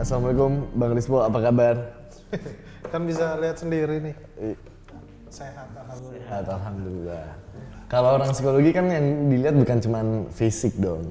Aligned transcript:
Assalamualaikum 0.00 0.52
Bang 0.74 0.92
Rispo, 0.96 1.20
apa 1.20 1.38
kabar? 1.38 1.74
kan 2.92 3.06
bisa 3.06 3.38
lihat 3.38 3.60
sendiri 3.60 4.02
nih 4.02 4.16
sehat 5.30 5.68
alhamdulillah 5.78 6.26
Sehat, 6.26 6.44
Alhamdulillah. 6.50 7.26
Kalau 7.90 8.08
orang 8.18 8.30
psikologi 8.34 8.70
kan 8.70 8.86
yang 8.90 9.06
dilihat 9.30 9.54
bukan 9.54 9.78
cuman 9.82 10.06
fisik 10.30 10.74
dong. 10.78 11.10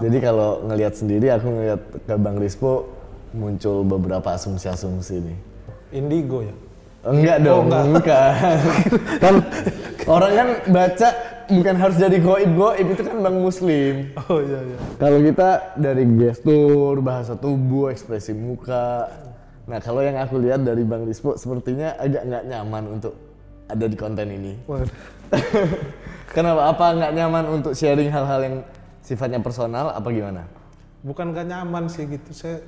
Jadi 0.00 0.20
kalau 0.20 0.64
ngelihat 0.68 0.94
sendiri, 0.96 1.32
aku 1.32 1.48
ngelihat 1.48 1.80
ke 2.04 2.14
Bang 2.20 2.36
Rispo 2.36 2.88
muncul 3.32 3.84
beberapa 3.84 4.36
asumsi-asumsi 4.36 5.14
nih. 5.20 5.38
indigo 5.88 6.44
ya 6.44 6.52
Enggak 7.08 7.38
dong, 7.40 7.72
enggak. 7.72 7.84
bukan. 7.88 8.56
kan 9.24 9.34
orang 10.04 10.32
kan 10.36 10.48
baca 10.68 11.08
bukan 11.48 11.74
harus 11.76 11.96
jadi 11.96 12.16
goib 12.20 12.50
goib 12.52 12.86
itu 12.92 13.02
kan 13.02 13.16
bang 13.18 13.36
muslim. 13.36 13.94
oh 14.28 14.38
iya 14.38 14.60
iya 14.62 14.78
Kalau 14.96 15.18
kita 15.18 15.48
dari 15.74 16.04
gestur, 16.14 17.00
bahasa 17.00 17.34
tubuh, 17.34 17.88
ekspresi 17.88 18.32
muka. 18.32 19.08
Nah 19.64 19.80
kalau 19.80 20.00
yang 20.00 20.16
aku 20.16 20.40
lihat 20.40 20.62
dari 20.62 20.80
bang 20.80 21.04
Rispo 21.04 21.36
sepertinya 21.36 21.96
agak 21.96 22.22
nggak 22.24 22.44
nyaman 22.46 22.84
untuk 22.88 23.14
ada 23.66 23.84
di 23.84 23.96
konten 23.96 24.26
ini. 24.28 24.52
Kenapa? 26.34 26.72
Apa 26.72 26.84
nggak 26.94 27.12
nyaman 27.12 27.44
untuk 27.50 27.72
sharing 27.72 28.08
hal-hal 28.08 28.40
yang 28.44 28.56
sifatnya 29.00 29.40
personal? 29.40 29.92
Apa 29.92 30.08
gimana? 30.08 30.44
bukan 30.98 31.30
gak 31.30 31.46
nyaman 31.46 31.86
sih 31.86 32.10
gitu 32.10 32.34
saya 32.34 32.58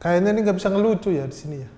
kayaknya 0.00 0.32
ini 0.32 0.40
nggak 0.40 0.56
bisa 0.56 0.72
ngelucu 0.72 1.12
ya 1.12 1.28
di 1.28 1.36
sini 1.36 1.56
ya 1.60 1.68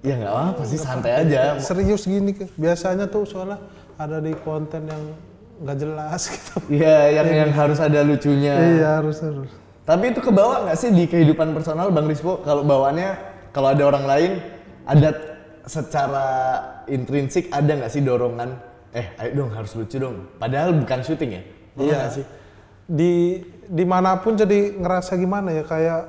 Ya 0.00 0.14
nggak 0.16 0.32
apa 0.56 0.62
sih, 0.64 0.76
santai 0.76 1.12
aja. 1.24 1.56
serius 1.56 2.04
gini 2.04 2.32
ke 2.32 2.44
biasanya 2.56 3.04
tuh 3.04 3.24
soalnya 3.24 3.60
ada 3.96 4.20
di 4.20 4.36
konten 4.44 4.84
yang 4.84 5.04
nggak 5.60 5.76
jelas 5.76 6.22
gitu 6.32 6.54
Iya, 6.72 7.20
yang 7.20 7.28
yang 7.28 7.52
harus 7.52 7.78
ada 7.78 8.00
lucunya. 8.00 8.54
iya 8.56 8.88
harus 8.98 9.20
harus 9.20 9.50
Tapi 9.84 10.14
itu 10.14 10.20
kebawa 10.22 10.64
nggak 10.64 10.78
sih 10.78 10.90
di 10.94 11.04
kehidupan 11.04 11.50
personal 11.52 11.90
Bang 11.90 12.06
Rispo? 12.06 12.40
Kalau 12.40 12.62
bawaannya, 12.62 13.10
kalau 13.50 13.74
ada 13.74 13.82
orang 13.82 14.04
lain, 14.06 14.30
ada 14.86 15.10
secara 15.66 16.26
intrinsik 16.86 17.50
ada 17.50 17.74
nggak 17.74 17.90
sih 17.90 18.00
dorongan? 18.00 18.54
Eh, 18.90 19.06
ayo 19.18 19.42
dong 19.42 19.50
harus 19.50 19.74
lucu 19.74 19.98
dong. 19.98 20.30
Padahal 20.38 20.74
bukan 20.74 21.00
syuting 21.02 21.30
ya? 21.34 21.42
Pernah 21.74 22.06
Iya. 22.06 22.14
sih? 22.14 22.26
di 22.90 23.38
di 23.70 23.84
mana 23.86 24.18
pun 24.18 24.34
jadi 24.34 24.74
ngerasa 24.74 25.14
gimana 25.14 25.54
ya 25.54 25.62
kayak 25.62 26.00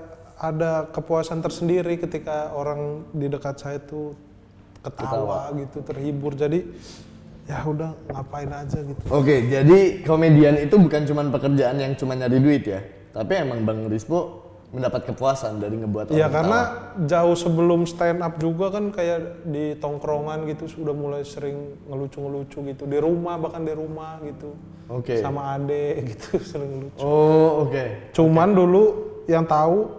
ada 0.42 0.89
kepuasan 0.89 1.38
tersendiri 1.38 1.94
ketika 1.94 2.50
orang 2.58 3.06
di 3.14 3.30
dekat 3.30 3.61
saya 3.61 3.78
tuh 3.78 4.17
ketawa, 4.81 5.54
gitu 5.54 5.86
terhibur 5.86 6.33
jadi 6.33 6.66
ya 7.52 7.60
udah 7.68 7.92
ngapain 8.08 8.48
aja 8.48 8.80
gitu 8.80 9.04
Oke, 9.12 9.44
jadi 9.46 9.80
komedian 10.02 10.56
itu 10.56 10.80
bukan 10.80 11.04
cuma 11.04 11.28
pekerjaan 11.28 11.76
yang 11.76 11.92
cuma 11.94 12.16
nyari 12.16 12.40
duit 12.40 12.64
ya, 12.64 12.80
tapi 13.12 13.44
emang 13.44 13.68
Bang 13.68 13.92
Rispo 13.92 14.40
mendapat 14.72 15.04
kepuasan 15.04 15.60
dari 15.60 15.76
ngebuat 15.76 16.16
Iya 16.16 16.26
orang 16.26 16.32
karena 16.32 16.60
ketawa. 16.64 17.04
jauh 17.04 17.36
sebelum 17.36 17.84
stand 17.84 18.24
up 18.24 18.40
juga 18.40 18.72
kan 18.72 18.88
kayak 18.88 19.20
di 19.44 19.76
tongkrongan 19.76 20.48
gitu 20.48 20.72
sudah 20.72 20.96
mulai 20.96 21.28
sering 21.28 21.76
ngelucu-ngelucu 21.92 22.72
gitu 22.72 22.84
di 22.88 22.96
rumah 22.96 23.36
bahkan 23.36 23.68
di 23.68 23.76
rumah 23.76 24.24
gitu 24.24 24.56
Oke. 24.88 25.20
sama 25.20 25.60
ade 25.60 26.08
gitu 26.08 26.40
sering 26.56 26.72
ngelucu. 26.72 27.04
Oh, 27.04 27.68
oke. 27.68 28.16
Cuman 28.16 28.56
dulu 28.56 28.84
yang 29.28 29.44
tahu 29.44 29.92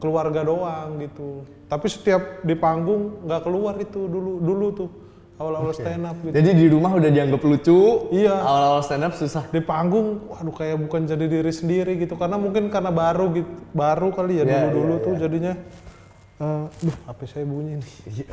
keluarga 0.00 0.40
doang 0.40 0.96
gitu. 0.96 1.44
Tapi 1.68 1.86
setiap 1.90 2.22
di 2.48 2.56
panggung 2.56 3.28
nggak 3.28 3.44
keluar 3.44 3.76
itu 3.76 4.08
dulu 4.08 4.40
dulu 4.40 4.66
tuh 4.72 4.88
awal-awal 5.36 5.72
stand 5.76 6.04
up 6.08 6.16
gitu. 6.24 6.32
Jadi 6.32 6.50
di 6.56 6.66
rumah 6.72 6.96
udah 6.96 7.10
dianggap 7.12 7.40
lucu. 7.44 8.08
Iya. 8.12 8.34
Awal-awal 8.40 8.82
stand 8.84 9.04
up 9.04 9.12
susah. 9.12 9.44
Di 9.52 9.60
panggung, 9.60 10.24
waduh 10.32 10.54
kayak 10.56 10.80
bukan 10.80 11.04
jadi 11.04 11.28
diri 11.28 11.52
sendiri 11.52 12.00
gitu 12.00 12.16
karena 12.16 12.40
mungkin 12.40 12.72
karena 12.72 12.88
baru 12.88 13.32
gitu 13.36 13.50
baru 13.76 14.08
kali 14.16 14.40
ya 14.40 14.44
Iya, 14.48 14.72
dulu-dulu 14.72 14.94
iya, 14.96 15.04
tuh 15.04 15.12
iya. 15.12 15.20
jadinya 15.20 15.52
eh 16.36 16.64
duh 16.68 16.96
HP 17.08 17.20
saya 17.28 17.44
bunyi 17.44 17.80
nih. 17.80 17.92
Iya. 18.12 18.26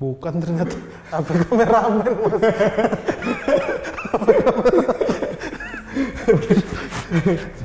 Bukan 0.00 0.34
ternyata 0.40 0.76
HP 1.12 1.28
kameramen 1.46 2.12
mas. 2.18 2.42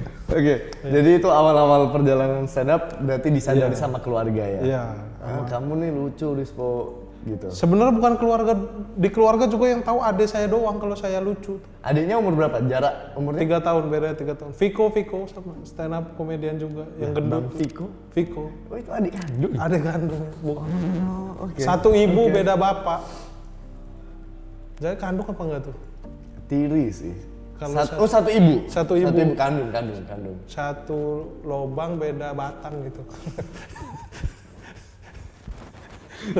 Oke, 0.25 0.73
jadi 0.81 1.21
itu 1.21 1.29
awal-awal 1.29 1.93
perjalanan 1.93 2.49
stand 2.49 2.73
up 2.73 2.97
berarti 2.97 3.29
disadari 3.29 3.77
sama 3.77 4.01
keluarga 4.01 4.41
ya. 4.41 4.61
Iya. 4.65 4.83
Ah, 5.21 5.45
kamu 5.45 5.85
nih 5.85 5.89
lucu 5.93 6.27
Rispo 6.33 6.69
gitu. 7.25 7.49
Sebenarnya 7.49 7.93
bukan 7.93 8.13
keluarga 8.17 8.53
di 8.93 9.09
keluarga 9.09 9.45
juga 9.49 9.65
yang 9.73 9.81
tahu 9.81 10.01
adik 10.01 10.29
saya 10.29 10.45
doang 10.45 10.77
kalau 10.77 10.93
saya 10.97 11.17
lucu. 11.21 11.57
Adiknya 11.81 12.17
umur 12.21 12.37
berapa? 12.37 12.61
Jarak 12.65 13.17
umurnya? 13.17 13.41
Tiga 13.41 13.57
tahun 13.61 13.83
beda 13.89 14.17
tiga 14.17 14.33
tahun. 14.37 14.53
Viko 14.53 14.89
Viko 14.93 15.29
sama 15.29 15.53
stand 15.65 15.93
up 15.93 16.05
komedian 16.17 16.57
juga 16.57 16.89
yang 17.01 17.13
gendut. 17.13 17.49
Bang 17.49 17.57
Viko. 17.57 17.85
Viko. 18.13 18.43
Oh 18.69 18.77
itu 18.77 18.89
adik 18.93 19.13
kandung. 19.17 19.53
Adik 19.57 19.81
kandung. 19.81 20.23
Bukan. 20.41 20.67
Oh, 21.05 21.49
oke. 21.49 21.61
Satu 21.61 21.93
ibu 21.93 22.29
beda 22.29 22.53
bapak. 22.57 23.01
Jadi 24.81 24.97
kandung 24.97 25.25
apa 25.29 25.41
enggak 25.41 25.61
tuh? 25.69 25.75
Tiri 26.45 26.89
sih. 26.93 27.13
Kalau 27.55 27.71
Sat- 27.71 27.87
satu- 27.87 27.99
oh 28.03 28.09
satu 28.09 28.29
ibu. 28.29 28.53
satu 28.67 28.93
ibu. 28.99 29.07
Satu 29.07 29.19
ibu 29.23 29.33
kandung, 29.33 29.69
kandung, 29.71 29.99
kandung. 30.03 30.37
Satu 30.43 30.99
lobang 31.41 31.95
beda 31.95 32.35
batang 32.35 32.83
gitu. 32.83 33.01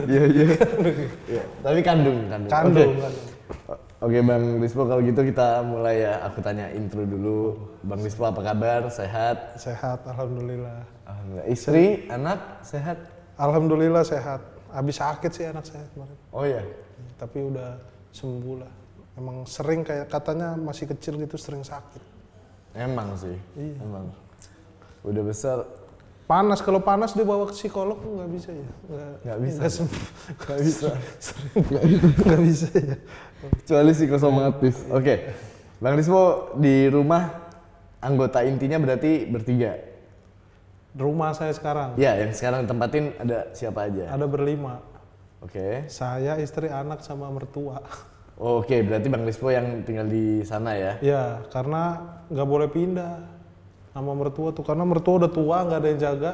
Iya 0.10 0.24
iya. 0.26 0.48
Iya. 1.30 1.44
Tapi 1.62 1.80
kandung, 1.86 2.26
kandung. 2.26 2.50
Kandung. 2.50 2.90
Oke. 2.90 3.04
kandung. 3.06 3.28
Oke 4.02 4.18
Bang 4.22 4.44
Rispo 4.58 4.82
kalau 4.86 5.02
gitu 5.02 5.22
kita 5.22 5.62
mulai 5.62 6.02
ya. 6.02 6.26
Aku 6.26 6.42
tanya 6.42 6.74
intro 6.74 7.06
dulu. 7.06 7.54
Bang 7.86 8.02
Rispo 8.02 8.26
apa 8.26 8.42
kabar? 8.42 8.90
Sehat? 8.90 9.62
Sehat, 9.62 10.02
alhamdulillah. 10.10 10.84
Alhamdulillah. 11.06 11.46
Istri, 11.48 12.10
anak 12.10 12.66
sehat? 12.66 12.98
Alhamdulillah 13.38 14.02
sehat. 14.02 14.42
Habis 14.74 14.98
sakit 14.98 15.32
sih 15.32 15.46
anak 15.46 15.64
saya 15.64 15.86
kemarin. 15.94 16.18
Oh 16.34 16.44
iya. 16.44 16.66
Tapi 17.16 17.46
udah 17.46 17.78
sembuh 18.10 18.56
lah. 18.66 18.74
Emang 19.16 19.48
sering 19.48 19.88
kayak 19.88 20.12
katanya 20.12 20.60
masih 20.60 20.92
kecil 20.92 21.16
gitu 21.20 21.40
sering 21.40 21.64
sakit. 21.64 22.04
Emang 22.76 23.16
sih. 23.16 23.36
Iya. 23.56 23.80
Emang. 23.80 24.12
Udah 25.08 25.24
besar 25.24 25.58
Panas 26.26 26.58
kalau 26.58 26.82
panas 26.82 27.14
dibawa 27.14 27.46
ke 27.46 27.54
psikolog 27.54 28.02
nggak 28.02 28.30
bisa 28.34 28.50
ya. 28.50 28.70
Nggak, 29.22 29.40
bisa. 29.46 29.60
Nggak, 30.42 30.60
bisa. 30.66 30.90
nggak 32.26 32.42
bisa 32.42 32.68
ya. 32.74 32.98
Kecuali 33.62 33.92
psikosomatis. 33.94 34.78
Oke. 34.90 35.16
Bang 35.78 35.94
Rispo 35.94 36.50
di 36.58 36.90
rumah 36.90 37.30
anggota 38.02 38.42
intinya 38.42 38.82
berarti 38.82 39.30
bertiga. 39.30 39.78
Rumah 40.98 41.36
saya 41.38 41.54
sekarang 41.54 41.94
Ya, 42.00 42.18
yang 42.18 42.34
sekarang 42.34 42.66
tempatin 42.66 43.14
ada 43.22 43.54
siapa 43.54 43.86
aja? 43.86 44.10
ada 44.10 44.26
berlima. 44.26 44.82
Oke. 45.46 45.86
Saya, 45.94 46.42
istri, 46.42 46.74
anak 46.74 47.06
sama 47.06 47.30
mertua. 47.30 47.86
Oke, 48.36 48.84
berarti 48.84 49.08
Bang 49.08 49.24
Rispo 49.24 49.48
yang 49.48 49.88
tinggal 49.88 50.12
di 50.12 50.44
sana 50.44 50.76
ya. 50.76 51.00
Ya, 51.00 51.24
karena 51.56 52.04
nggak 52.28 52.48
boleh 52.48 52.68
pindah 52.68 53.24
sama 53.96 54.12
mertua 54.12 54.52
tuh 54.52 54.60
karena 54.60 54.84
mertua 54.84 55.24
udah 55.24 55.32
tua 55.32 55.64
nggak 55.64 55.80
ada 55.80 55.88
yang 55.88 56.02
jaga. 56.02 56.32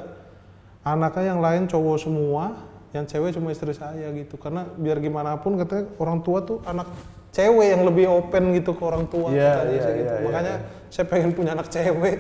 Anaknya 0.82 1.24
yang 1.30 1.42
lain 1.46 1.70
cowok 1.70 1.98
semua, 2.02 2.58
yang 2.90 3.06
cewek 3.06 3.38
cuma 3.38 3.54
istri 3.54 3.70
saya 3.72 4.10
gitu. 4.18 4.34
Karena 4.34 4.66
biar 4.66 4.98
gimana 4.98 5.38
pun 5.38 5.62
katanya 5.62 5.94
orang 6.02 6.26
tua 6.26 6.42
tuh 6.42 6.58
anak 6.66 6.90
cewek 7.30 7.68
yang 7.70 7.86
lebih 7.86 8.10
open 8.10 8.58
gitu 8.58 8.74
ke 8.74 8.82
orang 8.82 9.06
tua 9.06 9.30
Iya, 9.30 9.62
katanya 9.62 9.70
iya, 9.72 9.82
sih 9.86 9.94
gitu. 9.94 10.02
iya, 10.02 10.18
iya, 10.18 10.26
Makanya 10.26 10.56
saya 10.90 11.06
pengen 11.06 11.32
punya 11.38 11.52
anak 11.54 11.68
cewek. 11.70 12.18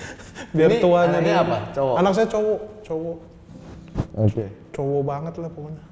biar 0.56 0.70
Ini 0.72 0.80
tuanya 0.80 1.20
anaknya 1.20 1.34
dia- 1.36 1.44
apa? 1.44 1.56
Cowok? 1.76 1.94
Anak 2.00 2.12
saya 2.16 2.26
cowok, 2.32 2.60
cowok. 2.80 3.18
Oke. 4.24 4.44
Cowok 4.72 5.02
banget 5.04 5.34
lah 5.36 5.50
pokoknya. 5.52 5.84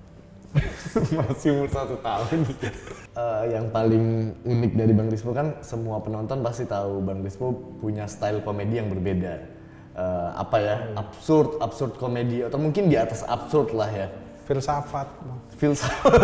Masih 1.19 1.49
umur 1.57 1.69
satu 1.71 1.97
tahun. 2.01 2.39
Eh, 3.17 3.45
yang 3.53 3.73
paling 3.73 4.37
unik 4.45 4.73
dari 4.77 4.93
Bang 4.93 5.09
Rispo 5.09 5.33
kan 5.33 5.57
semua 5.65 6.01
penonton 6.05 6.45
pasti 6.45 6.69
tahu 6.69 7.01
Bang 7.01 7.25
Rispo 7.25 7.53
punya 7.81 8.05
style 8.05 8.45
komedi 8.45 8.81
yang 8.81 8.93
berbeda. 8.93 9.35
Eh, 9.97 10.29
apa 10.37 10.57
ya? 10.61 10.77
Absurd, 10.97 11.61
absurd 11.65 11.97
komedi 11.97 12.45
atau 12.45 12.61
mungkin 12.61 12.93
di 12.93 12.97
atas 12.97 13.25
absurd 13.25 13.73
lah 13.73 13.89
ya. 13.89 14.09
Filsafat. 14.47 15.09
Filsafat. 15.57 16.21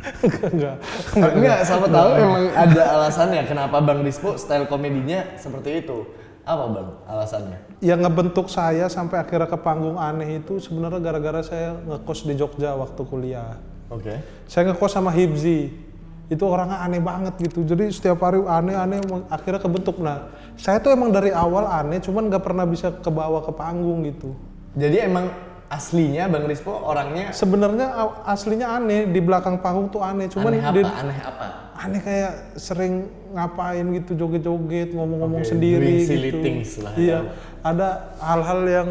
Enggak. 0.52 0.76
Enggak, 1.16 1.58
siapa 1.64 1.86
tahu 1.88 2.10
emang 2.16 2.44
ada 2.52 2.82
alasannya 3.00 3.42
kenapa 3.48 3.76
Bang 3.80 4.00
Rispo 4.04 4.36
style 4.36 4.68
komedinya 4.68 5.24
seperti 5.36 5.84
itu. 5.84 6.04
Apa 6.44 6.64
Bang 6.72 6.88
alasannya? 7.06 7.70
yang 7.80 8.04
ngebentuk 8.04 8.52
saya 8.52 8.92
sampai 8.92 9.24
akhirnya 9.24 9.48
ke 9.48 9.56
panggung 9.56 9.96
aneh 9.96 10.44
itu 10.44 10.60
sebenarnya 10.60 11.00
gara-gara 11.00 11.40
saya 11.40 11.80
ngekos 11.80 12.28
di 12.28 12.36
Jogja 12.36 12.76
waktu 12.76 13.00
kuliah. 13.08 13.56
Oke. 13.88 14.20
Saya 14.44 14.70
ngekos 14.70 14.92
sama 14.92 15.10
Hibzi. 15.10 15.88
Itu 16.30 16.46
orangnya 16.46 16.78
aneh 16.84 17.02
banget 17.02 17.34
gitu. 17.42 17.66
Jadi 17.66 17.90
setiap 17.90 18.22
hari 18.22 18.38
aneh-aneh 18.38 19.02
akhirnya 19.32 19.58
kebentuk. 19.58 19.98
Nah, 19.98 20.30
saya 20.54 20.78
tuh 20.78 20.94
emang 20.94 21.10
dari 21.10 21.34
awal 21.34 21.66
aneh 21.66 21.98
cuman 21.98 22.30
nggak 22.30 22.44
pernah 22.44 22.68
bisa 22.68 22.94
kebawa 23.02 23.42
ke 23.42 23.50
panggung 23.50 24.06
gitu. 24.06 24.36
Jadi 24.78 25.10
emang 25.10 25.26
aslinya 25.70 26.26
Bang 26.26 26.44
Rispo 26.44 26.74
orangnya 26.74 27.30
Sebenarnya 27.30 27.94
aslinya 28.26 28.74
aneh 28.74 29.06
di 29.06 29.22
belakang 29.22 29.58
panggung 29.58 29.86
tuh 29.86 30.02
aneh, 30.02 30.26
cuman 30.26 30.50
aneh 30.50 30.60
apa? 30.60 30.74
di, 30.74 30.82
Aneh 30.82 31.18
apa? 31.22 31.46
aneh 31.78 32.00
kayak 32.00 32.32
sering 32.54 33.06
ngapain 33.30 33.86
gitu 33.94 34.12
joget-joget 34.14 34.92
ngomong-ngomong 34.92 35.40
Oke, 35.40 35.48
sendiri 35.48 36.02
gitu. 36.02 36.82
lah 36.82 36.92
Iya, 36.92 37.08
ya. 37.16 37.18
ada 37.62 37.88
hal-hal 38.18 38.60
yang 38.66 38.88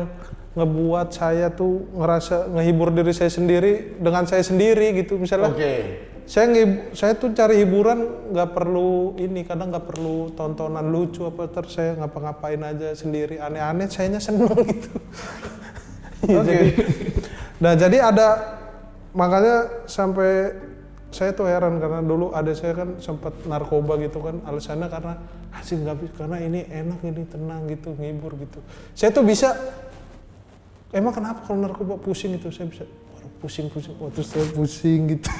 ngebuat 0.49 1.07
saya 1.11 1.51
tuh 1.51 1.85
ngerasa 1.93 2.49
ngehibur 2.49 2.89
diri 2.89 3.11
saya 3.11 3.29
sendiri 3.29 3.99
dengan 3.99 4.25
saya 4.25 4.41
sendiri 4.41 4.97
gitu. 4.97 5.21
Misalnya 5.21 5.53
Oke. 5.53 5.73
saya 6.25 6.49
ngehib- 6.49 6.81
saya 6.91 7.13
tuh 7.13 7.29
cari 7.31 7.59
hiburan 7.59 7.99
nggak 8.31 8.49
perlu 8.49 8.91
ini 9.15 9.43
kadang 9.43 9.69
nggak 9.69 9.85
perlu 9.85 10.33
tontonan 10.33 10.87
lucu 10.87 11.21
apa 11.23 11.45
terus 11.45 11.75
saya 11.75 11.93
ngapa-ngapain 11.95 12.63
aja 12.63 12.89
sendiri 12.93 13.37
aneh-aneh 13.37 13.85
sayanya 13.85 14.17
seneng 14.17 14.49
gitu. 14.65 14.89
Iya, 16.27 16.37
Oke. 16.37 16.47
jadi- 16.47 16.73
nah 17.59 17.73
jadi 17.75 17.97
ada 18.01 18.27
makanya 19.11 19.55
sampai 19.83 20.53
saya 21.09 21.33
tuh 21.33 21.43
heran 21.43 21.77
karena 21.77 21.99
dulu 21.99 22.29
ada 22.29 22.53
saya 22.53 22.75
kan 22.75 22.99
sempat 22.99 23.33
narkoba 23.43 23.97
gitu 23.97 24.21
kan 24.21 24.39
alasannya 24.43 24.87
karena 24.87 25.17
hasil 25.49 25.81
nggak 25.81 25.97
bisa 25.97 26.13
karena 26.15 26.37
ini 26.39 26.61
enak 26.63 26.99
ini 27.01 27.23
tenang 27.25 27.65
gitu 27.65 27.95
ngibur 27.95 28.37
gitu. 28.37 28.61
Saya 28.93 29.09
tuh 29.09 29.25
bisa 29.25 29.57
emang 30.89 31.09
kenapa 31.11 31.41
kalau 31.43 31.59
narkoba 31.59 31.97
pusing 31.97 32.37
itu 32.37 32.47
saya 32.49 32.69
bisa 32.69 32.85
"Waduh, 32.85 33.31
pusing 33.41 33.67
pusing. 33.67 33.97
Oh, 33.97 34.07
terus 34.07 34.29
saya 34.29 34.45
pusing 34.53 35.09
gitu. 35.09 35.29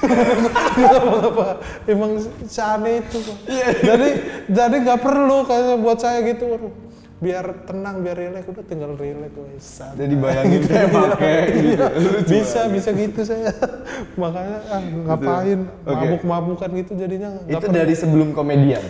Apa-apa. 0.90 1.62
Emang 1.86 2.18
seaneh 2.46 3.00
itu 3.00 3.18
Pak. 3.22 3.38
jadi 3.80 4.08
jadi 4.50 4.76
nggak 4.82 5.00
perlu 5.00 5.46
kayak 5.46 5.78
buat 5.78 5.98
saya 5.98 6.26
gitu 6.26 6.44
Waduh, 6.50 6.74
biar 7.20 7.68
tenang 7.68 8.00
biar 8.00 8.16
rileks 8.16 8.48
udah 8.48 8.64
tinggal 8.64 8.96
rileks 8.96 9.36
wes 9.36 9.60
santai. 9.64 10.08
Jadi 10.08 10.16
bayangin 10.16 10.62
kayak 10.64 10.88
pakai 10.88 11.40
gitu. 11.52 11.86
Lucu 12.00 12.32
bisa 12.32 12.62
bisa 12.72 12.90
gitu 12.96 13.20
saya 13.28 13.52
makanya 14.22 14.58
ah, 14.72 14.82
ngapain 14.82 15.60
Oke. 15.84 15.96
mabuk-mabukan 16.00 16.70
gitu 16.80 16.92
jadinya 16.96 17.30
Itu 17.44 17.68
dari 17.68 17.92
sebelum 17.92 18.32
komedian. 18.32 18.84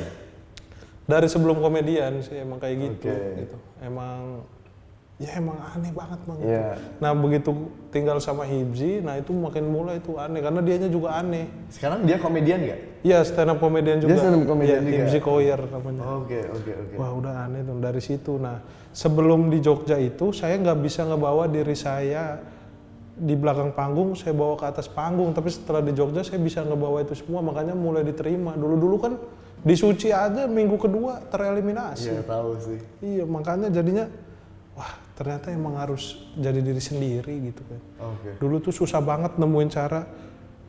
dari 1.09 1.25
sebelum 1.25 1.57
komedian 1.57 2.21
sih 2.21 2.37
emang 2.37 2.61
kayak 2.61 2.77
gitu, 2.77 3.09
Oke. 3.09 3.41
gitu. 3.41 3.55
emang 3.81 4.45
ya 5.19 5.35
emang 5.35 5.59
aneh 5.59 5.91
banget 5.91 6.19
bang 6.23 6.39
Iya. 6.39 6.67
nah 6.97 7.11
begitu 7.11 7.51
tinggal 7.91 8.17
sama 8.17 8.47
Hibzi 8.47 9.03
nah 9.03 9.19
itu 9.19 9.35
makin 9.35 9.67
mulai 9.67 9.99
itu 9.99 10.15
aneh 10.15 10.39
karena 10.39 10.63
dianya 10.63 10.87
juga 10.87 11.11
aneh 11.13 11.43
Sekarang 11.67 12.07
dia 12.07 12.15
komedian 12.15 12.63
nggak? 12.63 12.79
Iya 13.03 13.19
stand 13.21 13.51
up 13.51 13.59
komedian 13.59 13.99
juga 13.99 14.09
Dia 14.09 14.17
stand 14.17 14.35
up 14.37 14.43
comedian 14.47 14.79
Iya, 14.79 14.87
juga. 14.87 14.95
Hibzi 15.03 15.19
Koyer 15.19 15.59
namanya 15.61 16.01
Oke 16.17 16.39
oke 16.41 16.71
oke. 16.73 16.95
wah 16.95 17.11
udah 17.11 17.33
aneh 17.43 17.61
tuh 17.61 17.75
dari 17.77 17.99
situ 17.99 18.39
nah 18.39 18.63
sebelum 18.89 19.47
di 19.47 19.59
Jogja 19.59 19.99
itu 19.99 20.31
saya 20.31 20.55
nggak 20.55 20.79
bisa 20.79 21.03
ngebawa 21.03 21.45
diri 21.45 21.75
saya 21.75 22.39
di 23.13 23.35
belakang 23.35 23.75
panggung 23.75 24.15
saya 24.15 24.31
bawa 24.31 24.55
ke 24.55 24.65
atas 24.65 24.87
panggung 24.87 25.35
tapi 25.35 25.51
setelah 25.51 25.83
di 25.83 25.91
Jogja 25.91 26.23
saya 26.23 26.39
bisa 26.39 26.63
ngebawa 26.63 27.03
itu 27.03 27.11
semua 27.13 27.43
makanya 27.43 27.75
mulai 27.75 28.01
diterima 28.01 28.55
dulu 28.55 28.79
dulu 28.79 28.95
kan 28.97 29.13
di 29.59 29.75
Suci 29.75 30.07
aja 30.07 30.47
minggu 30.47 30.79
kedua 30.79 31.19
tereliminasi 31.27 32.07
Iya 32.09 32.23
tahu 32.23 32.55
sih. 32.57 32.79
Iya, 33.03 33.27
makanya 33.27 33.67
jadinya 33.67 34.07
wah 34.79 34.91
ternyata 35.13 35.51
emang 35.51 35.75
harus 35.75 36.15
jadi 36.33 36.57
diri 36.57 36.79
sendiri 36.79 37.33
gitu 37.43 37.59
kan. 37.61 37.81
Oke. 38.07 38.29
Dulu 38.39 38.55
tuh 38.59 38.71
susah 38.71 39.03
banget 39.03 39.35
nemuin 39.35 39.67
cara 39.67 40.07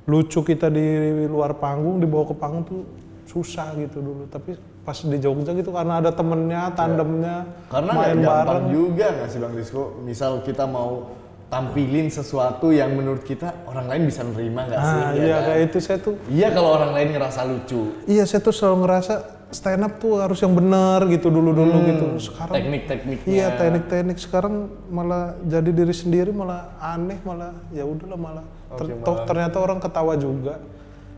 lucu 0.05 0.43
kita 0.43 0.67
di 0.67 0.83
luar 1.25 1.55
panggung 1.55 1.97
dibawa 1.97 2.27
ke 2.27 2.35
panggung 2.35 2.65
tuh 2.65 2.83
susah 3.25 3.71
gitu 3.77 4.03
dulu. 4.03 4.27
Tapi 4.27 4.53
pas 4.83 4.99
di 4.99 5.17
Jogja 5.17 5.53
gitu 5.53 5.71
karena 5.71 6.03
ada 6.03 6.11
temennya, 6.11 6.75
tandemnya, 6.75 7.47
Karena 7.69 7.91
main 7.93 8.19
bareng. 8.19 8.65
juga 8.69 9.07
nggak 9.13 9.29
sih 9.29 9.39
Bang 9.39 9.55
Rizko? 9.55 10.03
Misal 10.03 10.43
kita 10.43 10.67
mau 10.67 11.15
tampilin 11.47 12.07
sesuatu 12.07 12.71
yang 12.71 12.91
menurut 12.91 13.23
kita 13.23 13.67
orang 13.67 13.87
lain 13.87 14.03
bisa 14.05 14.23
nerima 14.23 14.67
nggak 14.67 14.81
sih? 14.81 14.99
Nah, 14.99 15.11
Ya 15.11 15.21
iya 15.21 15.37
kan? 15.37 15.47
kayak 15.47 15.63
itu 15.65 15.79
saya 15.79 15.99
tuh 16.01 16.15
Iya 16.27 16.49
kalau 16.51 16.71
orang 16.75 16.91
lain 16.91 17.09
ngerasa 17.13 17.41
lucu. 17.45 17.83
iya 18.05 18.23
saya 18.23 18.41
tuh 18.41 18.51
selalu 18.51 18.77
ngerasa 18.83 19.15
stand 19.51 19.83
up 19.83 19.99
tuh 19.99 20.17
harus 20.17 20.39
yang 20.39 20.53
benar 20.53 21.05
gitu 21.07 21.27
dulu-dulu 21.27 21.77
gitu. 21.85 22.07
Sekarang 22.19 22.55
Teknik-tekniknya. 22.55 23.27
Iya 23.27 23.47
teknik-teknik 23.55 24.17
sekarang 24.17 24.55
malah 24.87 25.35
jadi 25.43 25.71
diri 25.71 25.91
sendiri 25.91 26.31
malah 26.31 26.75
aneh 26.79 27.19
malah 27.21 27.53
ya 27.71 27.83
udahlah 27.83 28.15
malah, 28.17 28.45
Ter- 28.75 28.87
Oke, 28.87 29.03
toh 29.03 29.15
malah- 29.15 29.27
ternyata 29.27 29.57
orang 29.59 29.79
ketawa 29.79 30.15
juga. 30.15 30.55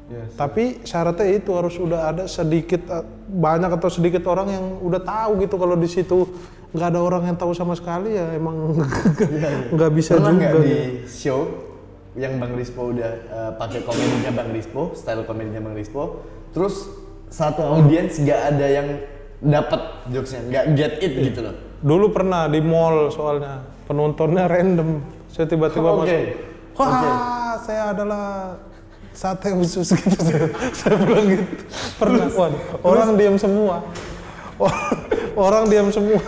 Yes. 0.09 0.35
Tapi 0.35 0.65
syaratnya 0.83 1.29
itu 1.31 1.51
harus 1.53 1.77
udah 1.77 2.01
ada 2.07 2.25
sedikit 2.27 2.83
eh, 2.85 3.05
banyak 3.29 3.71
atau 3.71 3.89
sedikit 3.89 4.27
orang 4.27 4.49
yang 4.51 4.65
udah 4.81 5.01
tahu 5.01 5.41
gitu 5.41 5.57
kalau 5.57 5.73
di 5.73 5.89
situ 5.89 6.29
nggak 6.73 6.89
ada 6.89 7.01
orang 7.01 7.23
yang 7.29 7.37
tahu 7.37 7.53
sama 7.53 7.73
sekali 7.73 8.17
ya 8.17 8.33
emang 8.33 8.77
nggak 9.77 9.91
bisa 9.93 10.17
Pernah 10.17 10.33
juga. 10.33 10.49
nggak 10.49 10.65
di 10.65 10.77
show 11.07 11.41
yang 12.13 12.37
Bang 12.37 12.53
Rispo 12.53 12.93
udah 12.93 13.09
eh, 13.09 13.51
pakai 13.57 13.81
komedinya 13.83 14.31
Bang 14.33 14.53
Rispo, 14.53 14.93
style 14.93 15.25
komedinya 15.25 15.65
Bang 15.65 15.73
Rispo, 15.73 16.21
terus 16.53 16.93
satu 17.33 17.65
audiens 17.65 18.13
nggak 18.21 18.41
ada 18.53 18.67
yang 18.69 18.89
dapat 19.41 19.81
jokesnya, 20.13 20.41
nggak 20.53 20.65
get 20.77 20.95
it 21.01 21.13
gitu 21.33 21.41
loh. 21.49 21.57
Dulu 21.83 22.13
pernah 22.13 22.47
di 22.47 22.61
mall 22.61 23.09
soalnya 23.09 23.65
penontonnya 23.89 24.47
random. 24.47 25.01
Saya 25.33 25.49
tiba-tiba 25.49 25.97
Oke. 25.97 26.05
masuk. 26.05 26.21
Wah, 26.77 27.57
saya 27.59 27.83
adalah 27.97 28.61
sate 29.17 29.51
usus 29.57 29.97
gitu. 29.97 30.17
saya, 30.79 30.95
bilang 31.01 31.27
gitu. 31.33 31.45
Pernah. 31.97 32.29
Waduh, 32.29 32.61
orang 32.85 33.17
diam 33.17 33.37
semua. 33.41 33.81
orang 35.47 35.69
diam 35.69 35.89
semua. 35.89 36.21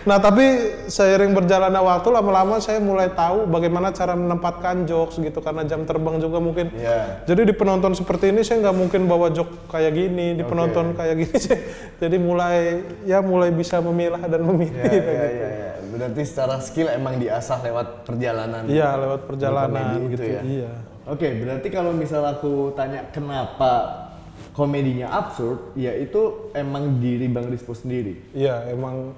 Nah, 0.00 0.16
tapi 0.16 0.42
seiring 0.88 1.36
berjalannya 1.36 1.78
waktu 1.78 2.08
lama-lama 2.08 2.56
saya 2.58 2.80
mulai 2.80 3.12
tahu 3.12 3.44
bagaimana 3.46 3.92
cara 3.92 4.16
menempatkan 4.16 4.88
jokes 4.88 5.20
gitu 5.20 5.38
karena 5.38 5.62
jam 5.62 5.84
terbang 5.84 6.16
juga 6.18 6.40
mungkin. 6.40 6.72
Iya. 6.72 7.22
Jadi 7.28 7.52
di 7.52 7.54
penonton 7.54 7.92
seperti 7.92 8.32
ini 8.32 8.40
saya 8.40 8.64
nggak 8.64 8.76
mungkin 8.76 9.04
bawa 9.04 9.28
jok 9.30 9.68
kayak 9.68 9.92
gini, 9.92 10.40
di 10.40 10.42
Oke. 10.42 10.50
penonton 10.50 10.96
kayak 10.96 11.14
gini. 11.20 11.36
saya- 11.44 11.62
Jadi 12.00 12.16
mulai 12.16 12.80
ya 13.04 13.20
mulai 13.20 13.52
bisa 13.52 13.78
memilah 13.78 14.24
dan 14.24 14.40
memilih. 14.40 14.72
Ya, 14.80 14.88
gitu. 14.88 15.10
ya, 15.12 15.26
ya, 15.28 15.48
ya. 15.52 15.72
Berarti 15.90 16.22
secara 16.24 16.56
skill 16.64 16.88
emang 16.88 17.20
diasah 17.20 17.60
lewat 17.60 18.08
perjalanan. 18.08 18.62
Iya 18.66 18.88
lewat 18.96 19.20
perjalanan 19.28 20.00
gitu. 20.08 20.22
itu 20.22 20.24
ya? 20.26 20.42
Iya. 20.42 20.72
Oke, 21.10 21.28
berarti 21.42 21.68
kalau 21.68 21.90
misal 21.92 22.22
aku 22.22 22.70
tanya 22.72 23.04
kenapa 23.10 24.08
komedinya 24.56 25.10
absurd, 25.12 25.74
ya 25.76 25.94
itu 25.96 26.52
emang 26.56 26.98
diri 27.00 27.26
Bang 27.30 27.48
Rispo 27.48 27.72
sendiri. 27.72 28.20
Iya 28.34 28.70
emang 28.72 29.14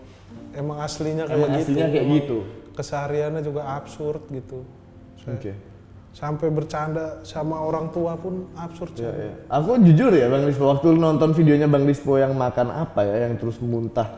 emang 0.52 0.78
aslinya 0.84 1.24
kayak 1.28 1.38
Emang 1.38 1.50
gitu. 1.52 1.62
aslinya 1.62 1.86
kayak 1.88 2.04
Emang 2.04 2.16
gitu. 2.20 2.38
Kesehariannya 2.72 3.42
juga 3.44 3.62
absurd 3.76 4.22
gitu. 4.32 4.64
Oke. 5.28 5.52
Sampai 6.12 6.52
bercanda 6.52 7.24
sama 7.24 7.56
orang 7.64 7.88
tua 7.88 8.20
pun 8.20 8.44
absurd. 8.52 8.92
Ya, 9.00 9.08
ya. 9.08 9.32
Aku 9.48 9.80
jujur 9.80 10.12
ya 10.12 10.28
Bang 10.28 10.44
Rispo, 10.44 10.68
waktu 10.68 10.92
nonton 10.92 11.32
videonya 11.32 11.68
Bang 11.72 11.88
Rispo 11.88 12.20
yang 12.20 12.36
makan 12.36 12.68
apa 12.68 13.00
ya, 13.00 13.28
yang 13.28 13.40
terus 13.40 13.56
muntah, 13.64 14.08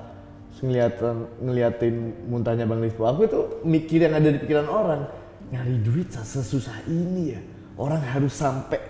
ngeliatin, 0.58 1.22
ngeliatin 1.38 1.94
muntahnya 2.26 2.66
Bang 2.66 2.82
Rispo, 2.82 3.06
aku 3.06 3.30
itu 3.30 3.38
mikir 3.62 4.10
yang 4.10 4.18
ada 4.18 4.26
di 4.26 4.42
pikiran 4.42 4.66
orang, 4.66 5.06
nyari 5.54 5.78
duit 5.86 6.10
sesusah 6.10 6.82
ini 6.90 7.22
ya, 7.30 7.40
orang 7.78 8.02
harus 8.02 8.34
sampai 8.34 8.80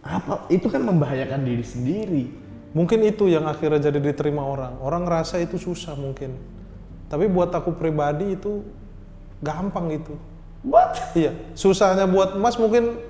apa, 0.00 0.48
itu 0.48 0.66
kan 0.72 0.80
membahayakan 0.80 1.40
diri 1.44 1.64
sendiri. 1.64 2.24
Mungkin 2.70 3.02
itu 3.02 3.26
yang 3.26 3.50
akhirnya 3.50 3.90
jadi 3.90 3.98
diterima 3.98 4.46
orang. 4.46 4.78
Orang 4.80 5.04
ngerasa 5.04 5.42
itu 5.42 5.58
susah 5.58 5.98
mungkin. 5.98 6.38
Tapi 7.10 7.26
buat 7.26 7.50
aku 7.50 7.74
pribadi 7.74 8.38
itu 8.38 8.62
gampang 9.42 9.90
gitu. 9.90 10.14
What? 10.62 11.16
Iya, 11.16 11.34
susahnya 11.56 12.06
buat 12.06 12.36
Mas 12.36 12.54
mungkin 12.60 13.00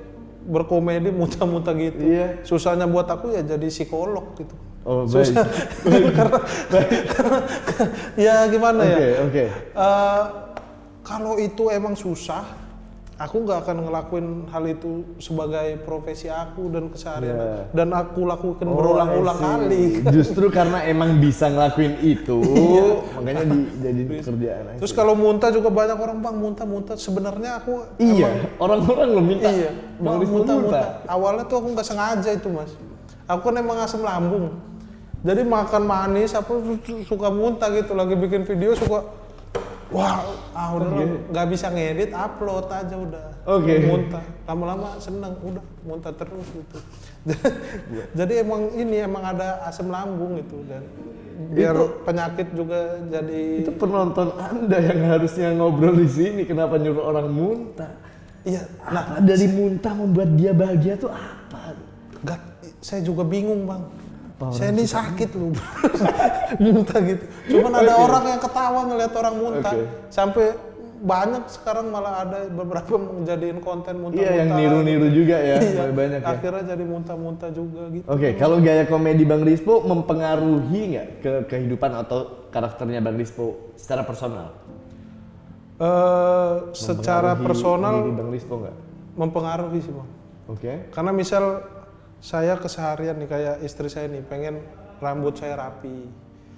berkomedi 0.47 1.12
muntah-muntah 1.12 1.76
gitu. 1.76 2.00
Iya. 2.00 2.40
Susahnya 2.47 2.88
buat 2.88 3.04
aku 3.11 3.37
ya 3.37 3.44
jadi 3.44 3.68
psikolog 3.68 4.32
gitu. 4.38 4.56
Oh 4.88 5.04
baik. 5.04 5.28
Susah. 5.28 5.47
karena, 6.16 6.38
karena 7.12 7.38
ya 8.25 8.35
gimana 8.49 8.80
ya? 8.80 8.97
Oke 8.97 9.11
oke. 9.28 9.44
Eh, 9.76 10.25
kalau 11.04 11.37
itu 11.37 11.68
emang 11.68 11.92
susah, 11.99 12.47
aku 13.20 13.44
nggak 13.44 13.58
akan 13.60 13.76
ngelakuin 13.84 14.26
hal 14.48 14.64
itu 14.64 14.90
sebagai 15.20 15.76
profesi 15.84 16.26
aku 16.26 16.72
dan 16.72 16.88
keseharian 16.88 17.36
Iya. 17.36 17.52
dan 17.70 17.92
aku 17.92 18.24
lakukan 18.24 18.64
Oh, 18.64 18.74
berulang-ulang 18.74 19.36
kali. 19.36 20.00
Justru 20.16 20.48
karena 20.48 20.80
emang 20.82 21.20
bisa 21.20 21.46
ngelakuin 21.46 22.00
itu, 22.00 22.40
makanya 23.12 23.44
di, 23.44 23.58
jadi 23.76 24.02
pekerjaan. 24.08 24.64
Terus 24.80 24.92
kalau 24.92 25.12
muntah 25.12 25.52
juga 25.52 25.68
banyak 25.68 25.94
orang 25.94 26.18
bang 26.18 26.36
muntah-muntah. 26.40 26.96
Sebenarnya 26.96 27.60
aku 27.60 27.84
iya, 28.00 28.48
orang-orang 28.56 29.08
lo 29.12 29.20
minta. 29.20 29.52
iya 29.52 29.68
Bang 30.00 30.16
Bang, 30.16 30.24
Rispo 30.24 30.34
muntah-muntah. 30.40 30.84
Awalnya 31.04 31.44
tuh 31.44 31.56
aku 31.60 31.68
nggak 31.76 31.86
sengaja 31.86 32.30
itu 32.32 32.48
mas. 32.48 32.72
Aku 33.28 33.40
kan 33.44 33.54
emang 33.54 33.78
asam 33.78 34.00
lambung. 34.00 34.56
Jadi 35.20 35.44
makan 35.44 35.84
manis 35.84 36.32
aku 36.32 36.80
su- 36.80 37.04
suka 37.04 37.28
muntah 37.28 37.68
gitu. 37.68 37.92
Lagi 37.92 38.16
bikin 38.16 38.48
video 38.48 38.72
suka 38.72 39.04
Wah, 39.90 40.23
ah 40.54 40.68
udah 40.78 40.88
nggak 41.35 41.47
bisa 41.50 41.66
ngedit, 41.75 42.14
upload 42.14 42.70
aja 42.70 42.94
udah. 42.94 43.26
Oke. 43.42 43.75
Muntah, 43.82 44.23
lama-lama 44.47 44.88
seneng, 45.02 45.35
udah 45.42 45.64
muntah 45.82 46.14
terus 46.14 46.47
gitu. 46.54 46.78
Jadi 48.18 48.32
emang 48.38 48.70
ini 48.78 49.02
emang 49.02 49.26
ada 49.35 49.66
asam 49.66 49.90
lambung 49.90 50.38
gitu 50.38 50.62
dan 50.70 50.87
biar 51.50 51.73
penyakit 52.04 52.52
juga 52.52 53.00
jadi 53.09 53.64
Itu 53.64 53.73
penonton 53.80 54.28
Anda 54.37 54.76
yang 54.76 55.00
harusnya 55.09 55.56
ngobrol 55.56 55.97
di 55.97 56.09
sini. 56.09 56.42
Kenapa 56.44 56.76
nyuruh 56.76 57.00
orang 57.00 57.28
muntah? 57.32 57.92
iya 58.40 58.64
nah 58.88 59.20
Apa 59.20 59.20
dari 59.20 59.52
muntah 59.52 59.92
membuat 59.92 60.32
dia 60.37 60.52
bahagia 60.56 60.97
tuh 60.97 61.12
apa? 61.12 61.76
Gak, 62.25 62.40
saya 62.80 63.00
juga 63.04 63.25
bingung 63.25 63.68
bang. 63.68 63.82
Apa 64.40 64.56
saya 64.56 64.73
ini 64.73 64.88
sakit 64.88 65.37
loh, 65.37 65.52
muntah 66.64 67.00
gitu. 67.04 67.25
Cuman 67.52 67.76
ada 67.76 67.92
orang 67.92 68.25
yang 68.25 68.40
ketawa 68.40 68.88
ngelihat 68.88 69.12
orang 69.20 69.35
muntah, 69.37 69.75
Oke. 69.76 69.85
sampai 70.09 70.56
banyak 71.00 71.44
sekarang 71.52 71.92
malah 71.92 72.25
ada 72.25 72.49
beberapa 72.49 72.97
menjadiin 72.97 73.61
konten 73.61 74.00
muntah-muntah. 74.00 74.32
Iya, 74.32 74.40
yang 74.40 74.50
niru-niru 74.56 75.09
juga 75.12 75.37
ya. 75.37 75.56
Iya, 75.68 75.92
banyak 75.92 76.20
ya. 76.25 76.28
akhirnya 76.32 76.62
jadi 76.73 76.85
muntah-muntah 76.88 77.50
juga 77.52 77.82
gitu. 77.92 78.06
Oke, 78.09 78.32
kalau 78.40 78.56
gaya 78.64 78.88
komedi 78.88 79.28
Bang 79.28 79.44
Rispo 79.44 79.85
mempengaruhi 79.85 80.80
nggak 80.97 81.06
ke 81.20 81.32
kehidupan 81.52 81.92
atau 82.00 82.49
karakternya 82.49 83.04
Bang 83.04 83.20
Rispo 83.20 83.76
secara 83.76 84.09
personal? 84.09 84.56
Eh, 85.80 86.54
secara 86.73 87.37
personal 87.37 88.09
Bang 88.09 88.32
Rispo 88.32 88.56
nggak? 88.56 88.76
mempengaruhi 89.20 89.80
sih 89.82 89.92
bang. 89.92 90.09
Oke. 90.50 90.73
Karena 90.94 91.12
misal 91.12 91.61
saya 92.20 92.54
keseharian 92.54 93.16
nih 93.16 93.26
kayak 93.26 93.56
istri 93.60 93.88
saya 93.88 94.06
nih 94.06 94.20
pengen 94.22 94.60
rambut 94.98 95.34
saya 95.34 95.56
rapi. 95.56 96.06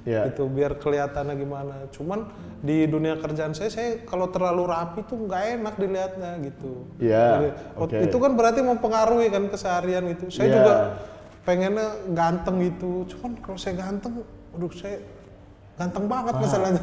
Ya. 0.02 0.26
gitu 0.26 0.50
biar 0.50 0.83
kelihatannya 0.83 1.38
gimana 1.38 1.87
cuman 1.95 2.26
di 2.59 2.90
dunia 2.90 3.14
kerjaan 3.23 3.54
saya 3.54 3.71
saya 3.71 4.02
kalau 4.02 4.26
terlalu 4.35 4.66
rapi 4.66 5.07
tuh 5.07 5.14
nggak 5.14 5.62
enak 5.62 5.75
dilihatnya 5.78 6.42
gitu 6.42 6.90
Iya, 6.99 7.26
Jadi, 7.38 7.49
oh, 7.78 7.87
oke. 7.87 7.97
itu 8.11 8.16
kan 8.19 8.35
berarti 8.35 8.61
mempengaruhi 8.66 9.31
kan 9.31 9.47
keseharian 9.47 10.02
itu 10.11 10.26
saya 10.26 10.50
Iya. 10.50 10.54
juga 10.59 10.75
pengennya 11.47 11.87
ganteng 12.11 12.66
gitu 12.66 13.07
cuman 13.14 13.38
kalau 13.38 13.54
saya 13.54 13.78
ganteng 13.78 14.26
aduh 14.50 14.73
saya 14.75 14.99
ganteng 15.78 16.04
banget 16.11 16.35
masalahnya 16.35 16.83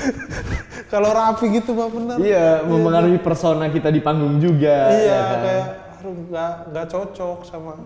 kalau 0.92 1.10
rapi 1.12 1.44
gitu 1.52 1.76
mah 1.76 1.92
bener 1.92 2.16
Iya, 2.18 2.64
mempengaruhi 2.64 3.20
persona 3.20 3.68
kita 3.68 3.92
di 3.92 4.00
panggung 4.00 4.40
juga. 4.40 4.88
iya 4.88 5.04
ya 5.04 5.20
kan? 5.20 5.38
kayak 5.44 5.66
aduh 6.00 6.16
nggak 6.32 6.52
nggak 6.72 6.86
cocok 6.88 7.38
sama 7.44 7.76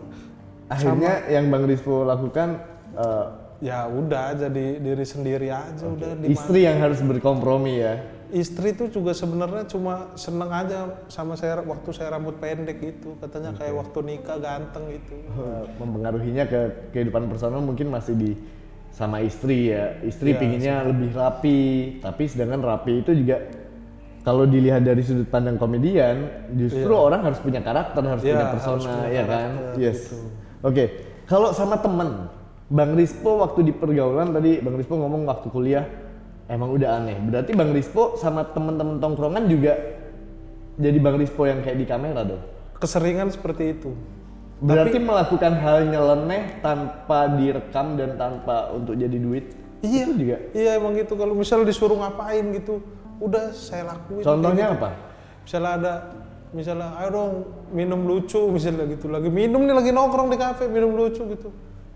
Akhirnya 0.64 1.28
yang 1.28 1.52
Bang 1.52 1.68
Rispo 1.68 2.08
lakukan 2.08 2.56
eh, 2.96 3.26
ya 3.60 3.84
udah 3.88 4.32
jadi 4.36 4.80
diri 4.80 5.04
sendiri 5.04 5.48
aja 5.52 5.84
udah 5.84 6.16
di 6.20 6.32
istri 6.32 6.64
yang 6.64 6.80
harus 6.80 7.00
berkompromi 7.04 7.80
ya. 7.80 7.94
istri 8.34 8.74
tuh 8.74 8.90
juga 8.90 9.14
sebenarnya 9.14 9.62
cuma 9.70 10.10
seneng 10.18 10.50
aja 10.50 11.06
sama 11.06 11.38
saya 11.38 11.62
waktu 11.62 11.86
saya 11.94 12.18
rambut 12.18 12.34
pendek 12.42 12.82
gitu. 12.82 13.14
Katanya 13.22 13.54
kayak 13.54 13.78
waktu 13.78 13.98
nikah 14.02 14.42
ganteng 14.42 14.90
gitu. 14.90 15.14
Eh, 15.38 15.62
mempengaruhinya 15.78 16.44
ke 16.50 16.60
kehidupan 16.90 17.30
personal 17.30 17.62
mungkin 17.62 17.94
masih 17.94 18.18
di 18.18 18.34
sama 18.90 19.22
istri 19.22 19.70
ya. 19.70 20.02
Istri 20.02 20.34
Iya, 20.34 20.40
pinginnya 20.40 20.76
lebih 20.82 21.14
rapi, 21.14 21.60
tapi 22.02 22.26
sedangkan 22.26 22.58
rapi 22.64 23.06
itu 23.06 23.14
juga 23.14 23.38
kalau 24.24 24.48
dilihat 24.48 24.80
dari 24.80 25.04
sudut 25.04 25.28
pandang 25.28 25.54
komedian, 25.54 26.48
justru 26.56 26.90
orang 26.90 27.20
harus 27.22 27.36
punya 27.38 27.60
karakter, 27.60 28.00
harus 28.00 28.24
Iya, 28.24 28.32
punya 28.32 28.40
harus 28.40 28.54
persona, 28.56 28.88
punya 28.88 29.08
ya 29.12 29.22
kan? 29.22 29.50
karakter, 29.52 29.74
Yes. 29.76 29.98
gitu. 30.00 30.16
Oke, 30.64 30.84
kalau 31.24 31.52
sama 31.52 31.76
temen, 31.76 32.08
Bang 32.66 32.96
Rispo 32.96 33.38
waktu 33.38 33.60
di 33.62 33.72
pergaulan 33.72 34.32
tadi 34.32 34.58
Bang 34.58 34.74
Rispo 34.74 34.96
ngomong 34.96 35.28
waktu 35.28 35.46
kuliah 35.52 35.84
emang 36.46 36.72
udah 36.72 36.96
aneh. 36.96 37.20
Berarti 37.20 37.52
Bang 37.52 37.70
Rispo 37.70 38.16
sama 38.16 38.48
temen-temen 38.48 38.96
tongkrongan 38.96 39.44
juga 39.44 39.76
jadi 40.74 40.96
Bang 40.98 41.20
Rispo 41.20 41.44
yang 41.44 41.60
kayak 41.60 41.76
di 41.76 41.86
kamera 41.86 42.24
dong. 42.24 42.42
keseringan 42.74 43.28
seperti 43.28 43.72
itu 43.72 43.96
Berarti 44.58 44.96
melakukan 44.96 45.56
hal 45.56 45.88
nyeleneh 45.88 46.60
tanpa 46.60 47.32
direkam 47.32 47.96
dan 47.96 48.16
tanpa 48.16 48.72
untuk 48.72 48.92
jadi 48.94 49.14
duit. 49.14 49.52
iya 49.80 50.04
Itu 50.04 50.16
juga. 50.16 50.36
iya 50.52 50.70
emang 50.76 50.92
gitu 50.94 51.12
kalau 51.14 51.32
misal 51.32 51.62
disuruh 51.62 51.96
ngapain 51.96 52.44
gitu 52.52 52.80
udah 53.22 53.44
saya 53.54 53.82
lakuin 53.94 54.22
Contohnya 54.24 54.66
gitu. 54.72 54.76
apa? 54.80 54.90
misalnya 55.44 55.72
ada 55.76 55.94
misalnya 56.54 56.88
ayo 57.02 57.08
dong 57.12 57.32
minum 57.74 58.00
lucu 58.06 58.40
misalnya 58.54 58.88
gitu 58.88 59.10
lagi 59.10 59.28
minum 59.28 59.62
nih 59.66 59.74
lagi 59.76 59.90
nongkrong 59.92 60.28
di 60.32 60.38
kafe 60.40 60.64
minum 60.70 60.94
lucu 60.96 61.22
gitu 61.28 61.50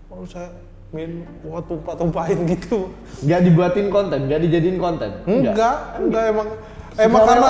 kalau 0.09 0.25
saya 0.27 0.49
minum 0.89 1.25
wah 1.45 1.61
tumpah 1.61 1.93
tumpahin 1.97 2.45
gitu 2.49 2.89
Gak 3.25 3.45
dibuatin 3.45 3.93
konten, 3.93 4.25
gak 4.25 4.41
dijadiin 4.41 4.81
konten. 4.81 5.11
Enggak, 5.29 6.01
enggak 6.01 6.23
emang 6.33 6.47
emang 6.97 7.21
karena 7.29 7.49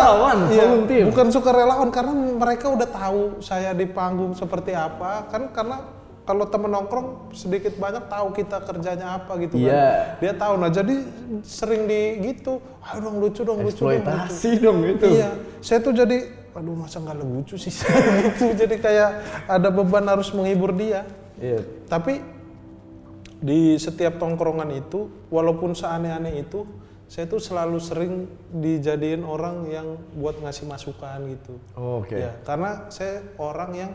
iya, 0.52 0.66
volunteer. 0.68 1.06
bukan 1.08 1.28
sukarelawan 1.32 1.90
karena 1.90 2.14
mereka 2.14 2.66
udah 2.70 2.90
tahu 2.90 3.22
saya 3.40 3.72
di 3.72 3.88
panggung 3.88 4.36
seperti 4.36 4.76
apa 4.76 5.26
kan 5.32 5.50
karena 5.56 5.78
kalau 6.30 6.46
temen 6.46 6.70
nongkrong 6.70 7.34
sedikit 7.34 7.74
banyak 7.76 8.06
tahu 8.06 8.30
kita 8.32 8.62
kerjanya 8.62 9.18
apa 9.18 9.34
gitu 9.42 9.58
Iya. 9.58 9.74
kan 9.74 10.22
dia 10.22 10.34
tahu 10.38 10.54
nah 10.56 10.70
jadi 10.70 10.96
sering 11.42 11.90
di 11.90 12.02
gitu 12.24 12.62
ayo 12.86 12.98
dong 13.02 13.18
lucu 13.18 13.42
dong 13.42 13.58
lucu 13.60 13.82
dong 13.82 13.98
gitu. 13.98 14.06
Eksploitasi 14.06 14.50
dong 14.62 14.80
itu. 14.86 15.06
iya 15.10 15.34
saya 15.60 15.82
tuh 15.82 15.90
jadi 15.92 16.18
aduh 16.54 16.78
masa 16.78 17.02
nggak 17.02 17.18
lucu 17.18 17.58
sih 17.58 17.74
gitu 18.30 18.54
jadi 18.54 18.76
kayak 18.78 19.10
ada 19.50 19.70
beban 19.70 20.06
harus 20.06 20.30
menghibur 20.30 20.70
dia 20.72 21.02
Iya. 21.36 21.66
tapi 21.90 22.22
di 23.40 23.80
setiap 23.80 24.20
tongkrongan 24.20 24.68
itu, 24.76 25.08
walaupun 25.32 25.72
seaneh-aneh 25.72 26.44
itu, 26.44 26.68
saya 27.08 27.24
tuh 27.24 27.40
selalu 27.40 27.80
sering 27.80 28.14
dijadiin 28.52 29.24
orang 29.24 29.64
yang 29.66 29.88
buat 30.12 30.36
ngasih 30.38 30.68
masukan 30.68 31.24
gitu. 31.32 31.56
Oke. 31.72 32.20
Ya, 32.20 32.36
karena 32.44 32.92
saya 32.92 33.24
orang 33.40 33.72
yang 33.72 33.92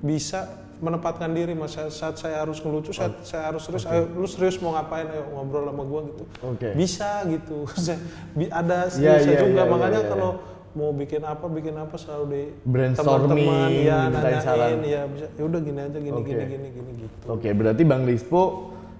bisa 0.00 0.48
menempatkan 0.78 1.30
diri 1.30 1.52
mas 1.52 1.74
saat 1.74 2.14
saya 2.14 2.42
harus 2.42 2.58
ngelucu, 2.58 2.90
saat 2.90 3.18
saya 3.22 3.50
harus 3.50 3.62
serius, 3.62 3.84
ayo 3.84 4.06
lu 4.08 4.24
serius 4.24 4.56
mau 4.58 4.72
ngapain, 4.72 5.06
ayo 5.06 5.26
ngobrol 5.30 5.66
sama 5.66 5.82
gua 5.82 6.00
gitu. 6.06 6.24
Oke. 6.40 6.68
Bisa 6.72 7.26
gitu. 7.26 7.66
Ada 8.60 8.86
Iya, 8.86 9.18
seriusnya 9.18 9.34
iya, 9.34 9.42
juga, 9.42 9.62
iya, 9.62 9.70
makanya 9.70 9.92
iya, 9.92 10.06
iya. 10.06 10.12
kalau 10.14 10.30
mau 10.72 10.90
bikin 10.92 11.22
apa, 11.22 11.46
bikin 11.48 11.74
apa 11.74 11.94
selalu 11.98 12.24
di 12.28 12.42
Brainstorming, 12.62 13.42
teman-teman, 13.42 13.70
ya 13.74 13.98
mintain 14.06 14.38
saran. 14.38 14.58
nanyain, 14.78 14.80
ya 14.84 15.00
bisa. 15.06 15.26
Ya 15.34 15.42
udah 15.42 15.60
gini 15.60 15.80
aja, 15.80 15.98
gini, 15.98 16.14
Oke. 16.14 16.28
gini, 16.30 16.44
gini, 16.46 16.68
gini 16.70 16.90
gitu. 17.02 17.24
Oke, 17.26 17.48
berarti 17.50 17.82
Bang 17.82 18.02
Rispo 18.06 18.42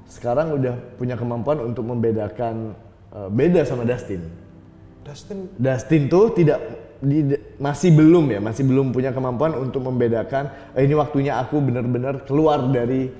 sekarang 0.08 0.58
udah 0.58 0.74
punya 0.98 1.14
kemampuan 1.14 1.62
untuk 1.62 1.84
membedakan 1.84 2.74
eh, 3.08 3.28
beda 3.30 3.62
sama 3.62 3.86
Dustin. 3.86 4.26
Dustin 5.06 5.38
Dustin 5.54 6.02
tuh 6.06 6.34
tidak 6.34 6.58
di- 6.98 7.37
masih 7.58 7.90
belum 7.90 8.30
ya, 8.30 8.40
masih 8.40 8.62
belum 8.64 8.94
punya 8.94 9.10
kemampuan 9.10 9.54
untuk 9.58 9.82
membedakan 9.82 10.74
eh, 10.78 10.86
ini 10.86 10.94
waktunya 10.94 11.36
aku 11.42 11.58
benar-benar 11.58 12.22
keluar 12.22 12.70
dari 12.70 13.10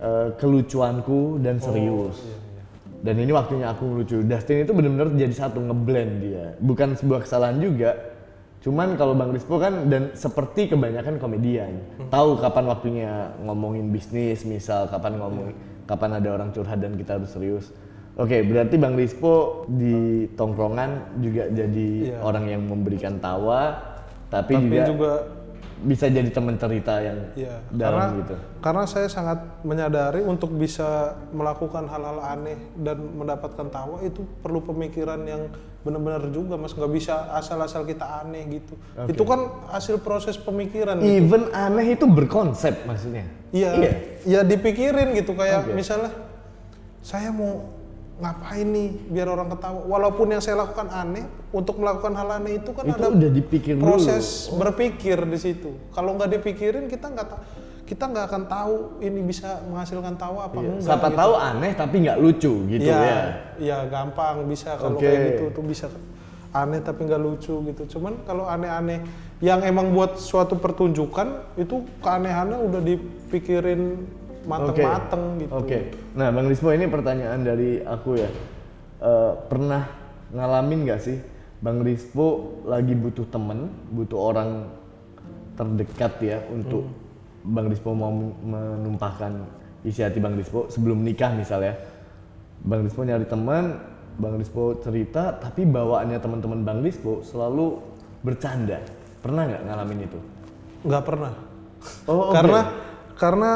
eh, 0.00 0.28
kelucuanku 0.36 1.40
dan 1.40 1.56
serius. 1.58 2.20
Dan 3.00 3.22
ini 3.22 3.30
waktunya 3.30 3.70
aku 3.70 4.02
lucu. 4.02 4.24
Dustin 4.24 4.66
itu 4.66 4.72
benar-benar 4.72 5.14
jadi 5.14 5.30
satu 5.30 5.62
ngeblend 5.62 6.12
dia. 6.20 6.44
Bukan 6.58 6.96
sebuah 6.96 7.22
kesalahan 7.22 7.60
juga. 7.60 7.94
Cuman 8.66 8.98
kalau 8.98 9.14
Bang 9.14 9.30
Rispo 9.30 9.62
kan 9.62 9.86
dan 9.86 10.10
seperti 10.18 10.66
kebanyakan 10.66 11.22
komedian, 11.22 11.86
tahu 12.10 12.34
kapan 12.42 12.64
waktunya 12.66 13.10
ngomongin 13.46 13.94
bisnis, 13.94 14.42
misal 14.42 14.90
kapan 14.90 15.22
ngomong 15.22 15.54
kapan 15.86 16.18
ada 16.18 16.28
orang 16.34 16.50
curhat 16.50 16.82
dan 16.82 16.98
kita 16.98 17.14
harus 17.14 17.30
serius. 17.30 17.70
Oke, 18.16 18.40
berarti 18.40 18.80
Bang 18.80 18.96
Rispo 18.96 19.64
di 19.68 20.24
tongkrongan 20.32 21.20
juga 21.20 21.52
jadi 21.52 21.88
Iya. 22.16 22.18
orang 22.24 22.48
yang 22.48 22.64
memberikan 22.64 23.20
tawa, 23.20 23.76
tapi, 24.32 24.56
tapi 24.56 24.72
juga, 24.72 24.84
juga 24.88 25.12
bisa 25.84 26.08
jadi 26.08 26.32
teman 26.32 26.56
cerita 26.56 27.04
yang 27.04 27.36
ya 27.36 27.60
karena 27.68 27.76
dalam 27.76 28.08
gitu. 28.24 28.34
karena 28.64 28.84
saya 28.88 29.12
sangat 29.12 29.60
menyadari 29.60 30.24
untuk 30.24 30.48
bisa 30.56 31.12
melakukan 31.36 31.84
hal-hal 31.84 32.16
aneh 32.24 32.56
dan 32.80 32.96
mendapatkan 33.12 33.68
tawa 33.68 34.00
itu 34.00 34.24
perlu 34.40 34.64
pemikiran 34.64 35.20
yang 35.28 35.52
benar-benar 35.84 36.32
juga 36.32 36.56
mas 36.56 36.72
nggak 36.72 36.88
bisa 36.96 37.28
asal-asal 37.36 37.84
kita 37.84 38.24
aneh 38.24 38.56
gitu 38.56 38.72
Oke. 38.96 39.12
itu 39.12 39.22
kan 39.28 39.40
hasil 39.68 40.00
proses 40.00 40.40
pemikiran 40.40 40.96
gitu. 40.96 41.12
Even 41.28 41.52
aneh 41.52 41.92
itu 41.92 42.08
berkonsep 42.08 42.88
maksudnya. 42.88 43.28
iya 43.52 43.76
ya 44.24 44.40
dipikirin 44.40 45.12
gitu 45.12 45.36
kayak 45.36 45.68
Oke. 45.68 45.76
misalnya 45.76 46.08
saya 47.04 47.28
mau 47.30 47.75
ngapain 48.16 48.64
nih 48.64 48.88
biar 49.06 49.28
orang 49.28 49.48
ketawa 49.50 49.84
walaupun 49.84 50.32
yang 50.32 50.40
saya 50.40 50.56
lakukan 50.56 50.88
aneh 50.88 51.20
untuk 51.52 51.76
melakukan 51.76 52.16
hal 52.16 52.28
aneh 52.32 52.58
itu 52.58 52.72
kan 52.72 52.88
Itu 52.88 52.96
ada 52.96 53.08
udah 53.12 53.30
dipikir 53.30 53.74
dulu. 53.76 53.84
proses 53.86 54.48
berpikir 54.50 55.20
di 55.22 55.36
situ. 55.36 55.70
Kalau 55.90 56.16
nggak 56.16 56.32
dipikirin 56.32 56.84
kita 56.86 57.06
nggak 57.06 57.26
ta- 57.26 57.44
kita 57.84 58.02
nggak 58.02 58.24
akan 58.26 58.42
tahu 58.46 58.74
ini 58.98 59.20
bisa 59.20 59.60
menghasilkan 59.62 60.16
tawa 60.16 60.48
apa 60.48 60.58
Iya. 60.58 60.64
enggak. 60.74 60.82
Siapa 60.82 61.06
gitu. 61.06 61.18
tahu 61.18 61.32
aneh 61.36 61.72
tapi 61.72 61.94
nggak 62.02 62.18
lucu 62.18 62.52
gitu 62.66 62.88
Iya, 62.88 62.98
ya. 62.98 63.20
Iya 63.58 63.78
gampang 63.86 64.34
bisa 64.44 64.74
kalau 64.74 64.96
Oke. 64.96 65.04
kayak 65.04 65.20
gitu 65.30 65.44
tuh 65.52 65.62
bisa 65.62 65.86
aneh 66.50 66.80
tapi 66.80 67.00
nggak 67.04 67.20
lucu 67.20 67.54
gitu. 67.62 67.82
Cuman 67.86 68.16
kalau 68.24 68.48
aneh-aneh 68.48 69.04
yang 69.38 69.60
emang 69.60 69.92
buat 69.92 70.16
suatu 70.16 70.56
pertunjukan 70.56 71.52
itu 71.54 71.84
keanehannya 72.00 72.64
udah 72.64 72.80
dipikirin 72.80 74.08
mateng-mateng 74.46 75.22
gitu. 75.42 75.50
Oke. 75.52 75.78
Nah, 76.14 76.30
Bang 76.30 76.46
Rismo 76.46 76.70
ini 76.70 76.86
pertanyaan 76.86 77.40
dari 77.42 77.82
aku 77.82 78.10
ya. 78.16 78.30
Eh, 78.96 79.32
pernah 79.50 79.84
ngalamin 80.32 80.88
nggak 80.88 81.00
sih 81.02 81.18
Bang 81.60 81.84
Rispo 81.84 82.58
lagi 82.64 82.96
butuh 82.96 83.26
temen, 83.28 83.68
butuh 83.92 84.18
orang 84.18 84.70
terdekat 85.56 86.12
ya 86.20 86.38
untuk 86.48 86.88
Bang 87.44 87.68
Rispo 87.68 87.92
mau 87.92 88.10
men- 88.10 88.34
menumpahkan 88.42 89.32
isi 89.82 90.02
hati 90.02 90.18
Bang 90.18 90.34
Rispo 90.34 90.66
sebelum 90.72 91.02
nikah 91.02 91.34
misalnya. 91.34 91.76
Bang 92.64 92.82
Rispo 92.82 93.04
nyari 93.04 93.28
teman, 93.28 93.78
Bang 94.16 94.40
Rispo 94.40 94.80
cerita, 94.80 95.36
tapi 95.36 95.62
bawaannya 95.62 96.18
teman-teman 96.18 96.64
Bang 96.64 96.80
Rispo 96.82 97.20
selalu 97.22 97.78
bercanda. 98.24 98.80
Pernah 99.20 99.42
nggak 99.46 99.62
ngalamin 99.66 100.00
itu? 100.06 100.20
nggak 100.86 101.02
pernah 101.02 101.32
Oh, 102.06 102.30
oke. 102.30 102.34
karena 102.34 102.60
karena 103.18 103.50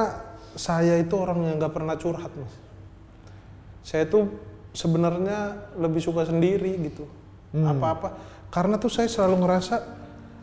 saya 0.60 1.00
itu 1.00 1.16
orang 1.16 1.48
yang 1.48 1.56
nggak 1.56 1.72
pernah 1.72 1.96
curhat 1.96 2.28
mas. 2.36 2.52
Saya 3.80 4.04
tuh 4.04 4.28
sebenarnya 4.76 5.72
lebih 5.80 6.04
suka 6.04 6.28
sendiri 6.28 6.76
gitu. 6.84 7.08
Apa-apa. 7.56 8.20
Karena 8.52 8.76
tuh 8.76 8.92
saya 8.92 9.08
selalu 9.08 9.40
ngerasa 9.40 9.76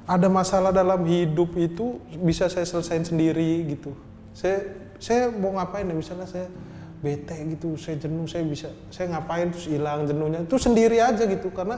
ada 0.09 0.27
masalah 0.31 0.73
dalam 0.73 1.05
hidup 1.05 1.53
itu 1.59 2.01
bisa 2.25 2.49
saya 2.49 2.65
selesain 2.65 3.05
sendiri 3.05 3.61
gitu. 3.69 3.93
Saya 4.33 4.73
saya 4.97 5.29
mau 5.29 5.53
ngapain 5.53 5.85
ya? 5.85 5.93
Misalnya 5.93 6.25
saya 6.25 6.49
bete 6.97 7.37
gitu 7.53 7.77
saya 7.77 8.01
jenuh 8.01 8.25
saya 8.25 8.41
bisa 8.41 8.73
saya 8.89 9.13
ngapain 9.13 9.53
terus 9.53 9.69
hilang 9.69 10.09
jenuhnya? 10.09 10.41
Itu 10.41 10.57
sendiri 10.57 10.97
aja 10.97 11.29
gitu. 11.29 11.53
Karena 11.53 11.77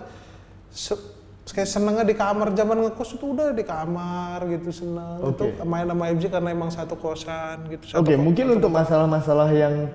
se- 0.71 1.18
kayak 1.49 1.65
senengnya 1.65 2.03
di 2.03 2.13
kamar 2.13 2.51
zaman 2.51 2.77
ngekos 2.83 3.15
itu 3.15 3.25
udah 3.27 3.51
di 3.51 3.63
kamar 3.63 4.37
gitu 4.47 4.69
seneng 4.71 5.17
Oke. 5.23 5.49
itu 5.49 5.63
main 5.63 5.83
sama 5.83 6.03
MJ 6.07 6.23
karena 6.27 6.49
emang 6.49 6.69
satu 6.69 6.93
kosan 6.93 7.57
gitu 7.67 7.83
Oke, 7.95 8.13
ko- 8.13 8.21
mungkin 8.21 8.45
untuk 8.53 8.69
masalah-masalah 8.69 9.49
yang 9.49 9.89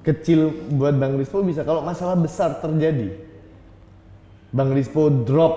kecil 0.00 0.48
buat 0.72 0.94
Bang 0.94 1.14
Rispo 1.14 1.40
bisa. 1.40 1.60
Kalau 1.62 1.80
masalah 1.80 2.16
besar 2.16 2.56
terjadi, 2.56 3.12
Bang 4.48 4.72
Rispo 4.72 5.12
drop, 5.12 5.54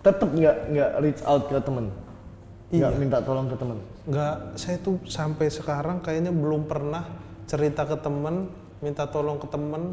tetap 0.00 0.30
nggak 0.30 0.56
nggak 0.68 0.90
reach 0.98 1.22
out 1.22 1.44
ke 1.46 1.58
temen, 1.58 1.92
nggak 2.70 2.90
Iya. 2.90 2.96
minta 2.96 3.18
tolong 3.20 3.46
ke 3.46 3.56
temen. 3.56 3.78
nggak 4.04 4.36
saya 4.56 4.76
tuh 4.78 4.96
sampai 5.04 5.46
sekarang 5.48 6.00
kayaknya 6.00 6.32
belum 6.32 6.64
pernah 6.64 7.04
cerita 7.44 7.84
ke 7.84 7.96
temen 7.98 8.48
minta 8.78 9.04
tolong 9.04 9.36
ke 9.36 9.44
temen 9.44 9.92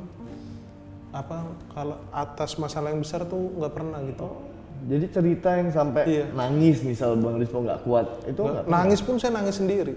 apa 1.16 1.38
kalau 1.72 1.96
atas 2.12 2.60
masalah 2.60 2.92
yang 2.92 3.00
besar 3.00 3.24
tuh 3.24 3.56
nggak 3.56 3.72
pernah 3.72 4.04
gitu. 4.04 4.28
Jadi 4.86 5.06
cerita 5.08 5.50
yang 5.56 5.72
sampai 5.72 6.04
Iya. 6.04 6.26
nangis 6.36 6.84
misal 6.84 7.16
Bang 7.16 7.40
Rispo 7.40 7.64
nggak 7.64 7.88
kuat 7.88 8.08
itu 8.28 8.44
Nggak- 8.44 8.68
nangis 8.68 9.00
pun 9.00 9.16
saya 9.16 9.32
nangis 9.34 9.56
sendiri. 9.56 9.96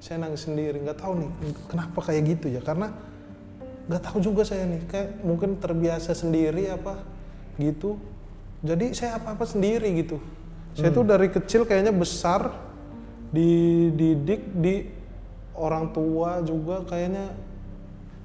Saya 0.00 0.16
nangis 0.18 0.42
sendiri 0.42 0.80
nggak 0.80 0.98
tahu 0.98 1.12
nih 1.20 1.30
kenapa 1.68 1.98
kayak 2.00 2.22
gitu 2.32 2.46
ya? 2.48 2.64
Karena 2.64 2.88
nggak 3.86 4.02
tahu 4.02 4.18
juga 4.24 4.42
saya 4.42 4.64
nih 4.64 4.82
kayak 4.88 5.20
mungkin 5.20 5.60
terbiasa 5.60 6.16
sendiri 6.16 6.72
apa 6.72 7.04
gitu. 7.60 8.00
Jadi 8.64 8.96
saya 8.96 9.20
apa 9.20 9.36
apa 9.36 9.44
sendiri 9.44 9.92
gitu. 10.00 10.16
Saya 10.72 10.88
tuh 10.88 11.04
dari 11.04 11.28
kecil 11.28 11.68
kayaknya 11.68 11.92
besar 11.92 12.48
dididik 13.30 14.40
di 14.56 14.88
orang 15.52 15.92
tua 15.92 16.40
juga 16.40 16.80
kayaknya 16.84 17.28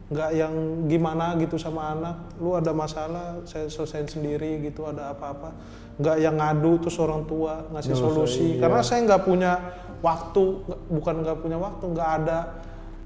nggak 0.07 0.31
yang 0.33 0.53
gimana 0.87 1.35
gitu 1.35 1.59
sama 1.59 1.91
anak 1.91 2.15
lu 2.39 2.55
ada 2.55 2.71
masalah 2.71 3.43
saya 3.43 3.67
selesaiin 3.67 4.07
sendiri 4.07 4.63
gitu 4.63 4.87
ada 4.87 5.11
apa-apa 5.11 5.51
nggak 5.99 6.17
yang 6.17 6.35
ngadu 6.35 6.79
terus 6.79 6.95
orang 6.97 7.27
tua 7.27 7.67
ngasih 7.69 7.91
Nyelesain, 7.91 8.07
solusi 8.15 8.45
iya. 8.55 8.61
karena 8.63 8.81
saya 8.81 8.99
nggak 9.03 9.23
punya 9.23 9.51
waktu 9.99 10.43
nggak- 10.63 10.83
bukan 10.89 11.15
nggak 11.21 11.37
punya 11.37 11.57
waktu 11.57 11.83
nggak 11.91 12.09
ada 12.17 12.39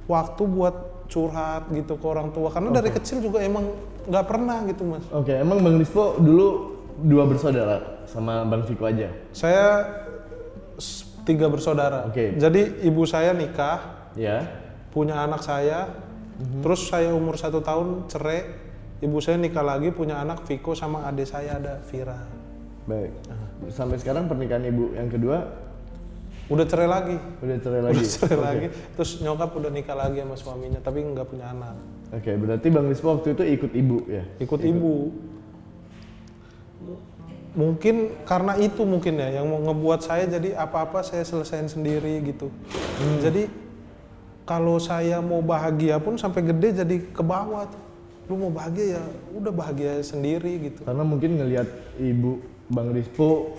waktu 0.05 0.41
buat 0.45 0.75
curhat 1.07 1.63
gitu 1.71 1.93
ke 1.95 2.05
orang 2.05 2.29
tua 2.29 2.47
karena 2.49 2.69
dari 2.71 2.89
kecil 2.89 3.17
juga 3.19 3.41
emang 3.41 3.65
nggak 4.05 4.25
pernah 4.27 4.57
gitu 4.63 4.81
mas 4.83 5.05
Oke, 5.09 5.33
emang 5.33 5.57
Bang 5.59 5.77
Rispo 5.77 6.15
dulu 6.15 6.47
dua 7.01 7.25
bersaudara 7.25 8.05
sama 8.05 8.45
Bang 8.45 8.61
Viko 8.63 8.85
aja. 8.85 9.09
saya 9.31 9.89
tiga 11.21 11.47
bersaudara 11.47 12.05
Oke. 12.05 12.33
jadi 12.35 12.61
ibu 12.83 13.05
saya 13.05 13.33
nikah 13.33 14.05
Ya. 14.11 14.43
punya 14.91 15.15
anak 15.17 15.39
saya, 15.39 15.87
terus 16.61 16.87
saya 16.89 17.13
umur 17.13 17.37
satu 17.37 17.61
tahun 17.61 18.09
cerai, 18.11 18.49
ibu 19.01 19.17
saya 19.19 19.37
nikah 19.37 19.65
lagi 19.65 19.93
punya 19.93 20.21
anak 20.21 20.45
Viko 20.45 20.73
sama 20.73 21.05
adik 21.05 21.29
saya 21.29 21.57
ada 21.57 21.81
Vira. 21.89 22.17
Baik. 22.85 23.13
Sampai 23.69 24.01
sekarang 24.01 24.25
pernikahan 24.25 24.65
ibu 24.65 24.93
yang 24.97 25.05
kedua 25.07 25.45
Udah 26.51 26.67
cerai 26.67 26.89
lagi, 26.91 27.15
udah 27.39 27.57
cerai 27.63 27.79
lagi. 27.79 27.95
udah 28.03 28.11
cerai 28.11 28.35
Oke. 28.35 28.43
lagi. 28.43 28.67
Terus 28.99 29.11
nyokap 29.23 29.49
udah 29.55 29.71
nikah 29.71 29.95
lagi 29.95 30.19
sama 30.19 30.35
suaminya, 30.35 30.79
tapi 30.83 30.99
nggak 30.99 31.27
punya 31.31 31.47
anak. 31.47 31.79
Oke, 32.11 32.31
berarti 32.35 32.67
Bang 32.67 32.91
Rispo 32.91 33.07
waktu 33.15 33.39
itu 33.39 33.43
ikut 33.55 33.71
ibu 33.71 33.97
ya. 34.11 34.23
Ikut 34.43 34.59
ibu. 34.59 35.15
Mungkin 37.55 37.95
karena 38.27 38.59
itu 38.59 38.83
mungkin 38.83 39.15
ya 39.15 39.39
yang 39.39 39.47
mau 39.47 39.63
ngebuat 39.63 40.03
saya 40.03 40.27
jadi 40.27 40.59
apa-apa 40.59 41.07
saya 41.07 41.23
selesain 41.23 41.71
sendiri 41.71 42.19
gitu. 42.19 42.51
Jadi 43.23 43.47
kalau 44.43 44.77
saya 44.77 45.19
mau 45.19 45.39
bahagia 45.39 45.97
pun 45.97 46.15
sampai 46.15 46.41
gede 46.43 46.81
jadi 46.81 46.95
ke 47.07 47.21
bawah 47.21 47.65
tuh. 47.65 47.81
Lu 48.27 48.37
mau 48.37 48.51
bahagia 48.51 48.97
ya 48.97 49.03
udah 49.33 49.51
bahagia 49.51 49.99
sendiri 49.99 50.69
gitu. 50.69 50.81
Karena 50.81 51.01
mungkin 51.01 51.35
ngelihat 51.35 51.67
ibu 51.97 52.39
Bang 52.67 52.91
Rispo 52.91 53.55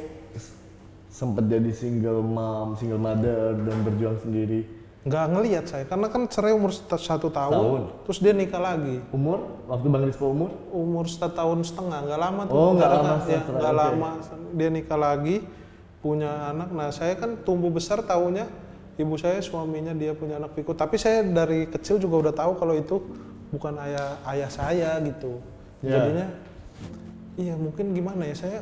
sempat 1.07 1.45
jadi 1.45 1.69
single 1.71 2.25
mom, 2.25 2.73
single 2.75 2.97
mother 2.97 3.53
dan 3.59 3.77
berjuang 3.83 4.19
sendiri. 4.19 4.65
nggak 5.03 5.27
ngelihat 5.35 5.65
saya 5.67 5.83
karena 5.83 6.07
kan 6.07 6.31
cerai 6.31 6.55
umur 6.55 6.71
satu 6.71 7.27
tahun, 7.27 7.51
Setahun. 7.51 7.83
terus 8.07 8.19
dia 8.23 8.31
nikah 8.31 8.63
lagi 8.63 9.03
Umur 9.11 9.67
waktu 9.67 9.87
Bang 9.91 10.07
Rispo 10.07 10.31
umur? 10.31 10.55
umur 10.71 11.11
setahun 11.11 11.59
setengah 11.67 12.07
nggak 12.07 12.21
lama 12.23 12.43
tuh 12.47 12.55
Oh, 12.55 12.71
nggak 12.79 12.87
lama 12.89 13.15
ya, 13.27 13.41
nggak 13.43 13.75
oke. 13.75 13.81
lama 13.83 14.09
dia 14.55 14.69
nikah 14.71 14.95
lagi 14.95 15.37
punya 15.99 16.55
anak 16.55 16.71
nah 16.71 16.95
saya 16.95 17.19
kan 17.19 17.35
tumbuh 17.35 17.67
besar 17.69 17.99
tahunya 17.99 18.47
ibu 18.97 19.15
saya 19.17 19.41
suaminya 19.41 19.93
dia 19.93 20.13
punya 20.13 20.37
anak 20.37 20.53
Viko 20.53 20.73
tapi 20.73 21.01
saya 21.01 21.25
dari 21.25 21.65
kecil 21.67 21.97
juga 21.97 22.29
udah 22.29 22.35
tahu 22.35 22.53
kalau 22.57 22.75
itu 22.77 23.01
bukan 23.49 23.77
ayah 23.81 24.21
ayah 24.29 24.49
saya 24.49 24.97
gitu 25.01 25.41
Ya. 25.83 25.99
jadinya 25.99 26.27
iya 27.35 27.55
mungkin 27.59 27.91
gimana 27.91 28.23
ya 28.23 28.37
saya 28.39 28.61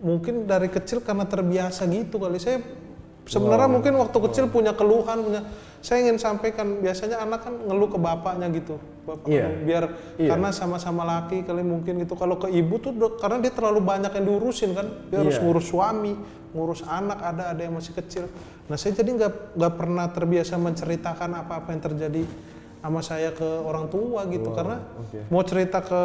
mungkin 0.00 0.48
dari 0.48 0.72
kecil 0.72 1.04
karena 1.04 1.28
terbiasa 1.28 1.84
gitu 1.84 2.16
kali 2.16 2.40
saya 2.40 2.64
sebenarnya 3.24 3.68
Wow. 3.68 3.74
mungkin 3.80 3.92
waktu 4.00 4.18
kecil 4.30 4.44
punya 4.48 4.72
keluhan 4.72 5.20
punya 5.20 5.40
saya 5.84 6.00
ingin 6.08 6.16
sampaikan 6.16 6.80
biasanya 6.80 7.20
anak 7.20 7.44
kan 7.44 7.52
ngeluh 7.56 7.92
ke 7.92 7.98
bapaknya 8.00 8.48
gitu 8.52 8.80
bapak 9.04 9.28
Iya. 9.28 9.44
ngeluh, 9.44 9.60
biar 9.60 9.84
Iya. 10.16 10.28
karena 10.32 10.48
sama-sama 10.52 11.04
laki 11.04 11.44
kali 11.44 11.60
mungkin 11.60 12.00
gitu 12.00 12.16
kalau 12.16 12.40
ke 12.40 12.48
ibu 12.48 12.80
tuh 12.80 12.92
karena 13.20 13.44
dia 13.44 13.52
terlalu 13.52 13.80
banyak 13.84 14.08
yang 14.12 14.24
diurusin 14.24 14.72
kan 14.72 14.88
dia 15.12 15.20
harus 15.20 15.36
Iya. 15.36 15.44
ngurus 15.44 15.66
suami 15.68 16.12
ngurus 16.56 16.80
anak 16.80 17.18
ada 17.20 17.52
ada 17.52 17.60
yang 17.60 17.76
masih 17.76 17.92
kecil 17.92 18.24
nah 18.64 18.76
saya 18.80 18.96
jadi 18.96 19.10
nggak 19.12 19.32
nggak 19.60 19.74
pernah 19.76 20.06
terbiasa 20.08 20.56
menceritakan 20.56 21.30
apa-apa 21.44 21.68
yang 21.76 21.82
terjadi 21.84 22.22
sama 22.80 23.00
saya 23.00 23.32
ke 23.32 23.44
orang 23.64 23.88
tua 23.88 24.28
gitu 24.28 24.52
Wow, 24.52 24.56
karena 24.60 24.76
oke. 25.00 25.18
mau 25.32 25.40
cerita 25.40 25.80
ke 25.80 26.02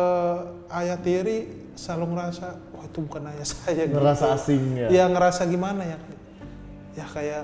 ayah 0.72 0.95
tiri 0.95 1.67
selalu 1.76 2.15
ngerasa 2.15 2.48
wah 2.72 2.84
itu 2.88 3.00
bukan 3.04 3.24
ayah 3.36 3.48
saya 3.48 3.84
gitu. 3.84 4.00
Ngerasa 4.04 4.26
asing 4.36 4.63
ya. 4.76 4.88
Iya 4.88 5.06
ngerasa 5.12 5.41
gimana 5.48 5.84
ya? 5.84 5.98
Ya 6.95 7.06
kayak 7.08 7.43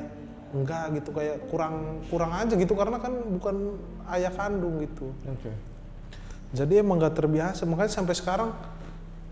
enggak 0.56 0.84
gitu 1.04 1.10
kayak 1.12 1.52
kurang 1.52 2.00
kurang 2.08 2.32
aja 2.32 2.56
gitu 2.56 2.74
karena 2.80 2.96
kan 3.00 3.12
bukan 3.12 3.76
ayah 4.16 4.32
kandung 4.32 4.80
gitu. 4.80 5.12
Oke. 5.28 5.52
Jadi 6.56 6.80
emang 6.80 6.96
nggak 7.04 7.16
terbiasa 7.20 7.68
makanya 7.68 7.92
sampai 7.92 8.16
sekarang 8.16 8.56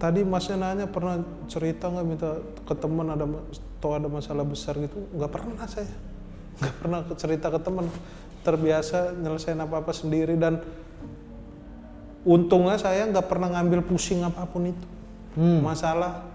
tadi 0.04 0.20
masnya 0.28 0.60
nanya 0.60 0.92
pernah 0.92 1.16
cerita 1.48 1.88
nggak 1.88 2.04
minta 2.04 2.36
ke 2.68 2.76
teman 2.76 3.08
ada 3.16 3.24
atau 3.80 3.96
ada 3.96 4.12
masalah 4.12 4.44
besar 4.44 4.76
gitu? 4.76 5.00
Nggak 5.16 5.32
pernah 5.32 5.64
saya. 5.64 5.88
Nggak 6.60 6.76
pernah 6.84 7.00
cerita 7.16 7.48
ke 7.48 7.60
teman. 7.64 7.88
Terbiasa 8.44 9.16
nyelesain 9.16 9.56
apa 9.56 9.80
apa 9.80 9.96
sendiri 9.96 10.36
dan 10.36 10.60
untungnya 12.28 12.76
saya 12.76 13.08
nggak 13.08 13.32
pernah 13.32 13.48
ngambil 13.56 13.88
pusing 13.88 14.28
apa 14.28 14.44
pun 14.44 14.76
itu. 14.76 14.88
Masalah 15.64 16.28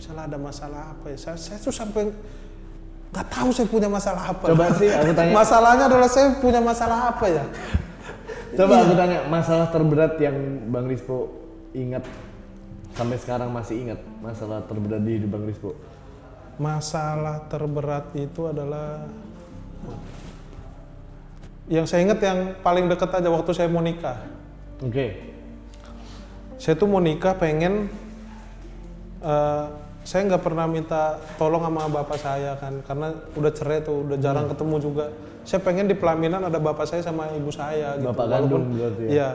misalnya 0.00 0.24
ada 0.32 0.38
masalah 0.40 0.82
apa 0.96 1.12
ya 1.12 1.18
saya, 1.20 1.36
saya 1.36 1.60
tuh 1.60 1.70
sampai 1.70 2.08
nggak 3.12 3.26
tahu 3.28 3.52
saya 3.52 3.68
punya 3.68 3.92
masalah 3.92 4.32
apa. 4.32 4.56
Coba 4.56 4.72
sih 4.80 4.88
aku 4.88 5.12
tanya. 5.12 5.32
masalahnya 5.44 5.84
adalah 5.84 6.08
saya 6.08 6.32
punya 6.40 6.64
masalah 6.64 7.12
apa 7.12 7.28
ya? 7.28 7.44
Coba 8.56 8.72
Iya. 8.72 8.84
aku 8.88 8.94
tanya 8.96 9.18
masalah 9.28 9.66
terberat 9.68 10.16
yang 10.16 10.36
Bang 10.72 10.88
Rispo 10.88 11.28
ingat 11.76 12.04
sampai 12.92 13.16
sekarang 13.16 13.48
masih 13.48 13.76
ingat 13.82 14.00
masalah 14.18 14.60
terberat 14.62 15.00
di 15.00 15.24
Bang 15.24 15.44
Rispo. 15.44 15.72
masalah 16.54 17.48
terberat 17.48 18.12
itu 18.12 18.44
adalah 18.44 19.08
yang 21.66 21.88
saya 21.88 22.04
ingat 22.04 22.20
yang 22.20 22.38
paling 22.60 22.86
dekat 22.86 23.08
aja 23.08 23.28
waktu 23.30 23.50
saya 23.52 23.68
mau 23.70 23.80
nikah. 23.80 24.18
Oke. 24.82 25.32
Saya 26.58 26.74
tuh 26.76 26.86
mau 26.86 27.00
nikah 27.00 27.32
pengen 27.32 27.88
eh, 29.22 29.64
saya 30.02 30.26
nggak 30.26 30.42
pernah 30.42 30.66
minta 30.66 31.16
tolong 31.38 31.62
sama 31.62 31.86
bapak 31.88 32.18
saya 32.18 32.58
kan 32.58 32.82
karena 32.82 33.08
udah 33.32 33.52
cerai 33.54 33.80
tuh 33.80 34.02
udah 34.04 34.18
jarang 34.18 34.46
Hmm. 34.46 34.52
ketemu 34.52 34.76
juga. 34.82 35.04
Saya 35.42 35.58
pengen 35.58 35.86
di 35.86 35.94
pelaminan 35.94 36.42
ada 36.42 36.58
bapak 36.58 36.84
saya 36.84 37.00
sama 37.00 37.30
ibu 37.32 37.48
saya 37.48 37.96
gitu. 37.96 38.10
Bapak 38.10 38.26
Walaupun- 38.28 38.50
kandung 38.50 38.64
berarti 38.76 39.02
ya? 39.02 39.10
Iya. 39.10 39.28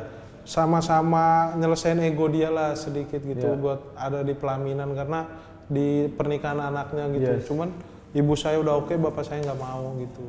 Sama-sama 0.48 1.26
nyelesain 1.54 2.00
ego 2.00 2.26
dia 2.26 2.48
lah 2.48 2.72
sedikit 2.74 3.20
gitu 3.20 3.44
Iya. 3.46 3.60
buat 3.60 3.80
ada 3.94 4.24
di 4.24 4.32
pelaminan 4.32 4.96
karena 4.96 5.28
di 5.68 6.08
pernikahan 6.10 6.64
anaknya 6.64 7.04
gitu. 7.12 7.32
Yes. 7.34 7.44
Cuman 7.46 7.70
ibu 8.14 8.32
saya 8.34 8.56
udah 8.58 8.80
oke, 8.80 8.96
bapak 8.96 9.22
saya 9.22 9.44
nggak 9.44 9.60
mau 9.60 9.92
gitu. 9.98 10.24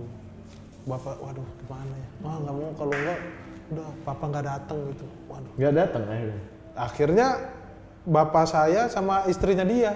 bapak 0.84 1.20
waduh 1.20 1.44
gimana 1.58 1.92
ya 1.92 2.08
wah 2.18 2.36
nggak 2.38 2.54
mau 2.54 2.70
kalau 2.72 2.94
enggak 2.96 3.18
udah 3.68 3.88
papa 4.02 4.24
nggak 4.26 4.44
datang 4.48 4.78
gitu 4.88 5.04
waduh 5.28 5.52
Nggak 5.54 5.72
datang 5.74 6.02
akhirnya. 6.08 6.40
akhirnya 6.74 7.26
bapak 8.02 8.44
saya 8.46 8.80
sama 8.88 9.14
istrinya 9.26 9.62
dia 9.62 9.92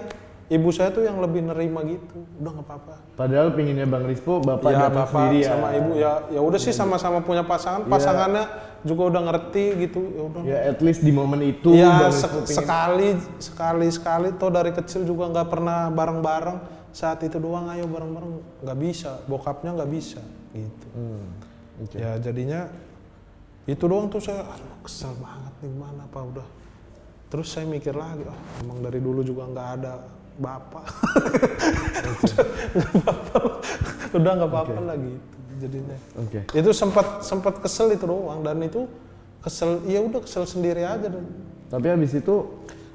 ibu 0.47 0.69
saya 0.69 0.93
tuh 0.93 1.01
yang 1.01 1.17
lebih 1.17 1.41
nerima 1.43 1.81
gitu 1.81 2.21
udah 2.37 2.51
nggak 2.53 2.67
apa-apa 2.69 2.93
Padahal 3.11 3.49
pinginnya 3.51 3.83
Bang 3.83 4.05
Rispo 4.05 4.37
bapak 4.37 4.69
ya 4.69 4.77
datang 4.85 4.93
bapak 4.93 5.09
sendiri 5.09 5.39
ya. 5.39 5.49
sama 5.49 5.67
ibu 5.73 5.91
ya 5.95 6.11
ya 6.29 6.39
udah 6.39 6.59
sih 6.61 6.69
sama-sama 6.71 7.17
punya 7.19 7.41
pasangan 7.41 7.81
Iya. 7.81 7.89
pasangannya 7.89 8.43
juga 8.83 9.03
udah 9.09 9.21
ngerti 9.31 9.63
gitu. 9.87 10.01
Ya 10.13 10.21
udah. 10.27 10.41
Ya 10.43 10.57
at 10.71 10.79
least 10.83 11.01
di 11.01 11.11
momen 11.15 11.39
itu 11.43 11.75
ya 11.75 12.11
se- 12.11 12.47
sekali 12.47 13.15
sekali 13.39 13.87
sekali 13.89 14.35
toh 14.35 14.51
dari 14.51 14.71
kecil 14.75 15.07
juga 15.07 15.31
nggak 15.31 15.47
pernah 15.49 15.87
bareng-bareng. 15.89 16.85
Saat 16.93 17.25
itu 17.25 17.41
doang 17.41 17.71
ayo 17.73 17.87
bareng-bareng. 17.89 18.31
Nggak 18.61 18.77
bisa 18.77 19.11
bokapnya 19.25 19.73
nggak 19.73 19.91
bisa 19.91 20.21
gitu. 20.53 20.87
Hmm, 20.93 21.25
oke. 21.81 21.95
ya 21.97 22.21
jadinya 22.21 22.69
itu 23.65 23.83
doang 23.87 24.11
tuh 24.11 24.21
saya 24.21 24.45
aduh, 24.45 24.77
kesel 24.85 25.15
banget 25.17 25.53
nih 25.63 25.69
gimana 25.73 26.03
apa 26.05 26.19
udah. 26.21 26.47
Terus 27.33 27.49
saya 27.49 27.65
mikir 27.65 27.97
lagi 27.97 28.21
oh 28.29 28.37
emang 28.61 28.83
dari 28.85 29.01
dulu 29.01 29.25
juga 29.25 29.49
nggak 29.49 29.69
ada 29.81 29.93
bapak. 30.37 30.85
Apa-apa. 32.73 33.39
udah 34.13 34.31
nggak 34.37 34.49
apa-apa 34.49 34.81
lagi 34.93 35.09
gitu 35.17 35.37
jadinya. 35.59 35.97
Oke. 36.19 36.39
itu 36.53 36.69
sempat 36.71 37.21
sempat 37.21 37.59
kesel 37.59 37.93
itu 37.93 38.05
doang 38.05 38.41
dan 38.41 38.61
itu 38.63 38.85
kesel 39.43 39.83
ya 39.85 39.99
udah 40.01 40.21
kesel 40.23 40.47
sendiri 40.47 40.87
aja 40.87 41.09
dan 41.09 41.25
Tapi 41.73 41.87
habis 41.89 42.13
itu? 42.13 42.35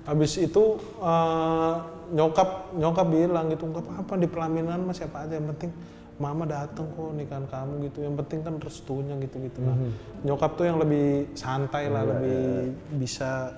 Habis 0.07 0.39
itu 0.41 0.63
eh, 1.03 1.75
nyokap 2.15 2.73
nyokap 2.79 3.07
bilang 3.11 3.53
gitu 3.53 3.69
nggak 3.69 3.85
apa-apa 3.85 4.15
di 4.17 4.29
pelaminan 4.31 4.89
mah 4.89 4.97
siapa 4.97 5.29
aja 5.29 5.37
yang 5.37 5.51
penting 5.53 5.71
mama 6.19 6.43
datang 6.47 6.87
kok 6.95 7.15
nikahan 7.15 7.47
kamu 7.47 7.91
gitu. 7.91 7.99
Yang 8.07 8.15
penting 8.25 8.41
kan 8.47 8.55
restunya 8.63 9.15
gitu 9.23 9.37
gitu 9.43 9.59
nah 9.63 9.77
nyokap 10.25 10.57
tuh 10.57 10.65
yang 10.67 10.79
lebih 10.81 11.31
santai 11.37 11.91
lah 11.91 12.03
lebih 12.07 12.73
bisa 12.97 13.55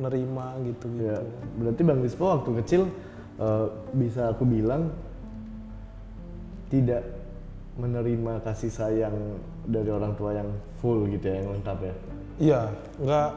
nerima 0.00 0.56
gitu 0.64 0.88
gitu 0.88 1.04
ya 1.04 1.20
berarti 1.60 1.82
Bang 1.84 2.00
Rispo 2.00 2.24
waktu 2.32 2.50
kecil 2.64 2.82
eh, 3.36 3.66
bisa 3.92 4.32
aku 4.32 4.48
bilang 4.48 4.88
tidak 6.72 7.04
menerima 7.72 8.44
kasih 8.44 8.68
sayang 8.68 9.16
dari 9.64 9.88
orang 9.88 10.12
tua 10.12 10.36
yang 10.36 10.48
full 10.84 11.08
gitu 11.08 11.24
ya, 11.24 11.40
yang 11.40 11.48
lengkap 11.56 11.78
ya. 11.80 11.94
iya 12.36 12.60
nggak 13.00 13.30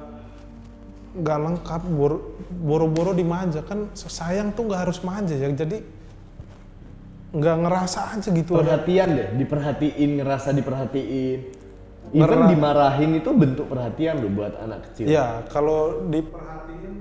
nggak 1.16 1.40
lengkap 1.40 1.82
bor- 1.96 2.26
boro-boro 2.52 3.16
dimanja 3.16 3.64
kan 3.64 3.88
sayang 3.96 4.52
tuh 4.52 4.68
nggak 4.68 4.82
harus 4.88 5.00
manja 5.00 5.36
ya 5.36 5.48
jadi 5.48 5.80
nggak 7.36 7.56
ngerasa 7.68 8.00
aja 8.16 8.30
gitu 8.32 8.52
ada 8.56 8.80
Perhatian 8.80 9.08
deh, 9.12 9.30
diperhatiin, 9.44 10.10
ngerasa 10.24 10.56
diperhatiin. 10.56 11.40
Even 12.16 12.48
dimarahin 12.48 13.12
itu 13.20 13.28
bentuk 13.36 13.68
perhatian 13.68 14.24
loh 14.24 14.32
buat 14.32 14.56
anak 14.56 14.88
kecil. 14.88 15.12
Ya, 15.12 15.44
kalau 15.52 16.08
diperhatiin 16.08 16.94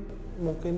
mungkin 0.42 0.74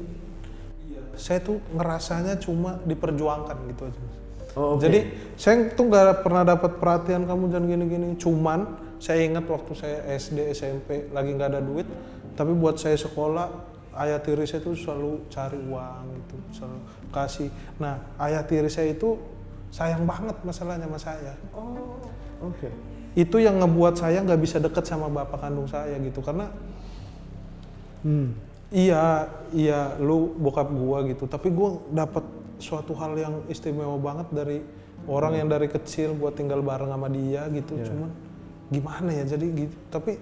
iya. 0.92 1.01
saya 1.16 1.40
tuh 1.40 1.57
ngerasanya 1.73 2.37
cuma 2.37 2.77
diperjuangkan 2.85 3.57
gitu 3.73 3.83
aja. 3.88 3.97
Mas. 3.97 4.16
Oh, 4.57 4.75
oke. 4.75 4.88
Jadi 4.88 4.99
saya 5.37 5.69
tuh 5.69 5.85
nggak 5.87 6.25
pernah 6.25 6.42
dapat 6.42 6.81
perhatian 6.81 7.29
kamu 7.29 7.53
jangan 7.53 7.66
gini-gini. 7.69 8.09
Cuman 8.16 8.61
saya 8.97 9.21
ingat 9.29 9.45
waktu 9.45 9.73
saya 9.77 9.99
SD 10.16 10.57
SMP 10.57 11.12
lagi 11.12 11.37
nggak 11.37 11.51
ada 11.53 11.61
duit, 11.61 11.85
tapi 12.33 12.57
buat 12.57 12.81
saya 12.81 12.97
sekolah 12.97 13.53
ayah 14.01 14.16
tiri 14.21 14.49
saya 14.49 14.64
tuh 14.64 14.73
selalu 14.73 15.29
cari 15.29 15.61
uang 15.61 16.05
gitu, 16.16 16.37
selalu 16.57 16.79
kasih. 17.12 17.53
Nah 17.77 18.01
ayah 18.25 18.40
tiri 18.49 18.73
saya 18.73 18.97
itu 18.97 19.21
sayang 19.69 20.09
banget 20.09 20.40
masalahnya 20.40 20.88
sama 20.88 20.97
saya 20.97 21.35
Oh, 21.53 22.01
oke. 22.40 22.71
itu 23.12 23.37
yang 23.42 23.61
ngebuat 23.61 23.99
saya 23.99 24.23
nggak 24.25 24.40
bisa 24.40 24.57
deket 24.57 24.88
sama 24.88 25.11
bapak 25.11 25.37
kandung 25.42 25.69
saya 25.69 26.01
gitu 26.01 26.25
karena 26.25 26.49
Hmm. 28.01 28.38
iya 28.71 29.27
iya 29.51 29.99
lu 29.99 30.31
bokap 30.38 30.71
gua 30.71 31.03
gitu 31.03 31.27
tapi 31.27 31.51
gua 31.51 31.83
dapat 31.90 32.23
suatu 32.59 32.92
hal 32.95 33.12
yang 33.14 33.35
istimewa 33.47 33.97
banget 33.97 34.29
dari 34.31 34.59
orang 35.07 35.37
yang 35.37 35.49
dari 35.49 35.69
kecil 35.69 36.16
gua 36.16 36.33
tinggal 36.33 36.61
bareng 36.61 36.88
sama 36.88 37.09
dia 37.09 37.47
gitu 37.51 37.77
Iya. 37.77 37.87
cuman 37.87 38.11
gimana 38.66 39.11
ya 39.12 39.25
jadi 39.27 39.47
gitu 39.47 39.77
tapi 39.88 40.19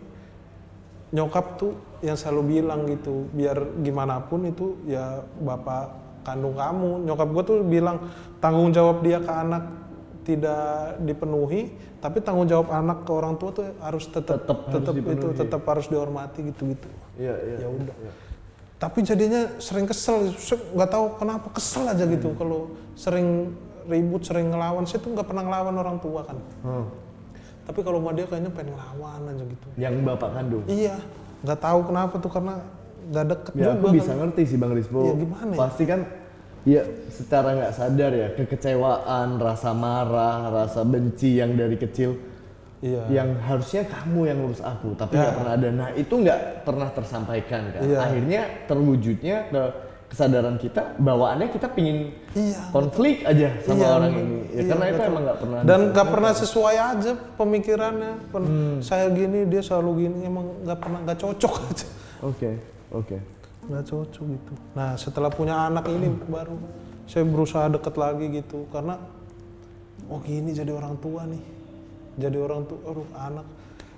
nyokap 1.15 1.57
tuh 1.57 1.73
yang 2.03 2.19
selalu 2.19 2.59
bilang 2.59 2.85
gitu 2.91 3.31
biar 3.31 3.57
gimana 3.81 4.19
pun 4.21 4.45
itu 4.45 4.75
ya 4.85 5.23
bapak 5.41 5.95
kandung 6.27 6.59
kamu 6.59 7.07
nyokap 7.07 7.29
gua 7.31 7.43
tuh 7.43 7.59
bilang 7.63 7.97
tanggung 8.43 8.75
jawab 8.75 9.01
dia 9.01 9.23
ke 9.23 9.31
anak 9.31 9.65
tidak 10.25 10.65
dipenuhi 11.05 11.71
tapi 12.01 12.19
tanggung 12.19 12.49
jawab 12.49 12.73
anak 12.73 13.05
ke 13.05 13.13
orang 13.13 13.37
tua 13.37 13.53
tuh 13.53 13.65
harus 13.79 14.09
tetap 14.09 14.41
Tetap 14.43 14.59
tetap 14.73 14.95
itu 14.97 15.27
tetap 15.37 15.63
harus 15.65 15.87
dihormati 15.87 16.41
gitu 16.51 16.73
gitu 16.73 16.89
Iya, 17.15 17.35
iya. 17.47 17.57
Ya 17.63 17.69
udah. 17.71 17.95
iya. 17.95 18.13
Tapi 18.85 19.01
jadinya 19.01 19.49
sering 19.57 19.89
kesel 19.89 20.29
Se- 20.37 20.61
nggak 20.71 20.91
tahu 20.91 21.17
kenapa 21.17 21.49
kesel 21.51 21.89
aja 21.89 22.05
gitu 22.05 22.37
kalau 22.37 22.69
sering 22.93 23.57
ribut 23.85 24.21
sering 24.21 24.53
ngelawan 24.53 24.85
saya 24.85 25.01
tuh 25.01 25.11
nggak 25.11 25.25
pernah 25.25 25.41
ngelawan 25.43 25.73
orang 25.75 25.97
tua 25.99 26.21
kan 26.23 26.37
Hmm. 26.61 26.85
tapi 27.65 27.81
kalau 27.81 27.97
sama 27.99 28.13
dia 28.13 28.29
kayaknya 28.29 28.53
pengen 28.53 28.73
ngelawan 28.73 29.21
aja 29.27 29.45
gitu 29.47 29.67
Yang 29.75 29.95
bapak 30.05 30.31
kandung. 30.33 30.65
iya 30.67 30.97
nggak 31.41 31.59
tahu 31.59 31.81
kenapa 31.83 32.15
tuh 32.19 32.29
karena 32.31 32.55
nggak 33.05 33.25
deket 33.27 33.53
Ya 33.55 33.65
aku 33.71 33.81
juga 33.83 33.93
bisa 33.95 34.11
kan. 34.11 34.17
ngerti 34.21 34.43
sih 34.45 34.57
Bang 34.57 34.73
Rispo. 34.73 35.01
Iya, 35.03 35.15
gimana 35.19 35.51
ya? 35.51 35.59
Pasti 35.61 35.85
kan 35.85 36.01
ya 36.65 36.83
secara 37.09 37.49
nggak 37.53 37.73
sadar 37.75 38.13
ya 38.13 38.29
kekecewaan, 38.35 39.29
rasa 39.39 39.71
marah, 39.73 40.41
rasa 40.51 40.81
benci 40.83 41.37
yang 41.37 41.53
dari 41.53 41.77
kecil 41.77 42.17
iya 42.85 43.03
yang 43.11 43.41
harusnya 43.41 43.83
kamu 43.83 44.21
yang 44.27 44.39
ngurus 44.39 44.61
aku 44.61 44.93
tapi 44.93 45.17
Ya. 45.17 45.25
nggak 45.25 45.35
pernah 45.35 45.53
ada. 45.55 45.69
Nah 45.73 45.89
itu 45.95 46.15
nggak 46.15 46.41
pernah 46.63 46.89
tersampaikan 46.91 47.63
kan. 47.73 47.81
Iya. 47.81 47.99
Akhirnya 47.99 48.41
terwujudnya 48.69 49.37
ke 49.49 49.63
kesadaran 50.05 50.57
kita 50.57 50.95
bawaannya 50.95 51.49
kita 51.49 51.67
pingin 51.67 52.13
iya 52.31 52.61
konflik 52.71 53.25
aja 53.25 53.51
sama 53.59 53.81
Iya, 53.81 53.89
orang 53.91 54.13
ini. 54.13 54.23
Ya 54.23 54.53
Iya, 54.55 54.63
karena 54.69 54.85
itu 54.85 54.95
betul. 54.95 55.11
emang 55.11 55.23
nggak 55.25 55.39
pernah. 55.41 55.59
dan 55.65 55.81
nggak 55.91 56.09
pernah 56.09 56.33
sesuai 56.37 56.77
aja 56.79 57.13
pemikirannya 57.35 58.13
Pen- 58.29 58.47
Hmm. 58.47 58.79
saya 58.79 59.07
gini 59.11 59.43
dia 59.45 59.59
selalu 59.59 59.91
gini 60.01 60.19
emang 60.23 60.47
nggak 60.63 60.79
pernah 60.79 60.99
nggak 61.03 61.19
cocok 61.19 61.55
aja 61.67 61.87
Oke 62.23 62.51
oke. 62.91 63.17
nggak 63.65 63.85
cocok 63.87 64.25
gitu. 64.29 64.53
Nah 64.73 64.93
setelah 64.95 65.33
punya 65.33 65.67
anak 65.67 65.89
ini 65.89 66.07
baru 66.29 66.53
saya 67.05 67.25
berusaha 67.25 67.67
deket 67.67 67.95
lagi 67.97 68.27
gitu 68.31 68.69
karena 68.69 69.01
oh 70.05 70.21
gini 70.21 70.53
jadi 70.53 70.69
orang 70.71 70.95
tua 70.97 71.25
nih, 71.25 71.43
jadi 72.19 72.37
orang 72.39 72.67
tua, 72.69 72.81
aduh 72.87 73.09
anak 73.15 73.47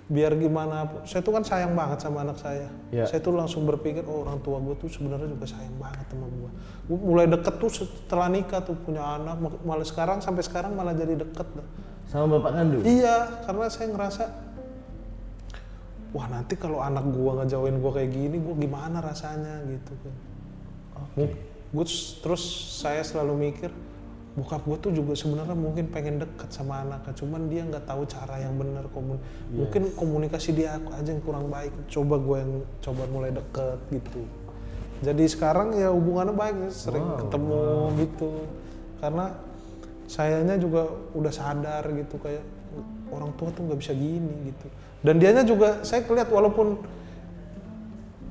biar 0.07 0.39
gimana 0.39 0.87
pun, 0.87 1.03
saya 1.03 1.19
tuh 1.19 1.35
kan 1.35 1.43
sayang 1.43 1.75
banget 1.75 1.99
sama 1.99 2.23
anak 2.23 2.39
saya. 2.39 2.71
Ya. 2.95 3.11
Saya 3.11 3.19
tuh 3.19 3.35
langsung 3.35 3.67
berpikir 3.67 4.07
oh 4.07 4.23
orang 4.23 4.39
tua 4.39 4.63
gue 4.63 4.79
tuh 4.79 4.87
sebenarnya 4.87 5.27
juga 5.35 5.51
sayang 5.51 5.75
banget 5.83 6.07
sama 6.07 6.31
gue. 6.31 6.51
Gue 6.87 6.99
mulai 7.03 7.27
deket 7.27 7.55
tuh 7.59 7.71
setelah 7.75 8.31
nikah 8.31 8.63
tuh 8.63 8.79
punya 8.79 9.03
anak, 9.03 9.35
malah 9.67 9.83
sekarang 9.83 10.23
sampai 10.23 10.47
sekarang 10.47 10.79
malah 10.79 10.95
jadi 10.95 11.19
deket. 11.19 11.51
Sama 12.07 12.39
bapak 12.39 12.55
kandung. 12.55 12.87
Iya, 12.87 13.43
karena 13.43 13.67
saya 13.67 13.91
ngerasa 13.91 14.25
wah 16.15 16.27
nanti 16.31 16.55
kalau 16.55 16.79
anak 16.79 17.03
gua 17.11 17.43
ngejauhin 17.43 17.83
gua 17.83 17.93
kayak 17.99 18.15
gini, 18.15 18.39
gua 18.39 18.55
gimana 18.55 19.03
rasanya 19.03 19.67
gitu 19.67 19.93
kan. 20.07 20.15
Gue 21.75 21.87
terus 22.23 22.43
saya 22.79 23.03
selalu 23.03 23.51
mikir 23.51 23.75
bokap 24.37 24.63
gua 24.69 24.77
tuh 24.77 24.93
juga 24.93 25.17
sebenarnya 25.17 25.57
mungkin 25.57 25.89
pengen 25.89 26.21
deket 26.21 26.53
sama 26.53 26.85
anaknya, 26.85 27.13
cuman 27.17 27.41
dia 27.49 27.63
nggak 27.65 27.85
tahu 27.89 28.05
cara 28.05 28.37
yang 28.37 28.55
benar 28.61 28.85
komun. 28.93 29.17
Mungkin 29.49 29.97
komunikasi 29.97 30.53
dia 30.53 30.77
aku 30.77 30.93
aja 30.93 31.09
yang 31.09 31.25
kurang 31.25 31.49
baik. 31.49 31.73
Coba 31.89 32.21
gua 32.21 32.45
yang 32.45 32.53
coba 32.85 33.03
mulai 33.09 33.33
deket 33.33 33.81
gitu. 33.89 34.21
Jadi 35.01 35.25
sekarang 35.29 35.73
ya 35.77 35.89
hubungannya 35.89 36.37
baik, 36.37 36.57
sering 36.69 37.05
Wow. 37.05 37.19
ketemu 37.25 37.65
gitu. 38.05 38.31
Karena 39.01 39.25
sayanya 40.07 40.55
juga 40.57 40.87
udah 41.19 41.33
sadar 41.35 41.83
gitu 41.91 42.17
kayak 42.23 42.45
orang 43.11 43.31
tua 43.35 43.51
tuh 43.51 43.67
nggak 43.67 43.79
bisa 43.83 43.93
gini 43.95 44.51
gitu 44.51 44.67
dan 45.03 45.19
dianya 45.19 45.43
juga 45.43 45.83
saya 45.83 46.03
kelihat 46.07 46.31
walaupun 46.31 46.79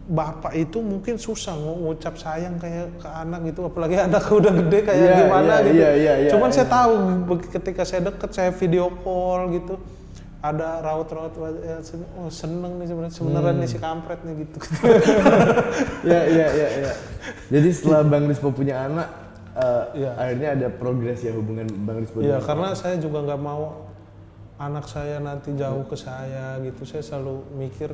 bapak 0.05 0.53
itu 0.53 0.77
mungkin 0.79 1.17
susah 1.17 1.53
ngu- 1.53 1.81
ngucap 1.81 2.13
sayang 2.15 2.55
kayak 2.55 2.93
ke 2.95 3.09
anak 3.09 3.49
gitu 3.49 3.65
apalagi 3.65 3.97
anak 4.07 4.21
udah 4.23 4.53
gede 4.53 4.79
kayak 4.81 4.99
Iya, 5.01 5.15
gimana 5.19 5.53
iya, 5.53 5.65
gitu 5.65 5.75
iya, 5.75 5.89
iya, 5.91 6.13
iya, 6.21 6.29
cuman 6.29 6.49
saya 6.49 6.65
iya. 6.65 6.73
tahu 6.73 6.93
ketika 7.49 7.81
saya 7.81 8.01
deket 8.05 8.29
saya 8.29 8.49
video 8.51 8.93
call 9.01 9.49
gitu 9.51 9.75
ada 10.39 10.77
raut-raut 10.77 11.33
ya, 11.57 11.81
oh 12.21 12.29
seneng 12.29 12.77
nih 12.77 12.85
sebenarnya 12.85 13.13
sebenarnya 13.13 13.49
Hmm. 13.49 13.61
nih 13.61 13.67
si 13.67 13.77
kampret 13.81 14.21
nih 14.21 14.35
gitu 14.45 14.57
ya 16.11 16.21
ya 16.23 16.47
ya 16.53 16.67
ya 16.85 16.91
jadi 17.49 17.67
setelah 17.69 18.01
Bang 18.05 18.29
Rispo 18.29 18.53
punya 18.53 18.85
anak 18.85 19.09
eh, 19.57 20.05
Iya. 20.05 20.11
akhirnya 20.13 20.49
ada 20.53 20.67
progres 20.69 21.19
ya 21.19 21.33
hubungan 21.33 21.65
Bang 21.81 21.97
Rispo 21.97 22.21
Iya, 22.21 22.37
dengan 22.37 22.45
karena 22.45 22.69
saya 22.73 22.95
juga 22.97 23.25
nggak 23.25 23.41
mau 23.41 23.89
anak 24.55 24.85
saya 24.85 25.17
nanti 25.17 25.51
jauh 25.51 25.83
ke 25.83 25.97
saya 25.97 26.55
gitu. 26.61 26.87
Saya 26.87 27.03
selalu 27.03 27.43
mikir, 27.59 27.91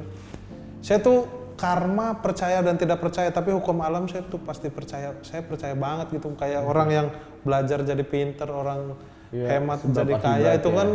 saya 0.78 1.02
tuh 1.02 1.26
karma 1.62 2.18
percaya 2.18 2.66
dan 2.66 2.74
tidak 2.74 2.98
percaya, 2.98 3.30
tapi 3.30 3.54
hukum 3.54 3.86
alam 3.86 4.10
saya 4.10 4.26
tuh 4.26 4.42
pasti 4.42 4.74
percaya. 4.74 5.14
Saya 5.22 5.46
percaya 5.46 5.78
banget 5.78 6.10
gitu, 6.18 6.34
kayak 6.34 6.66
orang 6.66 6.90
yang 6.90 7.08
belajar 7.46 7.86
jadi 7.86 8.02
pinter, 8.02 8.50
orang 8.50 8.98
Iya, 9.32 9.62
hemat 9.64 9.80
jadi 9.88 10.14
kaya 10.20 10.60
itu 10.60 10.68
ya. 10.68 10.76
kan 10.76 10.90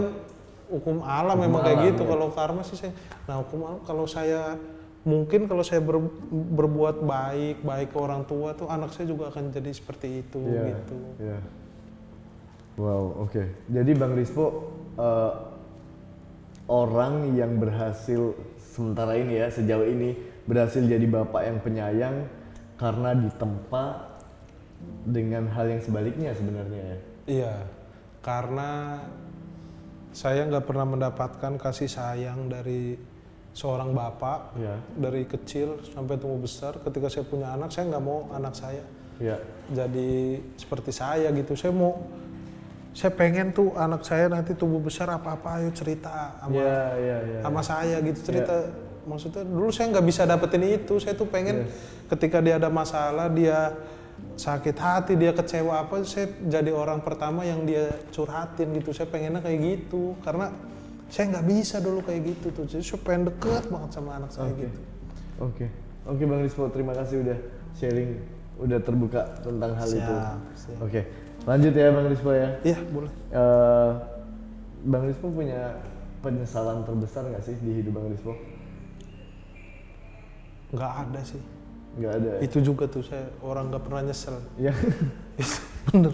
hukum 0.68 1.00
alam 1.00 1.40
Hukum 1.40 1.44
memang 1.48 1.60
kayak 1.64 1.78
alam, 1.80 1.88
gitu 1.88 2.02
ya. 2.04 2.08
kalau 2.12 2.26
karma 2.36 2.60
sih 2.66 2.76
saya 2.76 2.92
nah 3.24 3.40
hukum 3.40 3.64
alam 3.64 3.80
kalau 3.80 4.04
saya 4.04 4.60
mungkin 5.08 5.48
kalau 5.48 5.64
saya 5.64 5.80
ber- 5.80 6.12
berbuat 6.52 7.00
baik 7.00 7.64
baik 7.64 7.88
ke 7.94 7.98
orang 8.02 8.28
tua 8.28 8.52
tuh 8.52 8.68
anak 8.68 8.92
saya 8.92 9.08
juga 9.08 9.32
akan 9.32 9.56
jadi 9.56 9.72
seperti 9.72 10.20
itu 10.20 10.42
Iya, 10.42 10.62
gitu 10.68 10.98
iya. 11.16 11.38
Wow, 12.76 13.24
oke. 13.24 13.40
Jadi 13.72 13.90
Bang 13.96 14.12
Rispo 14.12 14.68
eh, 15.00 15.32
orang 16.68 17.32
yang 17.32 17.56
berhasil 17.56 18.36
sementara 18.60 19.16
ini 19.16 19.40
ya 19.40 19.48
sejauh 19.48 19.86
ini 19.86 20.25
berhasil 20.46 20.80
jadi 20.80 21.04
bapak 21.04 21.42
yang 21.42 21.58
penyayang 21.60 22.16
karena 22.78 23.10
ditempa 23.12 23.84
dengan 25.06 25.50
hal 25.50 25.66
yang 25.66 25.82
sebaliknya 25.82 26.30
sebenarnya 26.36 26.82
ya. 26.82 26.98
iya 27.26 27.54
karena 28.22 29.00
saya 30.16 30.48
nggak 30.48 30.64
pernah 30.64 30.86
mendapatkan 30.88 31.52
kasih 31.60 31.90
sayang 31.90 32.48
dari 32.48 32.96
seorang 33.56 33.96
bapak 33.96 34.52
Iya. 34.60 34.76
dari 34.96 35.24
kecil 35.24 35.80
sampai 35.88 36.20
tumbuh 36.20 36.44
besar 36.44 36.76
ketika 36.80 37.08
saya 37.08 37.24
punya 37.24 37.52
anak 37.56 37.72
saya 37.72 37.88
nggak 37.88 38.04
mau 38.04 38.28
anak 38.32 38.52
saya 38.52 38.84
Iya. 39.16 39.40
jadi 39.72 40.40
seperti 40.60 40.92
saya 40.92 41.32
gitu 41.32 41.56
saya 41.56 41.72
mau 41.72 42.04
saya 42.96 43.12
pengen 43.12 43.52
tuh 43.52 43.72
anak 43.76 44.04
saya 44.04 44.28
nanti 44.28 44.52
tumbuh 44.56 44.80
besar 44.80 45.08
apa 45.08 45.36
apa 45.36 45.60
ayo 45.60 45.72
cerita 45.72 46.36
sama 46.40 46.52
Iya, 46.52 46.80
iya, 47.00 47.16
iya. 47.24 47.38
sama 47.40 47.60
saya 47.64 47.96
gitu 48.04 48.20
cerita 48.24 48.56
maksudnya 49.06 49.42
dulu 49.42 49.70
saya 49.70 49.88
nggak 49.88 50.02
bisa 50.04 50.22
dapetin 50.22 50.66
itu 50.66 50.98
saya 50.98 51.14
tuh 51.14 51.24
pengen 51.24 51.64
Yes. 51.64 51.72
ketika 52.10 52.38
dia 52.38 52.58
ada 52.58 52.66
masalah 52.66 53.30
dia 53.30 53.72
sakit 54.34 54.76
hati 54.76 55.12
dia 55.14 55.30
kecewa 55.30 55.80
apa 55.80 56.02
saya 56.02 56.26
jadi 56.42 56.68
orang 56.70 57.00
pertama 57.00 57.42
yang 57.42 57.62
dia 57.62 57.86
curhatin 58.10 58.74
gitu 58.74 58.90
saya 58.90 59.06
pengennya 59.06 59.38
kayak 59.38 59.58
gitu 59.62 60.16
karena 60.20 60.50
saya 61.06 61.30
nggak 61.30 61.46
bisa 61.46 61.78
dulu 61.78 62.02
kayak 62.02 62.22
gitu 62.26 62.50
tuh 62.50 62.64
jadi 62.66 62.82
saya 62.82 63.00
pengen 63.00 63.30
deket 63.30 63.64
banget 63.66 63.90
sama 63.92 64.10
anak 64.14 64.30
saya 64.30 64.50
Oke. 64.50 64.60
gitu 64.60 64.80
Oke. 65.36 65.66
Oke 66.06 66.22
Bang 66.22 66.40
Rispo, 66.40 66.64
terima 66.66 66.94
kasih 66.94 67.20
udah 67.20 67.38
sharing, 67.74 68.16
udah 68.56 68.78
terbuka 68.78 69.26
tentang 69.38 69.74
hal 69.74 69.90
itu. 69.90 70.00
Siap, 70.00 70.38
siap. 70.56 70.78
Oke. 70.80 71.00
Lanjut 71.44 71.72
ya 71.72 71.90
Bang 71.90 72.06
Rispo 72.06 72.30
ya. 72.30 72.48
iya 72.62 72.78
boleh 72.86 73.10
Eh, 73.28 73.90
Bang 74.82 75.04
Rispo 75.04 75.26
punya 75.28 75.76
penyesalan 76.18 76.82
terbesar 76.82 77.26
nggak 77.26 77.42
sih 77.42 77.54
di 77.58 77.82
hidup 77.82 77.92
Bang 77.92 78.08
Rispo? 78.08 78.32
Nggak 80.70 80.92
ada 81.04 81.20
sih 81.22 81.42
Nggak 81.96 82.12
ada. 82.12 82.28
ya? 82.28 82.38
itu 82.44 82.58
juga 82.60 82.84
tuh 82.86 83.00
saya 83.00 83.24
orang 83.40 83.70
nggak 83.70 83.82
pernah 83.82 84.02
nyesel 84.04 84.36
Ya. 84.56 84.72
Itu 85.40 85.60
bener 85.92 86.12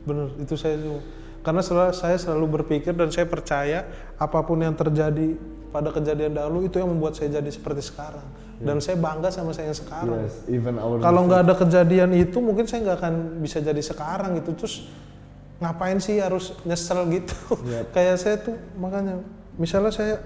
bener 0.00 0.26
itu 0.38 0.54
saya 0.54 0.76
tuh 0.76 0.98
karena 1.40 1.60
selalu, 1.60 1.92
saya 1.92 2.16
selalu 2.16 2.46
berpikir 2.60 2.92
dan 2.92 3.08
saya 3.08 3.24
percaya 3.24 3.84
apa 4.16 4.38
pun 4.42 4.60
yang 4.60 4.76
terjadi 4.76 5.36
pada 5.70 5.88
kejadian 5.88 6.34
dahulu 6.34 6.64
itu 6.64 6.76
yang 6.76 6.88
membuat 6.88 7.16
saya 7.16 7.32
jadi 7.32 7.48
seperti 7.48 7.80
sekarang 7.80 8.26
dan 8.60 8.76
saya 8.76 9.00
bangga 9.00 9.32
sama 9.32 9.56
saya 9.56 9.72
yang 9.72 9.78
sekarang 9.78 10.20
yes, 10.20 10.44
even 10.50 10.76
our 10.76 11.00
kalau 11.00 11.24
nggak 11.24 11.48
ada 11.48 11.54
kejadian 11.56 12.12
itu 12.12 12.36
mungkin 12.40 12.68
saya 12.68 12.84
nggak 12.84 12.98
akan 13.00 13.14
bisa 13.40 13.58
jadi 13.60 13.80
sekarang 13.80 14.36
gitu 14.36 14.52
terus 14.52 14.84
ngapain 15.60 15.96
sih 15.96 16.20
harus 16.20 16.52
nyesel 16.64 17.08
gitu 17.08 17.36
Yep. 17.64 17.88
kayak 17.96 18.16
saya 18.20 18.36
tuh 18.36 18.56
makanya 18.76 19.20
misalnya 19.56 19.92
saya 19.92 20.20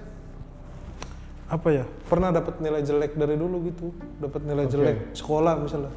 apa 1.45 1.67
ya 1.69 1.85
pernah 2.09 2.33
dapat 2.33 2.57
nilai 2.57 2.81
jelek 2.81 3.13
dari 3.13 3.37
dulu 3.37 3.69
gitu 3.69 3.93
dapat 4.17 4.41
nilai 4.43 4.65
Oke. 4.65 4.71
jelek 4.73 4.97
sekolah 5.13 5.53
misalnya 5.61 5.93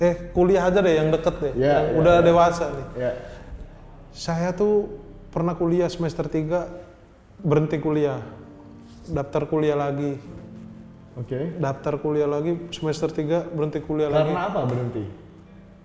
eh 0.00 0.32
kuliah 0.32 0.64
aja 0.64 0.80
deh 0.80 0.94
yang 0.94 1.12
deket 1.12 1.34
deh 1.36 1.52
Ya, 1.52 1.84
yang 1.84 1.84
ya, 1.84 1.98
udah 2.00 2.14
ya. 2.16 2.24
dewasa 2.24 2.64
nih 2.72 2.86
ya. 2.96 3.10
saya 4.10 4.56
tuh 4.56 4.88
pernah 5.28 5.52
kuliah 5.52 5.90
semester 5.92 6.24
3 6.24 7.44
berhenti 7.44 7.76
kuliah 7.76 8.24
daftar 9.06 9.44
kuliah 9.44 9.76
lagi 9.76 10.16
Oke. 11.18 11.58
daftar 11.60 12.00
kuliah 12.00 12.30
lagi 12.30 12.56
semester 12.72 13.12
3 13.12 13.52
berhenti 13.52 13.84
kuliah 13.84 14.08
lagi 14.08 14.32
Karena 14.32 14.48
apa 14.48 14.60
berhenti? 14.64 15.04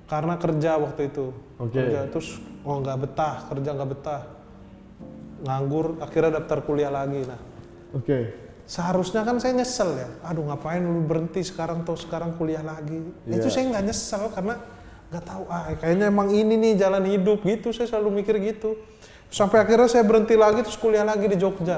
karena 0.04 0.36
kerja 0.38 0.72
waktu 0.78 1.02
itu 1.12 1.26
Oke. 1.60 1.74
kerja 1.74 2.08
terus 2.08 2.38
oh 2.64 2.80
nggak 2.80 2.98
betah 3.02 3.36
kerja 3.50 3.70
nggak 3.76 3.90
betah 3.92 4.22
nganggur 5.44 6.00
akhirnya 6.00 6.40
daftar 6.40 6.64
kuliah 6.64 6.88
lagi 6.88 7.28
nah 7.28 7.42
Oke. 7.94 8.34
Seharusnya 8.74 9.22
kan 9.22 9.38
saya 9.38 9.54
nyesel 9.54 9.94
ya 9.94 10.10
aduh 10.26 10.50
ngapain 10.50 10.82
lu 10.82 11.06
berhenti 11.06 11.46
sekarang 11.46 11.86
tuh 11.86 11.94
sekarang 11.94 12.34
kuliah 12.42 12.66
lagi 12.66 13.06
itu 13.30 13.46
Iya. 13.46 13.54
saya 13.54 13.70
nggak 13.70 13.84
nyesel 13.86 14.24
karena 14.34 14.58
nggak 15.14 15.24
tahu 15.30 15.44
ah 15.46 15.70
kayaknya 15.78 16.10
emang 16.10 16.34
ini 16.34 16.58
nih 16.58 16.74
jalan 16.82 17.06
hidup 17.06 17.46
gitu 17.46 17.70
saya 17.70 17.86
selalu 17.86 18.26
mikir 18.26 18.42
gitu 18.42 18.74
sampai 19.30 19.62
akhirnya 19.62 19.86
saya 19.86 20.02
berhenti 20.02 20.34
lagi 20.34 20.66
terus 20.66 20.74
kuliah 20.82 21.06
lagi 21.06 21.30
di 21.30 21.38
Jogja 21.38 21.78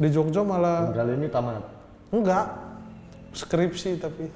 di 0.00 0.08
Jogja 0.08 0.40
malah 0.42 0.90
Kali 0.90 1.14
ini 1.14 1.28
tamat. 1.30 1.62
Enggak. 2.10 2.58
Skripsi 3.38 4.02
tapi. 4.02 4.26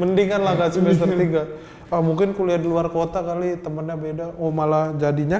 Mendingan 0.00 0.42
lah 0.42 0.58
gak 0.58 0.74
semester 0.74 1.06
3. 1.06 1.92
Ah, 1.92 2.02
mungkin 2.02 2.34
kuliah 2.34 2.58
di 2.58 2.66
luar 2.66 2.90
kota 2.90 3.22
kali 3.22 3.60
temennya 3.62 3.94
beda. 3.94 4.26
Oh 4.42 4.50
malah 4.50 4.90
jadinya 4.98 5.38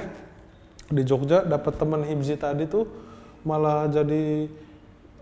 di 0.87 1.01
Jogja 1.03 1.43
dapat 1.43 1.75
teman 1.75 2.07
Hibzi 2.07 2.39
tadi 2.39 2.63
tuh 2.69 2.87
malah 3.43 3.87
jadi 3.87 4.47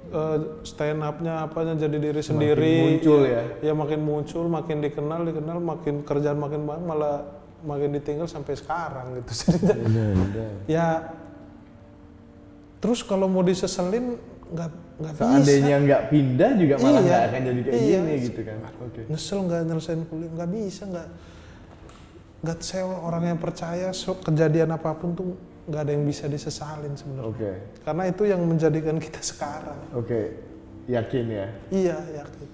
eh, 0.07 0.38
stand 0.63 1.01
up-nya 1.01 1.45
apanya 1.45 1.73
jadi 1.75 1.97
diri 1.99 2.21
sendiri. 2.21 2.73
muncul 2.97 3.21
ya. 3.23 3.43
Ya 3.62 3.73
makin 3.73 3.99
muncul, 3.99 4.45
makin 4.45 4.77
dikenal, 4.79 5.21
dikenal, 5.23 5.57
makin 5.57 6.01
kerjaan 6.01 6.38
makin 6.38 6.62
banyak, 6.63 6.86
malah 6.86 7.15
makin 7.62 7.93
ditinggal 7.93 8.25
sampai 8.25 8.57
sekarang 8.57 9.21
gitu. 9.21 9.53
ya 10.75 11.13
terus 12.81 13.05
kalau 13.05 13.29
mau 13.29 13.45
diseselin 13.45 14.17
nggak 14.51 14.69
nggak 14.97 15.13
bisa. 15.13 15.25
Seandainya 15.25 15.75
nggak 15.79 16.01
pindah 16.10 16.51
juga 16.57 16.73
malah 16.77 16.89
Iya. 16.91 17.01
nggak 17.05 17.21
akan 17.21 17.41
jadi 17.41 17.60
kayak 17.62 17.73
Iya. 17.77 17.99
gini 18.01 18.13
gitu 18.25 18.41
kan. 18.41 18.57
Oke. 18.81 19.01
nyesel 19.05 19.39
nggak 19.45 19.62
nyelesain 19.65 20.01
kuliah 20.05 20.31
nggak 20.34 20.49
bisa 20.49 20.84
nggak 20.89 21.07
nggak 22.41 22.57
saya 22.60 22.84
orang 22.89 23.23
yang 23.23 23.38
percaya 23.38 23.93
so, 23.93 24.17
kejadian 24.17 24.73
apa 24.73 24.97
pun 24.97 25.13
tuh 25.13 25.38
nggak 25.65 25.82
ada 25.82 25.91
yang 25.93 26.04
bisa 26.04 26.26
disesalin 26.26 26.93
sebenarnya 26.95 27.30
Oke. 27.30 27.52
karena 27.82 28.04
itu 28.08 28.24
yang 28.26 28.41
menjadikan 28.41 28.97
kita 28.97 29.21
sekarang 29.21 29.78
Oke. 29.93 30.38
Yakin 30.86 31.26
ya. 31.30 31.47
iya 31.69 31.97
yakin 32.17 32.47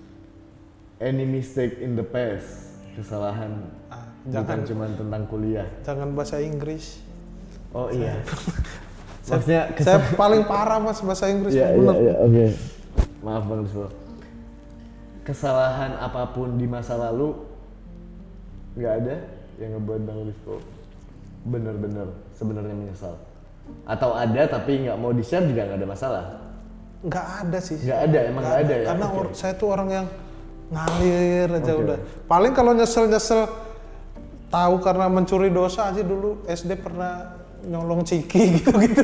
Any 0.97 1.23
mistake 1.23 1.77
in 1.77 1.93
the 1.93 2.01
past, 2.01 2.73
kesalahan 2.97 3.69
ah, 3.87 4.01
bukan 4.25 4.33
jangan 4.33 4.59
cuma 4.65 4.85
tentang 4.89 5.23
kuliah. 5.29 5.67
jangan 5.81 6.09
bahasa 6.11 6.41
Inggris 6.41 7.05
Oh 7.69 7.91
iya. 7.91 8.15
Maksudnya 9.29 9.75
saya 9.77 9.99
paling 10.15 10.47
parah 10.47 10.79
mas 10.79 11.03
bahasa 11.03 11.27
Inggris 11.27 11.51
Iya, 11.51 11.75
iya, 11.75 11.93
iya, 11.99 12.15
oke. 12.17 12.45
Maaf 13.21 13.43
Bang 13.43 13.67
Rizal. 13.67 13.91
Kesalahan 15.21 15.99
apa 15.99 16.31
pun 16.31 16.55
di 16.55 16.63
masa 16.63 16.95
lalu 16.95 17.35
nggak 18.73 18.93
ada 19.03 19.15
yang 19.59 19.75
ngebuat 19.75 20.01
Bang 20.07 20.19
Rizko 20.23 20.55
bener-bener 21.43 22.07
sebenarnya 22.37 22.71
menyesal. 22.71 23.17
Atau 23.83 24.13
ada 24.13 24.45
tapi 24.47 24.85
nggak 24.85 24.95
mau 24.95 25.11
di-share 25.11 25.43
juga 25.43 25.65
nggak 25.65 25.77
ada 25.77 25.89
masalah. 25.89 26.25
nggak 26.99 27.25
ada 27.39 27.57
sih 27.59 27.77
Nggak 27.79 27.99
ada, 28.03 28.19
emang 28.25 28.41
nggak 28.41 28.57
ada 28.59 28.73
ya? 28.75 28.85
karena 28.87 29.05
or- 29.11 29.29
saya 29.31 29.53
tuh 29.53 29.69
orang 29.69 29.89
yang 29.91 30.05
ngalir 30.67 31.47
aja 31.51 31.71
Oke. 31.71 31.83
udah 31.83 31.97
paling 32.25 32.51
kalau 32.51 32.73
nyesel 32.73 33.05
nyesel 33.05 33.45
tahu 34.47 34.75
karena 34.79 35.05
mencuri 35.05 35.49
dosa 35.49 35.87
aja 35.87 36.01
dulu 36.01 36.41
SD 36.43 36.73
pernah 36.75 37.37
nyolong 37.63 38.01
ciki 38.01 38.41
gitu 38.57 38.73
gitu 38.81 39.03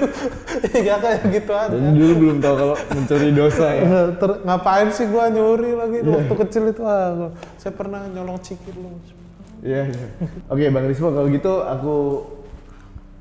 ya 0.75 0.97
kayak 0.97 1.21
gitu 1.29 1.51
aja 1.51 1.69
Dan 1.69 1.93
dulu 1.93 2.13
belum 2.17 2.37
tahu 2.39 2.55
kalau 2.57 2.75
mencuri 2.89 3.29
dosa 3.31 3.65
ya. 3.69 3.85
Ter- 4.11 4.41
ngapain 4.41 4.87
sih 4.89 5.05
gua 5.05 5.27
nyuri 5.27 5.71
lagi 5.73 5.97
waktu 6.01 6.33
kecil 6.39 6.63
itu 6.67 6.81
ah 6.81 7.07
gua- 7.13 7.33
saya 7.55 7.73
pernah 7.73 8.01
nyolong 8.07 8.39
ciki 8.39 8.69
dulu 8.69 8.89
Iya. 9.61 9.85
iya. 9.85 10.07
Oke 10.49 10.65
Bang 10.67 10.83
Rispo 10.83 11.07
kalau 11.07 11.29
gitu 11.29 11.61
aku 11.61 11.95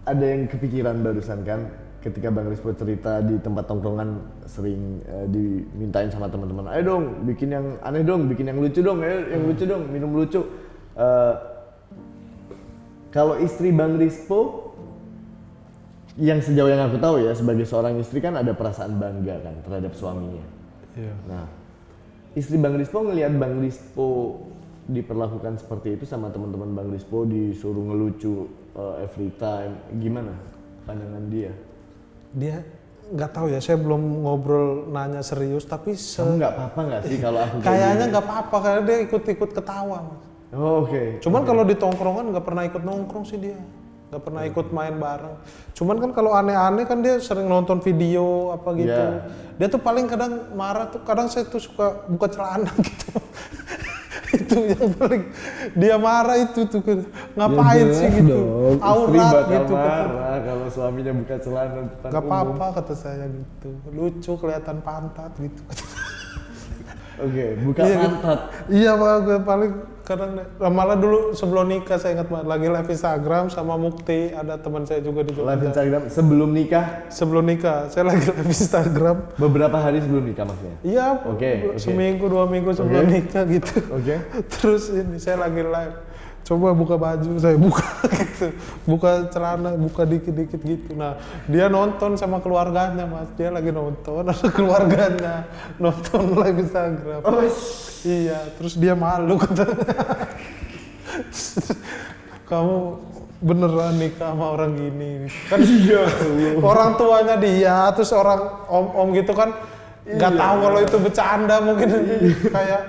ada 0.03 0.25
yang 0.25 0.51
kepikiran 0.51 0.99
barusan 1.03 1.47
kan 1.47 1.71
ketika 2.03 2.35
Bang 2.35 2.51
Rispo 2.51 2.75
cerita 2.75 3.23
di 3.23 3.39
tempat 3.39 3.71
tongkrongan 3.71 4.43
sering 4.51 4.99
eh, 5.07 5.27
dimintain 5.31 6.11
sama 6.11 6.27
teman-teman, 6.27 6.67
ayo 6.75 6.83
dong 6.99 7.05
bikin 7.31 7.55
yang 7.55 7.67
aneh 7.87 8.03
dong, 8.03 8.27
bikin 8.27 8.51
yang 8.51 8.59
lucu 8.59 8.83
dong, 8.83 8.99
ayo 9.07 9.23
yang 9.31 9.43
lucu 9.47 9.65
dong, 9.65 9.87
minum 9.87 10.11
lucu. 10.11 10.43
Eh, 10.99 11.35
kalau 13.15 13.39
istri 13.39 13.71
Bang 13.71 14.03
Rispo 14.03 14.75
yang 16.19 16.43
sejauh 16.43 16.69
yang 16.69 16.91
aku 16.91 16.99
tahu 17.01 17.25
ya 17.25 17.33
sebagai 17.33 17.65
seorang 17.65 17.97
istri 18.03 18.21
kan 18.21 18.37
ada 18.37 18.53
perasaan 18.53 18.99
bangga 18.99 19.39
kan 19.41 19.55
terhadap 19.65 19.95
suaminya. 19.97 20.45
iya 20.99 21.15
Nah, 21.25 21.47
istri 22.35 22.59
Bang 22.59 22.77
Rispo 22.77 23.01
ngelihat 23.01 23.33
Bang 23.39 23.63
Rispo 23.63 24.43
diperlakukan 24.91 25.63
seperti 25.63 25.95
itu 25.95 26.05
sama 26.05 26.35
teman-teman 26.35 26.75
Bang 26.75 26.89
Rispo 26.91 27.23
disuruh 27.23 27.95
ngelucu 27.95 28.62
uh, 28.75 28.95
every 28.99 29.31
time, 29.35 29.73
gimana 29.95 30.33
pandangan 30.83 31.25
dia? 31.29 31.53
dia 32.33 32.65
nggak 33.05 33.31
tahu 33.31 33.47
ya 33.47 33.61
saya 33.61 33.77
belum 33.77 34.01
ngobrol 34.23 34.89
nanya 34.89 35.21
serius 35.21 35.63
tapi 35.63 35.93
se- 35.93 36.17
Kamu 36.17 36.39
nggak 36.39 36.53
apa-apa 36.55 36.81
nggak 36.83 37.03
sih 37.05 37.17
kalau 37.19 37.39
aku 37.39 37.55
kayak 37.57 37.67
kayaknya 37.69 37.93
gini? 37.99 38.11
nggak 38.11 38.25
apa-apa 38.25 38.57
karena 38.59 38.81
dia 38.83 38.99
ikut-ikut 39.03 39.51
ketawa 39.53 39.97
Mas. 40.03 40.23
Oh, 40.53 40.81
Oke. 40.83 41.03
Cuman 41.19 41.43
kalau 41.43 41.63
di 41.63 41.73
tongkrongan 41.75 42.25
nggak 42.29 42.41
pernah 42.43 42.63
ikut 42.63 42.83
nongkrong 42.83 43.25
sih 43.25 43.37
dia. 43.39 43.61
nggak 44.09 44.23
pernah 44.23 44.45
ikut 44.45 44.67
main 44.71 44.93
bareng 44.95 45.41
cuman 45.73 45.97
kan 45.99 46.11
kalau 46.13 46.37
aneh-aneh 46.37 46.85
kan 46.85 47.01
dia 47.01 47.17
sering 47.19 47.49
nonton 47.49 47.81
video 47.81 48.53
apa 48.53 48.69
gitu 48.75 48.93
Iya. 48.93 49.25
dia 49.57 49.69
tuh 49.69 49.81
paling 49.81 50.05
kadang 50.05 50.53
marah 50.53 50.85
tuh 50.87 51.01
kadang 51.01 51.33
saya 51.33 51.49
tuh 51.49 51.57
suka 51.57 52.05
buka 52.07 52.29
celana 52.29 52.69
gitu 52.85 53.09
itu 54.53 54.61
yang 54.75 54.93
paling 54.95 55.23
dia 55.75 55.97
marah 55.97 56.37
itu 56.39 56.61
tuh 56.65 56.81
ngapain 57.33 57.83
Ya 57.83 57.95
sih 57.95 58.07
jelas 58.07 58.15
gitu 58.15 58.37
dong, 58.37 58.77
aurat 58.79 59.45
gitu 59.47 59.75
marah 59.75 60.37
kalau 60.41 60.67
suaminya 60.69 61.13
buka 61.15 61.37
celana 61.39 61.81
depan 61.83 62.09
Gak 62.09 62.21
umum. 62.21 62.31
apa-apa 62.31 62.67
kata 62.79 62.95
saya 62.95 63.25
gitu 63.27 63.69
lucu 63.91 64.33
kelihatan 64.37 64.77
pantat 64.81 65.33
gitu 65.37 65.63
Oke, 67.15 67.55
buka 67.61 67.81
Iya, 67.83 67.97
pantat. 68.01 68.39
iya 68.69 68.93
pak 68.93 69.15
gue 69.23 69.39
paling 69.43 69.73
kadang 70.13 70.33
malah 70.73 70.97
dulu 70.99 71.33
sebelum 71.33 71.65
nikah 71.69 71.97
saya 71.97 72.21
ingat 72.21 72.29
banget. 72.29 72.47
Lagi 72.47 72.67
live 72.69 72.91
Instagram 72.93 73.45
sama 73.49 73.75
Mukti. 73.81 74.31
Ada 74.33 74.61
teman 74.61 74.85
saya 74.85 75.01
juga 75.01 75.25
di 75.25 75.33
Jogja. 75.33 75.49
Live 75.49 75.65
Instagram 75.73 76.03
sebelum 76.13 76.49
nikah, 76.53 76.87
sebelum 77.09 77.45
nikah. 77.49 77.89
Saya 77.89 78.05
lagi 78.13 78.29
live 78.29 78.51
Instagram. 78.53 79.17
Beberapa 79.41 79.77
hari 79.81 80.05
sebelum 80.05 80.25
nikah 80.29 80.45
maksudnya. 80.45 80.77
iya. 80.85 81.07
Oke, 81.25 81.75
oke. 81.75 81.81
seminggu 81.81 82.29
dua 82.29 82.45
minggu 82.47 82.71
sebelum 82.77 83.09
Oke. 83.09 83.13
nikah 83.13 83.43
gitu. 83.49 83.75
Oke. 83.91 84.15
terus 84.53 84.93
ini 84.93 85.17
saya 85.17 85.43
lagi 85.43 85.65
live 85.65 86.12
coba 86.43 86.75
buka 86.75 86.99
baju 86.99 87.39
saya 87.39 87.55
buka 87.55 87.87
gitu. 88.19 88.47
Buka 88.87 89.11
celana 89.31 89.79
buka 89.79 90.03
dikit-dikit 90.03 90.61
gitu. 90.63 90.91
Nah 90.99 91.19
dia 91.47 91.71
nonton 91.71 92.19
sama 92.19 92.43
keluarganya 92.43 93.07
mas. 93.07 93.31
Dia 93.39 93.55
lagi 93.55 93.71
nonton 93.71 94.27
ada 94.27 94.35
keluarganya. 94.57 95.47
Nonton 95.79 96.35
live 96.35 96.59
Instagram. 96.67 97.21
Oh, 97.23 97.47
iya 98.03 98.51
terus 98.59 98.75
dia 98.75 98.99
malu. 98.99 99.39
Katanya 99.39 99.79
kamu 102.51 102.77
beneran 103.43 103.95
nikah 103.99 104.35
sama 104.35 104.47
orang 104.55 104.73
gini? 104.79 105.11
Kan 105.51 105.59
iya. 105.63 106.03
orang 106.59 106.99
tuanya 106.99 107.37
dia 107.39 107.91
terus 107.95 108.11
orang 108.15 108.67
om-om 108.67 109.15
gitu 109.15 109.35
kan 109.35 109.51
nggak 110.03 110.35
tahu 110.35 110.57
kalau 110.67 110.79
itu 110.83 110.97
bercanda 110.99 111.57
mungkin. 111.63 111.89
Kayak 112.51 112.83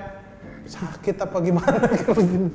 sakit 0.66 1.22
apa 1.22 1.36
gimana? 1.38 1.86
Kalau 2.02 2.18
gini 2.18 2.50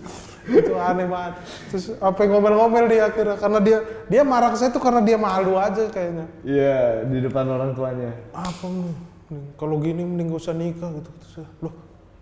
itu 0.48 0.74
aneh 0.78 1.06
banget. 1.06 1.34
Terus 1.68 1.86
apa 2.00 2.20
yang 2.24 2.32
ngomel-ngomel 2.38 2.86
dia 2.88 3.02
akhirnya 3.10 3.36
karena 3.36 3.60
dia 3.60 3.78
dia 4.08 4.22
marah 4.24 4.54
ke 4.54 4.58
saya 4.58 4.72
tuh 4.72 4.80
karena 4.80 5.02
dia 5.04 5.18
malu 5.20 5.60
aja 5.60 5.84
kayaknya. 5.90 6.26
Iya, 6.46 7.04
di 7.06 7.18
depan 7.20 7.46
orang 7.50 7.76
tuanya. 7.76 8.12
apa 8.32 8.66
nih 8.66 8.96
kalau 9.60 9.78
gini 9.78 10.02
mending 10.02 10.34
gak 10.34 10.42
usah 10.42 10.56
nikah 10.58 10.90
gitu. 10.90 11.10
Terus 11.22 11.32
saya, 11.38 11.50
loh 11.62 11.74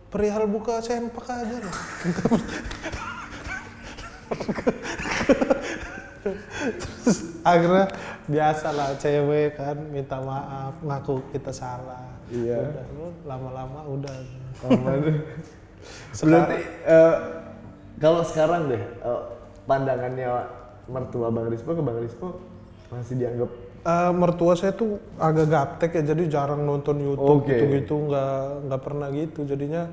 perihal 0.08 0.48
buka 0.48 0.80
sempak 0.80 1.28
aja 1.28 1.56
loh 1.60 1.76
terus 6.78 7.18
akhirnya 7.44 7.86
biasalah 8.28 9.00
cewek 9.00 9.56
kan 9.56 9.78
minta 9.88 10.20
maaf 10.20 10.76
ngaku 10.84 11.24
kita 11.32 11.52
salah. 11.56 12.04
Iya. 12.28 12.60
udah 12.60 12.86
lu 12.92 13.06
lama-lama 13.24 13.80
udah. 13.88 14.16
Aman. 14.68 15.00
Sekarang- 16.12 16.44
Berarti 16.52 16.60
eh, 16.84 17.16
kalau 17.98 18.22
sekarang 18.22 18.70
deh 18.72 18.82
eh, 18.82 19.22
pandangannya 19.66 20.30
mertua 20.88 21.28
Bang 21.30 21.52
Rispo 21.52 21.76
ke 21.76 21.84
Bang 21.84 22.00
Rispo 22.00 22.40
masih 22.94 23.20
dianggap 23.20 23.52
Eh, 23.88 24.12
mertua 24.12 24.52
saya 24.60 24.76
tuh 24.76 25.00
agak 25.16 25.48
gaptek 25.48 25.92
ya 25.96 26.12
jadi 26.12 26.24
jarang 26.28 26.68
nonton 26.68 27.00
YouTube 27.00 27.48
Oke. 27.48 27.56
gitu-gitu 27.56 27.96
nggak 28.12 28.68
nggak 28.68 28.82
pernah 28.84 29.08
gitu 29.16 29.48
jadinya 29.48 29.88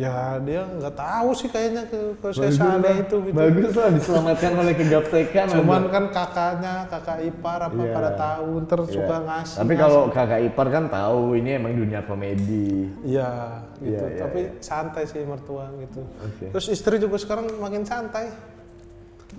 ya 0.00 0.38
dia 0.40 0.64
nggak 0.64 0.94
tahu 0.94 1.28
sih 1.34 1.46
kayaknya 1.46 1.84
ke, 1.84 1.98
ke 2.16 2.26
lah. 2.32 2.94
itu 2.96 3.16
gitu 3.20 3.36
Bagus 3.36 3.72
lah 3.74 3.88
diselamatkan 3.90 4.50
oleh 4.54 4.72
kegaptekan. 4.72 5.46
cuman 5.52 5.82
ada. 5.82 5.90
kan 5.90 6.04
kakaknya 6.08 6.74
kakak 6.88 7.18
ipar 7.22 7.58
apa 7.60 7.78
Iya. 7.78 7.92
pada 7.92 8.10
tahu 8.14 8.48
ntar 8.62 8.78
suka 8.86 9.16
ngasih 9.20 9.56
Tapi 9.60 9.72
kalau 9.76 10.00
kakak 10.08 10.40
ipar 10.42 10.66
kan 10.68 10.84
tahu 10.88 11.34
ini 11.34 11.54
emang 11.54 11.74
dunia 11.74 12.00
komedi. 12.00 12.88
iya 13.02 13.60
gitu 13.76 13.98
Iya, 13.98 14.08
iya, 14.08 14.20
tapi 14.22 14.40
santai 14.60 15.04
sih 15.04 15.20
mertua 15.22 15.68
gitu 15.76 16.00
Oke. 16.18 16.44
terus 16.48 16.66
istri 16.68 16.96
juga 16.96 17.16
sekarang 17.16 17.48
makin 17.56 17.82
santai 17.82 18.28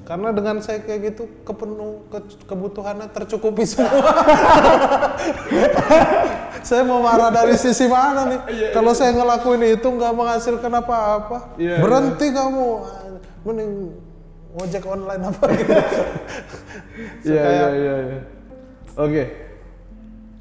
karena 0.02 0.30
dengan 0.30 0.58
saya 0.58 0.80
kayak 0.80 1.12
gitu 1.12 1.24
kepenuh 1.42 2.06
ke- 2.08 2.46
kebutuhannya 2.46 3.08
tercukupi 3.08 3.64
semua 3.64 3.92
saya 6.62 6.82
mau 6.84 7.02
marah 7.02 7.30
dari 7.30 7.58
sisi 7.64 7.86
mana 7.86 8.26
nih 8.28 8.40
kalau 8.72 8.94
saya 8.94 9.12
ngelakuin 9.12 9.76
itu 9.76 9.88
nggak 9.88 10.14
menghasilkan 10.14 10.72
apa-apa 10.72 11.38
Iya, 11.58 11.82
berhenti 11.82 12.28
kamu 12.30 12.66
mending 13.42 13.72
ojek 14.52 14.84
online 14.86 15.24
apa 15.26 15.46
gitu 15.58 15.74
Iya 17.24 17.44
iya 17.44 17.68
iya. 17.72 17.96
iya. 18.04 18.20
Oke. 18.94 19.24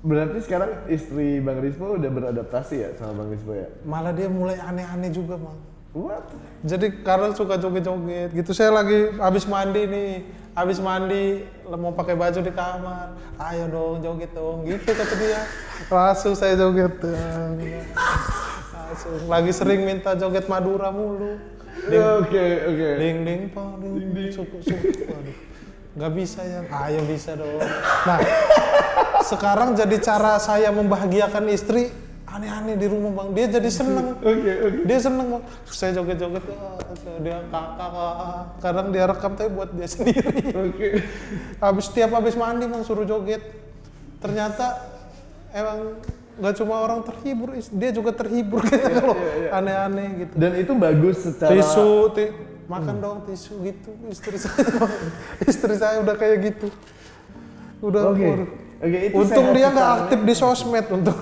Berarti 0.00 0.40
sekarang 0.40 0.88
istri 0.88 1.38
Bang 1.38 1.60
Rispo 1.60 1.92
udah 1.92 2.08
beradaptasi 2.08 2.74
ya 2.76 2.88
sama 2.96 3.20
Bang 3.20 3.28
Rispo 3.30 3.52
ya? 3.52 3.68
malah 3.84 4.10
dia 4.10 4.26
mulai 4.26 4.56
aneh-aneh 4.56 5.12
juga 5.12 5.36
mang 5.36 5.60
What? 5.90 6.22
Jadi 6.62 7.02
karena 7.02 7.34
suka 7.34 7.58
joget-joget 7.58 8.30
gitu. 8.30 8.54
Saya 8.54 8.70
lagi 8.70 9.10
habis 9.18 9.42
mandi 9.42 9.82
nih, 9.90 10.22
habis 10.54 10.78
mandi 10.78 11.42
mau 11.66 11.90
pakai 11.90 12.14
baju 12.14 12.38
di 12.38 12.52
kamar. 12.54 13.18
Ayo 13.42 13.66
dong 13.66 13.98
joget 13.98 14.30
dong, 14.30 14.62
gitu 14.70 14.86
kata 14.86 15.14
dia. 15.18 15.42
Langsung 15.90 16.38
saya 16.38 16.54
joget. 16.54 16.94
Langsung. 18.70 19.26
Lagi 19.26 19.50
sering 19.50 19.82
minta 19.82 20.14
joget 20.14 20.46
Madura 20.46 20.94
mulu. 20.94 21.42
Oke 21.90 22.44
oke. 22.70 22.88
Ding 23.02 23.26
ding 23.26 23.42
pong 23.50 23.82
ding 23.82 24.14
ding 24.14 24.30
suku 24.30 24.62
suku. 24.62 25.10
Waduh. 25.10 25.36
Nggak 25.98 26.12
bisa 26.14 26.40
ya. 26.46 26.60
Ayo 26.86 27.02
bisa 27.02 27.34
dong. 27.34 27.58
Nah, 28.06 28.18
sekarang 29.26 29.74
jadi 29.74 29.98
cara 29.98 30.38
saya 30.38 30.70
membahagiakan 30.70 31.50
istri 31.50 31.90
aneh-aneh 32.30 32.78
di 32.78 32.86
rumah 32.86 33.10
bang. 33.10 33.28
Dia 33.34 33.46
jadi 33.58 33.70
seneng. 33.70 34.14
Oke 34.22 34.52
oke. 34.62 34.78
Dia 34.86 34.98
seneng 35.02 35.26
Bang. 35.34 35.42
saya 35.66 35.90
joget-joget 35.98 36.44
ah, 36.46 36.78
dia 37.20 37.36
kakak 37.50 37.90
ah. 37.90 38.42
kadang 38.62 38.86
dia 38.94 39.04
rekam 39.06 39.32
tapi 39.34 39.50
buat 39.50 39.70
dia 39.74 39.88
sendiri 39.92 40.50
Oke. 40.52 40.88
habis 41.58 41.86
tiap 41.90 42.10
habis 42.14 42.34
mandi 42.34 42.66
bang 42.66 42.82
suruh 42.82 43.04
joget 43.04 43.40
ternyata 44.18 44.78
emang 45.50 45.96
nggak 46.40 46.54
cuma 46.56 46.74
orang 46.80 47.00
terhibur 47.04 47.52
dia 47.56 47.90
juga 47.92 48.10
terhibur 48.16 48.60
kayaknya 48.66 48.92
kalau 49.00 49.16
aneh-aneh 49.52 50.08
gitu 50.24 50.34
Dan 50.36 50.52
itu 50.56 50.72
bagus 50.74 51.16
secara 51.24 51.52
tisu 51.52 51.90
ti- 52.16 52.32
makan 52.66 52.96
dong 53.02 53.18
tisu 53.26 53.52
gitu 53.66 53.90
istri 54.08 54.36
saya 54.38 54.86
istri 55.44 55.74
saya 55.76 55.96
udah 56.00 56.14
kayak 56.14 56.36
gitu 56.52 56.68
udah 57.80 58.02
Oke. 58.12 58.24
waduh. 58.24 58.48
Oke, 58.80 58.98
itu 59.12 59.14
untung 59.14 59.52
dia 59.52 59.68
nggak 59.68 59.88
aktif 60.00 60.18
di 60.24 60.34
sosmed 60.34 60.86
untung 60.88 61.20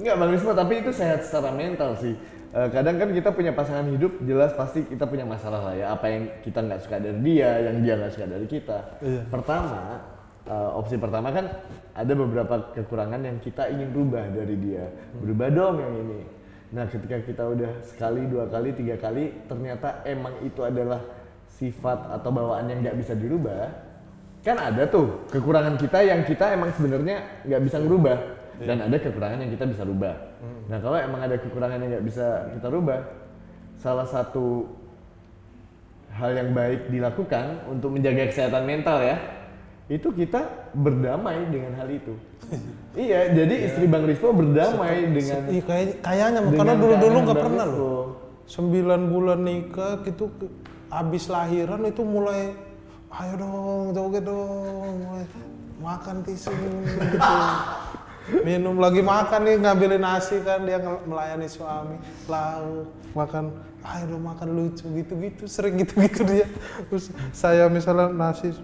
Enggak 0.00 0.16
Bang 0.16 0.30
Rispo, 0.32 0.56
tapi 0.56 0.80
itu 0.80 0.90
sehat 0.96 1.28
secara 1.28 1.52
mental 1.52 1.92
sih. 2.00 2.16
Eh, 2.50 2.68
kadang 2.72 2.96
kan 2.96 3.12
kita 3.12 3.36
punya 3.36 3.52
pasangan 3.52 3.84
hidup, 3.92 4.16
jelas 4.24 4.56
pasti 4.56 4.88
kita 4.88 5.04
punya 5.04 5.28
masalah 5.28 5.60
lah 5.70 5.74
ya. 5.76 5.86
Apa 5.92 6.08
yang 6.08 6.24
kita 6.40 6.64
nggak 6.64 6.80
suka 6.80 6.96
dari 6.96 7.20
dia, 7.20 7.68
yang 7.68 7.84
dia 7.84 7.94
nggak 8.00 8.12
suka 8.16 8.26
dari 8.26 8.46
kita. 8.48 8.78
Iya. 9.04 9.22
Pertama, 9.28 10.00
eh, 10.48 10.70
opsi 10.72 10.96
pertama 10.96 11.28
kan 11.36 11.52
ada 11.92 12.12
beberapa 12.16 12.72
kekurangan 12.72 13.20
yang 13.20 13.36
kita 13.44 13.68
ingin 13.68 13.92
rubah 13.92 14.24
dari 14.32 14.56
dia. 14.56 14.88
Berubah 15.20 15.48
dong 15.52 15.76
yang 15.84 15.94
ini. 15.94 16.20
Nah, 16.72 16.88
ketika 16.88 17.20
kita 17.20 17.44
udah 17.44 17.72
sekali, 17.84 18.24
dua 18.24 18.48
kali, 18.48 18.72
tiga 18.72 18.96
kali, 18.96 19.36
ternyata 19.44 20.00
emang 20.08 20.32
itu 20.40 20.64
adalah 20.64 21.04
sifat 21.60 22.08
atau 22.08 22.30
bawaan 22.32 22.72
yang 22.72 22.80
nggak 22.80 22.96
bisa 22.96 23.12
dirubah, 23.12 23.68
kan 24.40 24.56
ada 24.56 24.88
tuh 24.88 25.28
kekurangan 25.28 25.76
kita 25.76 26.08
yang 26.08 26.24
kita 26.24 26.56
emang 26.56 26.72
sebenarnya 26.72 27.44
nggak 27.44 27.62
bisa 27.68 27.76
ngerubah 27.76 28.39
dan 28.60 28.76
ada 28.84 28.96
kekurangan 29.00 29.38
yang 29.40 29.52
kita 29.56 29.64
bisa 29.68 29.82
rubah. 29.88 30.14
Nah 30.68 30.78
kalau 30.78 30.96
emang 31.00 31.20
ada 31.24 31.36
kekurangan 31.40 31.78
yang 31.80 31.90
nggak 31.96 32.06
bisa 32.06 32.26
kita 32.52 32.68
rubah, 32.68 33.00
salah 33.80 34.04
satu 34.04 34.68
hal 36.12 36.30
yang 36.36 36.52
baik 36.52 36.92
dilakukan 36.92 37.64
untuk 37.70 37.96
menjaga 37.96 38.28
kesehatan 38.28 38.68
mental 38.68 39.00
ya, 39.00 39.16
itu 39.88 40.08
kita 40.12 40.70
berdamai 40.76 41.48
dengan 41.48 41.72
hal 41.80 41.88
itu. 41.88 42.14
iya, 43.08 43.32
jadi 43.32 43.54
istri 43.70 43.88
Bang 43.88 44.04
Rispo 44.04 44.30
berdamai 44.30 45.08
dengan 45.08 45.48
Ih, 45.48 45.62
kayak, 45.64 46.04
kayaknya 46.04 46.40
dengan 46.44 46.58
karena 46.60 46.74
dulu-dulu 46.76 47.16
nggak 47.24 47.40
pernah 47.40 47.66
Rispo. 47.66 47.80
loh. 47.80 48.04
Sembilan 48.50 49.00
bulan 49.06 49.40
nikah 49.46 50.02
gitu, 50.02 50.26
abis 50.90 51.30
lahiran 51.30 51.86
itu 51.86 52.02
mulai, 52.02 52.50
ayo 53.14 53.34
dong, 53.38 53.94
joget 53.94 54.26
dong, 54.26 55.06
mulai 55.06 55.24
makan 55.80 56.16
tisu 56.26 56.50
gitu. 56.52 57.16
Minum 58.40 58.78
lagi 58.78 59.02
makan 59.02 59.40
nih 59.42 59.54
ngambilin 59.58 60.00
nasi 60.00 60.38
kan 60.46 60.62
dia 60.62 60.78
melayani 60.80 61.46
suami, 61.46 61.96
lauk 62.30 62.88
makan, 63.10 63.50
ayo 63.82 64.04
dong 64.06 64.22
makan 64.22 64.48
lucu 64.54 64.86
gitu-gitu, 64.86 65.50
sering 65.50 65.74
gitu-gitu 65.82 66.22
dia. 66.22 66.46
Terus 66.86 67.10
saya 67.34 67.66
misalnya 67.66 68.08
nasi 68.10 68.54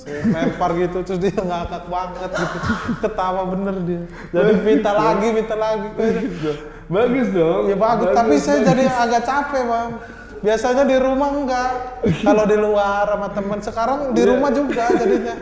saya 0.00 0.20
lempar 0.28 0.76
gitu 0.76 1.00
terus 1.00 1.16
dia 1.16 1.32
ngakak 1.32 1.84
banget 1.88 2.30
gitu. 2.36 2.58
Ketawa 3.00 3.42
bener 3.48 3.76
dia. 3.84 4.02
Jadi 4.32 4.52
minta 4.60 4.90
lagi 4.92 5.28
minta 5.32 5.56
lagi. 5.56 5.88
Bagus 6.84 7.28
dong. 7.32 7.72
ya 7.72 7.76
bagus 7.80 8.08
tapi 8.12 8.34
saya 8.36 8.60
jadi 8.64 8.84
agak 8.84 9.22
capek 9.24 9.62
bang. 9.64 9.90
Biasanya 10.44 10.84
di 10.84 10.96
rumah 11.00 11.32
enggak. 11.32 11.70
Kalau 12.20 12.44
di 12.44 12.56
luar 12.60 13.08
sama 13.08 13.28
teman 13.32 13.60
sekarang 13.64 14.12
di 14.12 14.20
Iya. 14.20 14.28
rumah 14.36 14.50
juga 14.52 14.92
jadinya 14.92 15.34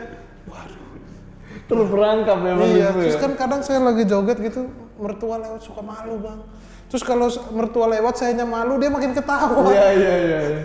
Terperangkap 1.75 2.37
ya 2.39 2.53
Bang 2.53 2.69
iya 2.69 2.87
terus 2.91 3.15
ya? 3.15 3.21
kan 3.21 3.31
kadang 3.33 3.61
saya 3.61 3.79
lagi 3.79 4.03
joget 4.05 4.37
gitu 4.37 4.61
mertua 4.95 5.35
lewat 5.37 5.61
suka 5.61 5.81
malu 5.81 6.15
bang 6.17 6.39
terus 6.87 7.01
kalau 7.01 7.25
mertua 7.51 7.89
lewat 7.89 8.13
sayanya 8.15 8.45
malu 8.45 8.77
dia 8.77 8.87
makin 8.87 9.11
ketawa 9.11 9.65
Iya 9.65 9.87
iya 9.91 10.13
iya. 10.15 10.39
iya. 10.45 10.61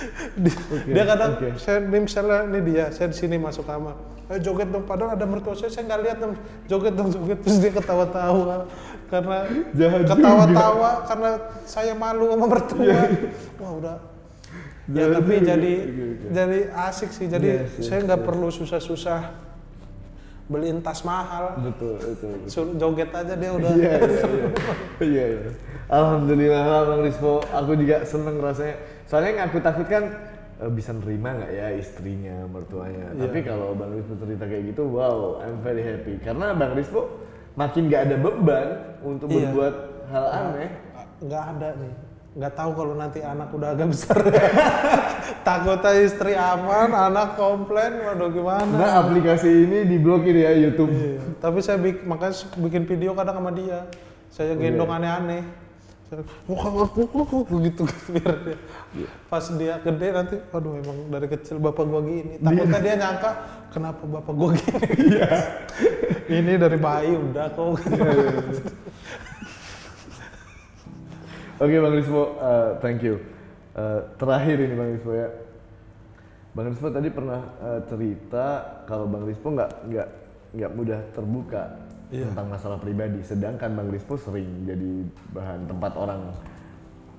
dia, 0.42 0.54
dia 0.84 1.04
kadang 1.06 1.30
oke. 1.38 1.48
saya 1.56 1.78
ini 1.80 1.98
misalnya 2.02 2.38
ini 2.48 2.60
dia 2.64 2.84
saya 2.90 3.06
di 3.08 3.16
sini 3.16 3.36
masuk 3.36 3.64
kamar 3.64 3.94
eh 4.26 4.38
joget 4.38 4.70
dong 4.70 4.86
padahal 4.86 5.14
ada 5.14 5.26
mertua 5.26 5.54
saya 5.54 5.70
saya 5.70 5.86
nggak 5.86 6.00
lihat 6.02 6.18
dong 6.18 6.34
joget 6.66 6.94
dong 6.94 7.08
joget 7.10 7.38
terus 7.40 7.58
dia 7.58 7.72
ketawa-tawa 7.72 8.66
karena 9.10 9.38
Jahat 9.74 10.02
ketawa-tawa 10.06 10.90
karena 11.04 11.30
saya 11.66 11.92
malu 11.94 12.30
sama 12.30 12.46
mertua 12.46 12.82
Iya. 12.82 13.00
wah 13.58 13.72
udah 13.74 13.96
ya 14.90 15.06
tapi 15.06 15.34
juga. 15.38 15.46
jadi 15.54 15.72
Oke, 15.76 16.02
oke. 16.02 16.26
jadi 16.30 16.58
asik 16.72 17.10
sih 17.10 17.26
jadi 17.26 17.46
Yes, 17.46 17.70
yes, 17.78 17.86
saya 17.86 17.98
nggak 18.02 18.22
perlu 18.22 18.48
susah-susah 18.50 19.20
beliin 20.50 20.82
tas 20.82 21.00
mahal 21.00 21.54
Betul 21.62 21.94
betul. 21.96 22.34
betul. 22.34 22.50
suruh 22.50 22.74
joget 22.74 23.10
aja 23.10 23.34
dia 23.38 23.50
udah 23.54 23.70
Iya 23.70 23.92
iya 23.96 24.22
iya. 24.26 24.48
Iya 25.00 25.24
iya. 25.30 25.50
Alhamdulillah 25.88 26.62
lah, 26.64 26.82
Bang 26.86 27.02
Rispo, 27.02 27.42
aku 27.44 27.74
juga 27.74 28.02
seneng 28.02 28.38
rasanya. 28.38 28.78
Soalnya 29.06 29.30
yang 29.32 29.42
aku 29.46 29.58
takut 29.58 29.86
kan 29.86 30.04
eh, 30.56 30.70
bisa 30.70 30.90
nerima 30.92 31.34
nggak 31.34 31.50
ya 31.50 31.66
istrinya, 31.72 32.46
mertuanya. 32.46 33.10
Iya. 33.10 33.26
Tapi 33.26 33.38
kalau 33.42 33.74
Bang 33.74 33.94
Rispo 33.94 34.14
cerita 34.16 34.44
kayak 34.44 34.70
gitu, 34.70 34.82
wow, 34.86 35.38
I'm 35.40 35.58
very 35.58 35.82
happy. 35.82 36.18
Karena 36.18 36.50
Bang 36.52 36.74
Rispo 36.74 37.06
makin 37.54 37.86
nggak 37.86 38.02
ada 38.06 38.16
beban 38.16 38.68
untuk 39.02 39.26
Iya. 39.28 39.50
berbuat 39.50 39.74
hal 40.08 40.26
aneh. 40.28 40.70
nggak 41.20 41.44
ada 41.52 41.68
nih 41.76 41.92
nggak 42.30 42.52
tahu 42.54 42.70
kalau 42.78 42.94
nanti 42.94 43.18
anak 43.26 43.50
udah 43.50 43.74
agak 43.74 43.90
besar. 43.90 44.18
Takutnya 45.46 45.92
istri 45.98 46.32
aman 46.38 46.94
anak 46.94 47.34
komplain. 47.34 47.98
Waduh 48.06 48.30
gimana? 48.30 48.70
Nah 48.70 48.92
aplikasi 49.02 49.66
ini 49.66 49.82
diblokir 49.86 50.36
ya 50.36 50.54
YouTube. 50.54 50.94
Iya. 50.94 51.18
tapi 51.42 51.58
saya 51.64 51.80
bik- 51.80 52.06
makanya 52.06 52.34
bikin 52.60 52.82
video 52.86 53.16
kadang 53.18 53.42
sama 53.42 53.50
dia. 53.50 53.88
Saya 54.30 54.54
gendong 54.54 54.90
aneh-aneh. 54.94 55.42
Gitu 57.50 57.86
biar 58.18 58.34
dia 58.42 58.58
pas 59.30 59.46
dia 59.54 59.78
gede 59.78 60.08
nanti 60.10 60.36
aduh 60.50 60.74
emang 60.74 61.06
dari 61.06 61.26
kecil 61.30 61.62
bapak 61.62 61.86
gua 61.86 62.02
gini. 62.02 62.34
Takutnya 62.42 62.80
dia 62.82 62.94
nyangka 62.98 63.30
kenapa 63.70 64.02
bapak 64.06 64.34
gua 64.34 64.50
gini? 64.58 64.86
Ini 66.42 66.52
dari 66.62 66.78
bayi 66.78 67.14
udah 67.14 67.46
kok 67.54 67.78
Oke 71.60 71.76
Bang 71.76 71.92
Rispo, 71.92 72.40
eh, 72.40 72.70
thank 72.80 73.04
you. 73.04 73.20
Eh, 73.76 74.00
terakhir 74.16 74.56
ini 74.64 74.72
Bang 74.72 74.96
Rispo 74.96 75.12
ya. 75.12 75.28
Bang 76.56 76.72
Rispo 76.72 76.88
tadi 76.88 77.12
pernah 77.12 77.40
eh, 77.60 77.80
cerita 77.84 78.46
kalau 78.88 79.04
Bang 79.04 79.28
Rispo 79.28 79.52
nggak 79.52 79.70
nggak 79.92 80.08
nggak 80.56 80.72
mudah 80.72 81.00
terbuka 81.12 81.64
Iya. 82.10 82.26
tentang 82.26 82.50
masalah 82.50 82.74
pribadi, 82.82 83.22
sedangkan 83.22 83.70
Bang 83.76 83.86
Rispo 83.92 84.18
sering 84.18 84.66
jadi 84.66 85.06
bahan 85.30 85.70
tempat 85.70 85.94
orang 85.94 86.34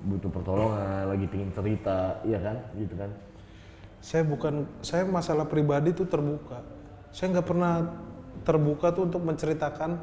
butuh 0.04 0.28
pertolongan, 0.28 1.08
lagi 1.08 1.24
pingin 1.32 1.48
cerita, 1.48 2.20
iya 2.28 2.36
kan, 2.42 2.60
gitu 2.76 2.92
kan? 3.00 3.08
saya 4.02 4.26
bukan 4.26 4.66
saya 4.82 5.06
masalah 5.06 5.46
pribadi 5.46 5.94
tuh 5.94 6.10
terbuka 6.10 6.58
saya 7.14 7.38
nggak 7.38 7.46
pernah 7.46 7.86
terbuka 8.42 8.90
tuh 8.90 9.06
untuk 9.06 9.22
menceritakan 9.22 9.94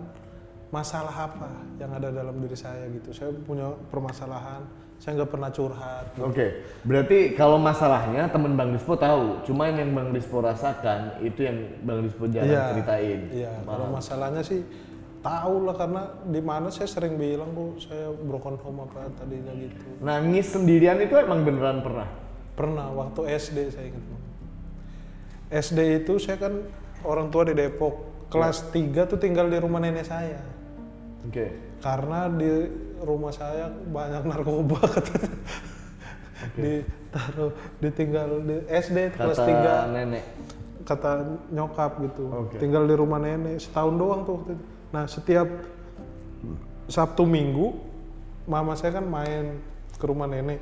masalah 0.69 1.29
apa 1.29 1.49
yang 1.81 1.89
ada 1.93 2.13
dalam 2.13 2.37
diri 2.41 2.57
saya 2.57 2.85
gitu. 2.93 3.09
Saya 3.13 3.33
punya 3.45 3.73
permasalahan 3.89 4.63
saya 4.99 5.15
nggak 5.15 5.31
pernah 5.31 5.47
curhat 5.47 6.11
Oke, 6.19 6.59
berarti 6.83 7.31
kalau 7.31 7.55
masalahnya 7.55 8.27
temen 8.27 8.59
Bang 8.59 8.75
Rispo 8.75 8.99
tahu, 8.99 9.39
cuma 9.47 9.71
yang 9.71 9.95
Bang 9.95 10.11
Rispo 10.11 10.43
rasakan 10.43 11.23
itu 11.23 11.47
yang 11.47 11.55
Bang 11.87 12.03
Rispo 12.03 12.27
jarang 12.27 12.51
Iya, 12.51 12.63
ceritain. 12.75 13.19
iya. 13.31 13.51
Kalau 13.63 13.87
masalahnya 13.95 14.43
sih 14.43 14.59
tahu 15.23 15.71
lah 15.71 15.75
karena 15.79 16.03
di 16.27 16.43
mana 16.43 16.67
saya 16.67 16.91
sering 16.91 17.15
bilang 17.15 17.47
kok 17.55 17.87
saya 17.87 18.11
broken 18.11 18.59
home 18.59 18.91
apa 18.91 19.07
tadinya 19.15 19.55
gitu. 19.55 19.87
Nangis 20.03 20.51
sendirian 20.51 20.99
itu 20.99 21.15
emang 21.15 21.47
beneran 21.47 21.79
pernah? 21.79 22.07
pernah 22.59 22.91
waktu 22.91 23.39
SD 23.39 23.71
saya 23.71 23.87
ingat. 23.87 24.03
SD 25.47 26.03
itu 26.03 26.19
saya 26.19 26.43
kan 26.43 26.59
orang 27.07 27.31
tua 27.31 27.47
di 27.47 27.55
Depok. 27.55 28.27
Kelas 28.27 28.67
3 28.75 29.07
tuh 29.07 29.15
tinggal 29.15 29.47
di 29.47 29.55
rumah 29.57 29.79
nenek 29.79 30.03
saya 30.05 30.58
Oke. 31.27 31.51
karena 31.79 32.31
di 32.31 32.51
rumah 32.99 33.31
saya 33.31 33.67
banyak 33.67 34.23
narkoba 34.23 34.79
katanya 34.95 35.31
ditaruh 36.55 37.51
ditinggal 37.79 38.29
di 38.43 38.55
SD 38.67 38.97
kelas 39.15 39.39
Kata 39.39 39.91
3 39.91 39.95
nenek. 39.95 40.23
kata 40.83 41.11
nyokap 41.51 41.91
gitu 42.01 42.23
Oke. 42.31 42.55
tinggal 42.57 42.87
di 42.87 42.95
rumah 42.95 43.19
nenek 43.19 43.59
setahun 43.59 43.93
doang 43.95 44.21
tuh 44.23 44.33
waktu 44.41 44.51
itu. 44.55 44.65
nah 44.89 45.03
setiap 45.05 45.47
Sabtu 46.89 47.23
Minggu 47.23 47.77
mama 48.49 48.73
saya 48.73 48.97
kan 48.97 49.05
main 49.05 49.59
ke 49.93 50.05
rumah 50.07 50.25
nenek 50.25 50.57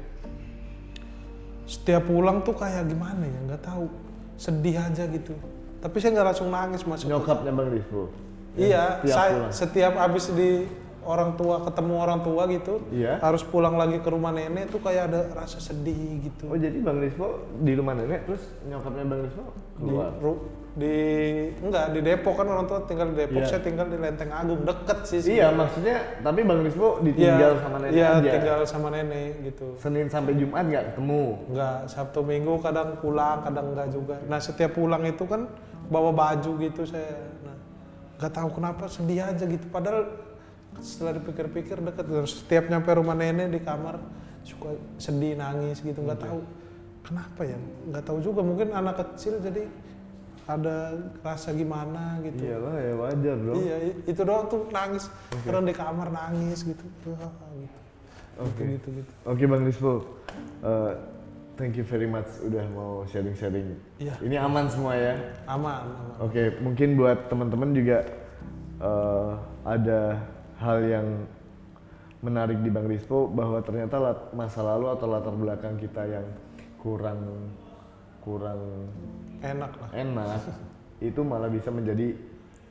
setiap 1.64 2.08
pulang 2.08 2.42
tuh 2.42 2.56
kayak 2.56 2.88
gimana 2.88 3.24
ya 3.24 3.40
nggak 3.48 3.62
tahu 3.64 3.86
sedih 4.36 4.80
aja 4.80 5.04
gitu 5.08 5.32
tapi 5.78 6.02
saya 6.02 6.18
nggak 6.18 6.28
langsung 6.34 6.50
nangis 6.50 6.82
masuk 6.84 7.08
Nyokapnya 7.08 7.54
Bang. 7.54 7.70
Iya, 8.58 8.84
Setiap 8.98 9.14
saya 9.14 9.32
pulang. 9.32 9.54
setiap 9.54 9.94
abis 9.96 10.26
di 10.32 10.52
orang 11.04 11.32
tua 11.34 11.64
ketemu 11.64 11.94
orang 11.96 12.20
tua 12.20 12.44
gitu, 12.48 12.74
Iya. 12.90 13.22
harus 13.22 13.40
pulang 13.42 13.74
lagi 13.74 13.98
ke 13.98 14.10
rumah 14.10 14.30
nenek 14.30 14.68
tuh 14.68 14.82
kayak 14.82 15.08
ada 15.08 15.22
rasa 15.32 15.56
sedih 15.58 15.96
gitu. 16.22 16.46
Oh 16.48 16.58
jadi 16.58 16.76
Bang 16.78 17.00
Rispo 17.00 17.28
di 17.56 17.72
rumah 17.72 17.94
nenek 17.94 18.26
terus 18.26 18.44
nyokapnya 18.64 19.06
Bang 19.06 19.22
Rispo 19.22 19.44
Di, 19.72 19.86
keluar. 19.86 20.12
ru- 20.18 20.44
di 20.74 20.94
enggak 21.58 21.90
di 21.90 22.02
Depok 22.02 22.34
kan 22.36 22.46
orang 22.46 22.66
tua 22.66 22.84
tinggal 22.84 23.10
di 23.10 23.18
Depok, 23.18 23.40
Iya. 23.40 23.48
saya 23.48 23.62
tinggal 23.64 23.88
di 23.88 23.98
Lenteng 23.98 24.30
Agung, 24.30 24.62
deket 24.62 25.00
sih. 25.06 25.20
Iya 25.32 25.48
maksudnya 25.50 25.96
tapi 26.20 26.40
Bang 26.44 26.60
Rispo 26.62 27.00
ditinggal 27.00 27.40
Iya, 27.50 27.62
sama 27.62 27.78
nenek 27.80 27.96
Iya, 27.96 28.10
aja. 28.12 28.32
tinggal 28.32 28.60
sama 28.66 28.88
nenek 28.92 29.32
gitu. 29.44 29.68
Senin 29.78 30.06
sampai 30.06 30.36
Jumat 30.36 30.66
nggak 30.66 30.84
ketemu. 30.92 31.24
Enggak, 31.48 31.78
Sabtu 31.88 32.20
Minggu 32.22 32.54
kadang 32.60 33.00
pulang, 33.00 33.42
kadang 33.42 33.72
enggak 33.72 33.88
juga. 33.90 34.20
Nah, 34.24 34.38
setiap 34.38 34.74
pulang 34.74 35.02
itu 35.02 35.24
kan 35.24 35.48
bawa 35.88 36.12
baju 36.12 36.52
gitu 36.60 36.84
saya. 36.84 37.16
Nggak 38.18 38.34
tahu 38.34 38.50
kenapa 38.58 38.84
sedih 38.90 39.22
aja 39.26 39.46
gitu. 39.46 39.66
Padahal 39.70 40.10
setelah 40.82 41.18
dipikir-pikir 41.18 41.82
deket. 41.82 42.06
Terus 42.06 42.34
Setiap 42.44 42.70
nyampe 42.70 42.90
rumah 42.94 43.14
nenek 43.14 43.54
di 43.54 43.60
kamar 43.62 44.02
suka 44.46 44.78
sedih, 44.98 45.38
nangis 45.38 45.82
gitu. 45.82 46.02
Nggak 46.02 46.26
tahu 46.26 46.40
kenapa 47.06 47.42
ya. 47.46 47.58
Nggak 47.90 48.04
tahu 48.06 48.18
juga. 48.26 48.42
Mungkin 48.42 48.74
anak 48.74 49.06
kecil 49.06 49.38
jadi 49.42 49.70
ada 50.48 50.96
rasa 51.22 51.52
gimana 51.52 52.24
gitu. 52.24 52.40
Iyalah 52.48 52.76
ya 52.80 52.94
wajar 52.96 53.36
bro. 53.36 53.54
Iya, 53.60 53.76
itu 54.08 54.22
doang 54.24 54.48
tuh 54.48 54.62
nangis. 54.72 55.12
Karena 55.44 55.62
di 55.68 55.76
kamar 55.76 56.08
nangis 56.08 56.64
gitu. 56.64 56.86
Gitu. 57.04 57.12
Oke. 58.38 58.64
Gitu, 58.64 58.64
gitu, 58.80 58.88
gitu. 59.04 59.12
Oke 59.28 59.44
Bang 59.50 59.66
Rispo, 59.66 59.94
Eh, 60.62 60.94
thank 61.58 61.74
you 61.74 61.84
very 61.84 62.06
much 62.06 62.30
udah 62.40 62.64
mau 62.72 63.02
sharing-sharing. 63.04 63.74
Iya. 63.98 64.14
Ini 64.22 64.36
aman 64.38 64.66
semua 64.70 64.94
ya. 64.94 65.14
Aman, 65.46 65.74
aman. 65.84 66.16
Oke, 66.22 66.54
mungkin 66.62 66.96
buat 66.96 67.28
teman-teman 67.28 67.74
juga 67.74 68.06
eh, 68.80 69.32
ada 69.66 70.22
hal 70.58 70.78
yang 70.82 71.08
menarik 72.18 72.62
di 72.62 72.70
Bang 72.70 72.86
Rispo 72.86 73.26
bahwa 73.28 73.62
ternyata 73.62 73.98
lat- 73.98 74.30
masa 74.32 74.62
lalu 74.62 74.90
atau 74.90 75.06
latar 75.06 75.34
belakang 75.34 75.78
kita 75.78 76.02
yang 76.04 76.26
kurang 76.78 77.22
kurang 78.22 78.90
Enak 79.38 79.70
lah. 79.78 79.90
enak 79.94 80.42
itu 81.10 81.22
malah 81.22 81.46
bisa 81.48 81.70
menjadi 81.70 82.18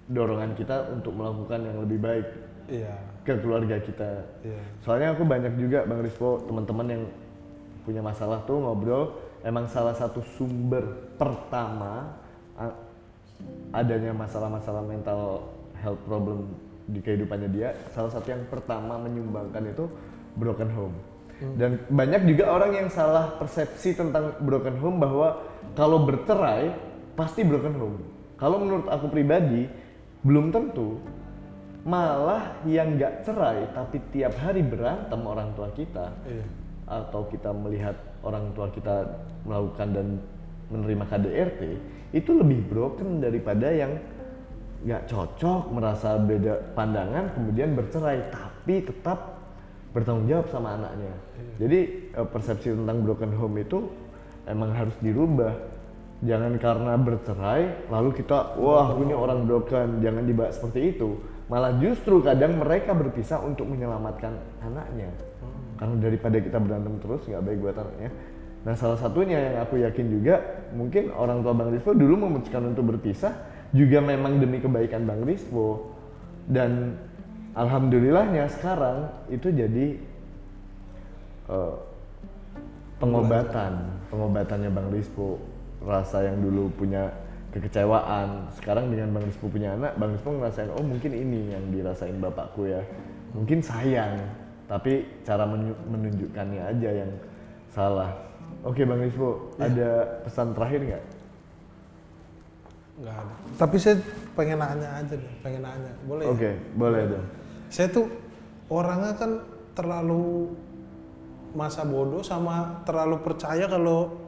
dorongan 0.06 0.54
kita 0.54 0.90
untuk 0.90 1.14
melakukan 1.14 1.62
yang 1.62 1.78
lebih 1.82 1.98
baik 1.98 2.26
Iya, 2.66 2.98
ke 3.22 3.38
keluarga 3.38 3.78
kita. 3.78 4.26
iya. 4.42 4.58
Soalnya 4.82 5.14
aku 5.14 5.22
banyak 5.22 5.54
juga 5.54 5.86
Bang 5.86 6.02
Rispo 6.02 6.42
teman-teman 6.42 6.86
yang 6.90 7.02
punya 7.86 8.02
masalah 8.02 8.42
tuh 8.42 8.58
ngobrol 8.58 9.14
emang 9.46 9.70
salah 9.70 9.94
satu 9.94 10.18
sumber 10.34 11.14
pertama 11.14 12.18
adanya 13.70 14.10
masalah-masalah 14.10 14.82
mental 14.82 15.46
health 15.78 16.02
problem 16.02 16.50
di 16.90 16.98
kehidupannya 16.98 17.48
dia 17.54 17.78
salah 17.94 18.10
satu 18.10 18.26
yang 18.26 18.42
pertama 18.50 18.98
menyumbangkan 18.98 19.62
itu 19.70 19.86
broken 20.34 20.70
home. 20.74 20.96
Dan 21.36 21.84
banyak 21.92 22.24
juga 22.32 22.48
orang 22.48 22.72
yang 22.72 22.88
salah 22.88 23.36
persepsi 23.36 23.92
tentang 23.92 24.40
broken 24.40 24.80
home 24.80 24.96
bahwa 24.96 25.44
kalau 25.76 26.08
bercerai 26.08 26.72
pasti 27.12 27.44
broken 27.44 27.76
home. 27.76 27.98
Kalau 28.40 28.56
menurut 28.56 28.88
aku 28.88 29.12
pribadi 29.12 29.68
belum 30.24 30.48
tentu 30.48 30.96
malah 31.86 32.58
yang 32.66 32.98
nggak 32.98 33.22
cerai 33.22 33.70
tapi 33.70 34.02
tiap 34.10 34.34
hari 34.42 34.58
berantem 34.66 35.22
orang 35.22 35.54
tua 35.54 35.70
kita 35.70 36.10
Iya. 36.26 36.42
Atau 36.86 37.26
kita 37.26 37.50
melihat 37.50 37.98
orang 38.22 38.54
tua 38.54 38.70
kita 38.70 39.06
melakukan 39.42 39.88
dan 39.90 40.06
menerima 40.70 41.04
KDRT 41.06 41.60
itu 42.14 42.30
lebih 42.30 42.62
broken 42.70 43.18
daripada 43.18 43.70
yang 43.70 43.98
nggak 44.86 45.10
cocok 45.10 45.74
merasa 45.74 46.14
beda 46.14 46.74
pandangan 46.78 47.34
kemudian 47.34 47.74
bercerai 47.74 48.30
tapi 48.30 48.86
tetap 48.86 49.36
bertanggung 49.96 50.28
jawab 50.28 50.46
sama 50.52 50.76
anaknya. 50.76 51.14
Jadi 51.56 51.80
eh, 52.12 52.26
persepsi 52.28 52.76
tentang 52.76 53.00
broken 53.00 53.32
home 53.32 53.56
itu 53.64 53.88
emang 54.44 54.76
harus 54.76 54.92
dirubah. 55.00 55.56
Jangan 56.20 56.56
karena 56.60 56.96
bercerai 56.96 57.92
lalu 57.92 58.12
kita 58.16 58.56
wah 58.60 58.96
ini 59.00 59.12
orang 59.12 59.48
broken, 59.48 60.00
jangan 60.04 60.24
dibahas 60.28 60.60
seperti 60.60 60.96
itu. 60.96 61.16
Malah 61.46 61.78
justru 61.78 62.18
kadang 62.26 62.58
mereka 62.58 62.90
berpisah 62.90 63.38
untuk 63.42 63.70
menyelamatkan 63.70 64.34
anaknya. 64.66 65.14
Karena 65.78 65.94
daripada 66.02 66.36
kita 66.42 66.58
berantem 66.58 66.98
terus 66.98 67.22
nggak 67.28 67.42
baik 67.46 67.58
buat 67.62 67.76
anaknya. 67.78 68.10
Nah 68.66 68.74
salah 68.74 68.98
satunya 68.98 69.38
yang 69.38 69.56
aku 69.62 69.78
yakin 69.78 70.06
juga 70.10 70.42
mungkin 70.74 71.14
orang 71.14 71.46
tua 71.46 71.54
Bang 71.54 71.70
Rispo 71.70 71.94
dulu 71.94 72.26
memutuskan 72.26 72.66
untuk 72.66 72.90
berpisah 72.90 73.30
juga 73.70 74.02
memang 74.02 74.42
demi 74.42 74.58
kebaikan 74.58 75.06
Bang 75.06 75.22
Rispo 75.22 75.94
dan 76.50 76.98
alhamdulillahnya 77.54 78.50
sekarang 78.50 79.06
itu 79.30 79.54
jadi 79.54 79.86
eh, 81.46 81.76
pengobatan 82.98 84.02
pengobatannya 84.10 84.70
Bang 84.74 84.90
Rispo 84.90 85.38
rasa 85.86 86.26
yang 86.26 86.42
dulu 86.42 86.66
punya 86.74 87.12
kekecewaan. 87.56 88.52
Sekarang 88.52 88.92
dengan 88.92 89.16
Bang 89.16 89.24
Rispo 89.24 89.48
punya 89.48 89.72
anak 89.72 89.96
Bang 89.96 90.12
Rispo 90.12 90.36
ngerasain 90.36 90.70
oh 90.72 90.84
mungkin 90.84 91.12
ini 91.16 91.56
yang 91.56 91.64
dirasain 91.72 92.16
bapakku 92.20 92.68
ya. 92.68 92.84
Mungkin 93.32 93.64
sayang 93.64 94.20
tapi 94.66 95.06
cara 95.22 95.46
menunjukkannya 95.88 96.62
aja 96.76 96.90
yang 96.90 97.10
salah. 97.72 98.12
Oke 98.66 98.84
Bang 98.84 99.00
Rispo 99.00 99.54
ada 99.56 100.20
pesan 100.26 100.52
terakhir 100.52 100.80
nggak? 100.84 101.04
Nggak 103.00 103.16
ada. 103.16 103.34
Tapi 103.56 103.76
saya 103.80 103.96
pengen 104.36 104.58
nanya 104.60 104.88
aja 105.00 105.14
deh 105.16 105.34
pengen 105.40 105.62
nanya. 105.64 105.92
Boleh 106.04 106.24
ya? 106.24 106.32
oke 106.32 106.50
boleh 106.76 107.02
dong. 107.08 107.26
Saya 107.72 107.88
tuh 107.90 108.06
orangnya 108.68 109.12
kan 109.16 109.30
terlalu 109.76 110.52
masa 111.56 111.88
bodoh 111.88 112.20
sama 112.20 112.84
terlalu 112.84 113.16
percaya 113.24 113.64
kalau 113.64 114.25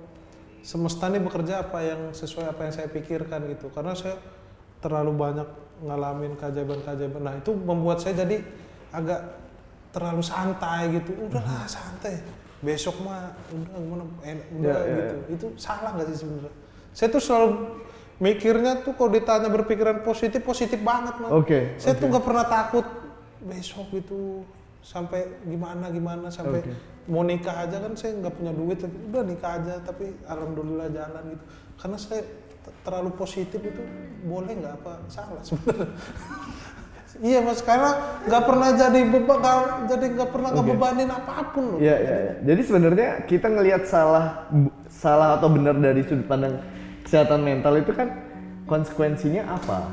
semesta 0.63 1.09
ini 1.09 1.19
bekerja 1.23 1.65
apa 1.65 1.79
yang 1.81 2.01
sesuai 2.13 2.51
apa 2.51 2.69
yang 2.69 2.73
saya 2.75 2.89
pikirkan 2.89 3.47
gitu. 3.51 3.71
Karena 3.71 3.95
saya 3.95 4.17
terlalu 4.79 5.13
banyak 5.15 5.49
ngalamin 5.83 6.35
keajaiban-keajaiban. 6.39 7.23
Nah 7.23 7.35
itu 7.39 7.55
membuat 7.55 8.03
saya 8.03 8.27
jadi 8.27 8.43
agak 8.91 9.21
terlalu 9.95 10.23
santai 10.23 10.93
gitu. 10.99 11.15
Udahlah 11.19 11.67
santai. 11.67 12.19
Besok 12.59 12.99
mah 13.07 13.31
udah 13.55 13.79
gimana? 13.79 14.05
Enak 14.27 14.47
udah 14.51 14.67
Ya, 14.67 14.77
ya, 14.83 14.95
gitu. 14.99 15.17
itu 15.31 15.47
salah 15.55 15.95
nggak 15.95 16.07
sih 16.11 16.17
sebenarnya? 16.27 16.53
Saya 16.91 17.09
tuh 17.15 17.23
selalu 17.23 17.49
mikirnya 18.19 18.83
tuh 18.83 18.99
kalau 18.99 19.15
ditanya 19.15 19.47
berpikiran 19.47 20.03
positif 20.03 20.43
positif 20.43 20.83
banget 20.83 21.15
mah 21.23 21.31
Oke, 21.31 21.79
saya 21.79 21.95
oke. 21.95 22.03
tuh 22.03 22.07
nggak 22.11 22.25
pernah 22.27 22.47
takut 22.51 22.83
besok 23.39 23.87
gitu 23.95 24.43
sampai 24.89 25.45
gimana 25.45 25.93
gimana 25.93 26.33
sampai 26.33 26.65
Oke. 26.65 26.73
mau 27.13 27.21
nikah 27.21 27.69
aja 27.69 27.77
kan 27.77 27.93
saya 27.93 28.17
nggak 28.25 28.33
punya 28.41 28.53
duit 28.57 28.81
tapi 28.81 28.97
udah 29.13 29.25
nikah 29.29 29.51
aja 29.61 29.75
tapi 29.85 30.17
alhamdulillah 30.25 30.89
jalan 30.89 31.37
gitu 31.37 31.45
karena 31.77 31.97
saya 32.01 32.23
terlalu 32.81 33.11
positif 33.21 33.61
itu 33.61 33.83
boleh 34.25 34.65
nggak 34.65 34.75
apa 34.81 34.93
salah 35.13 35.45
sebenarnya 35.45 35.93
iya 37.29 37.45
mas 37.45 37.61
karena 37.61 37.91
nggak 38.25 38.45
pernah 38.49 38.69
jadi 38.73 39.01
beban 39.13 39.41
jadi 39.93 40.07
nggak 40.09 40.31
pernah 40.33 40.51
Oke. 40.53 40.57
ngebebanin 40.57 41.11
apa 41.13 41.35
pun 41.53 41.65
loh 41.77 41.79
Iya, 41.81 41.97
iya. 42.01 42.17
iya. 42.25 42.35
Jadi 42.49 42.61
sebenarnya 42.65 43.09
kita 43.29 43.47
ngelihat 43.53 43.83
salah 43.85 44.49
salah 44.89 45.37
atau 45.37 45.53
benar 45.53 45.77
dari 45.77 46.01
sudut 46.07 46.25
pandang 46.25 46.65
kesehatan 47.05 47.45
mental 47.45 47.77
itu 47.77 47.93
kan 47.93 48.09
konsekuensinya 48.69 49.49
apa? 49.53 49.85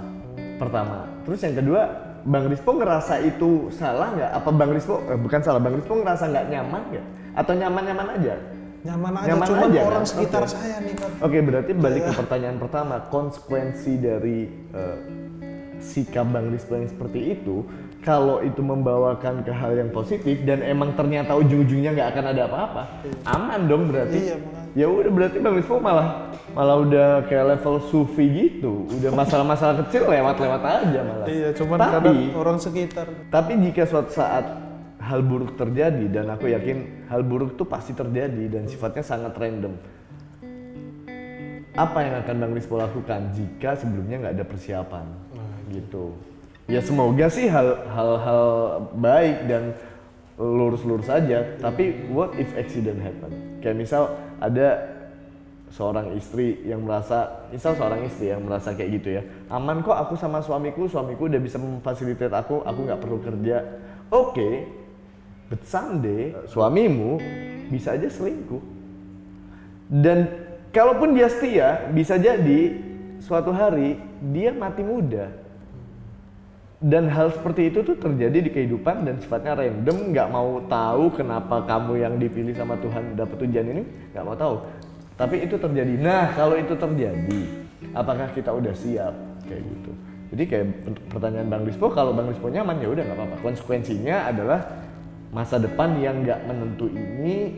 Pertama. 0.60 1.08
Terus 1.24 1.40
yang 1.44 1.56
kedua, 1.56 1.82
Bang 2.26 2.50
Rispo 2.50 2.74
ngerasa 2.74 3.22
itu 3.22 3.70
salah 3.70 4.10
nggak? 4.18 4.32
Apa 4.34 4.50
Bang 4.50 4.74
Rispo 4.74 4.98
eh, 5.06 5.14
bukan 5.14 5.40
salah, 5.46 5.62
Bang 5.62 5.78
Rispo 5.78 5.94
ngerasa 5.94 6.26
nggak 6.26 6.46
nyaman 6.50 6.82
nggak? 6.90 7.06
Atau 7.38 7.54
nyaman-nyaman 7.54 8.08
aja? 8.18 8.36
nyaman 8.86 9.14
aja 9.18 9.28
Nyaman 9.34 9.48
cuman 9.50 9.70
aja, 9.74 9.82
orang 9.82 10.06
kan? 10.06 10.12
sekitar 10.14 10.42
Oke. 10.46 10.54
saya 10.54 10.78
nih 10.86 10.94
kan 10.94 11.10
Oke, 11.26 11.38
berarti 11.42 11.72
balik 11.74 12.02
ke 12.06 12.12
pertanyaan 12.22 12.58
pertama, 12.62 12.96
konsekuensi 13.10 13.94
dari 13.98 14.40
eh, 14.74 14.98
sikap 15.82 16.26
Bang 16.30 16.54
Rispo 16.54 16.78
yang 16.78 16.90
seperti 16.90 17.20
itu, 17.34 17.66
kalau 18.06 18.38
itu 18.46 18.62
membawakan 18.62 19.42
ke 19.42 19.50
hal 19.50 19.74
yang 19.74 19.90
positif 19.90 20.46
dan 20.46 20.62
emang 20.62 20.94
ternyata 20.94 21.34
ujung-ujungnya 21.34 21.98
nggak 21.98 22.10
akan 22.14 22.26
ada 22.38 22.42
apa-apa, 22.46 22.84
aman 23.26 23.66
dong 23.66 23.90
berarti. 23.90 24.30
Iya. 24.30 24.38
Ya 24.76 24.86
udah 24.92 25.10
berarti 25.10 25.42
Bang 25.42 25.58
Rispo 25.58 25.82
malah 25.82 26.30
malah 26.54 26.78
udah 26.86 27.26
kayak 27.26 27.58
level 27.58 27.82
sufi 27.90 28.30
gitu, 28.30 28.86
udah 28.94 29.10
masalah-masalah 29.10 29.82
kecil 29.88 30.06
lewat-lewat 30.06 30.62
aja 30.62 31.00
malah. 31.02 31.26
iya 31.26 31.50
cuman 31.58 31.78
Tapi- 31.82 31.92
kadang 31.98 32.18
orang 32.38 32.58
sekitar 32.62 33.08
Tapi 33.34 33.52
jika 33.66 33.84
suatu 33.90 34.12
saat 34.14 34.46
hal 35.02 35.26
buruk 35.26 35.58
terjadi 35.58 36.06
dan 36.12 36.30
aku 36.30 36.54
yakin 36.54 37.08
hal 37.10 37.26
buruk 37.26 37.58
tuh 37.58 37.66
pasti 37.66 37.98
terjadi 37.98 38.54
dan 38.54 38.70
sifatnya 38.70 39.02
sangat 39.02 39.34
random. 39.34 39.74
Apa 41.76 41.98
yang 42.08 42.16
akan 42.24 42.36
Bang 42.40 42.54
Rispo 42.54 42.78
lakukan 42.80 43.34
jika 43.36 43.76
sebelumnya 43.76 44.22
nggak 44.22 44.36
ada 44.40 44.46
persiapan? 44.46 45.06
Gitu. 45.74 46.35
Ya 46.66 46.82
semoga 46.82 47.30
sih 47.30 47.46
hal 47.46 47.86
hal-hal 47.94 48.46
baik 48.98 49.46
dan 49.46 49.78
lurus-lurus 50.42 51.08
aja. 51.14 51.62
Tapi 51.62 52.10
what 52.10 52.34
if 52.42 52.50
accident 52.58 52.98
happen? 53.06 53.62
Kayak 53.62 53.78
misal 53.86 54.04
ada 54.42 54.98
seorang 55.70 56.18
istri 56.18 56.62
yang 56.66 56.82
merasa, 56.82 57.50
misal 57.54 57.78
seorang 57.78 58.06
istri 58.06 58.34
yang 58.34 58.42
merasa 58.46 58.74
kayak 58.74 58.90
gitu 59.02 59.10
ya, 59.20 59.22
aman 59.50 59.82
kok 59.82 59.98
aku 59.98 60.14
sama 60.16 60.40
suamiku, 60.40 60.88
suamiku 60.88 61.28
udah 61.28 61.42
bisa 61.42 61.58
memfasilitasi 61.58 62.32
aku, 62.32 62.64
aku 62.64 62.80
nggak 62.86 63.02
perlu 63.02 63.18
kerja. 63.20 63.58
Oke, 64.14 64.70
but 65.50 65.62
someday 65.66 66.34
suamimu 66.48 67.18
bisa 67.70 67.98
aja 67.98 68.08
selingkuh. 68.10 68.62
Dan 69.86 70.32
kalaupun 70.74 71.14
dia 71.14 71.30
setia, 71.30 71.90
bisa 71.94 72.18
jadi 72.18 72.82
suatu 73.22 73.54
hari 73.54 74.02
dia 74.34 74.54
mati 74.54 74.82
muda. 74.82 75.45
Dan 76.84 77.08
hal 77.08 77.32
seperti 77.32 77.72
itu 77.72 77.88
tuh 77.88 77.96
terjadi 77.96 78.44
di 78.44 78.52
kehidupan 78.52 79.08
dan 79.08 79.16
sifatnya 79.24 79.56
random, 79.56 80.12
nggak 80.12 80.28
mau 80.28 80.60
tahu 80.68 81.08
kenapa 81.16 81.64
kamu 81.64 82.04
yang 82.04 82.14
dipilih 82.20 82.52
sama 82.52 82.76
Tuhan 82.84 83.16
dapat 83.16 83.38
ujian 83.48 83.64
ini, 83.72 83.84
nggak 84.12 84.26
mau 84.28 84.36
tahu. 84.36 84.56
Tapi 85.16 85.48
itu 85.48 85.56
terjadi. 85.56 85.96
Nah, 85.96 86.36
kalau 86.36 86.60
itu 86.60 86.76
terjadi, 86.76 87.42
apakah 87.96 88.28
kita 88.36 88.52
udah 88.52 88.76
siap 88.76 89.16
kayak 89.48 89.64
gitu? 89.64 89.92
Jadi 90.36 90.44
kayak 90.52 90.66
per- 90.84 91.04
pertanyaan 91.16 91.48
Bang 91.48 91.64
Rispo, 91.64 91.88
kalau 91.96 92.12
Bang 92.12 92.28
Rispo 92.28 92.52
nyaman 92.52 92.84
ya 92.84 92.92
udah 92.92 93.04
nggak 93.08 93.18
apa-apa. 93.24 93.36
Konsekuensinya 93.40 94.28
adalah 94.28 94.60
masa 95.32 95.56
depan 95.56 95.96
yang 96.04 96.28
nggak 96.28 96.44
menentu 96.44 96.92
ini 96.92 97.56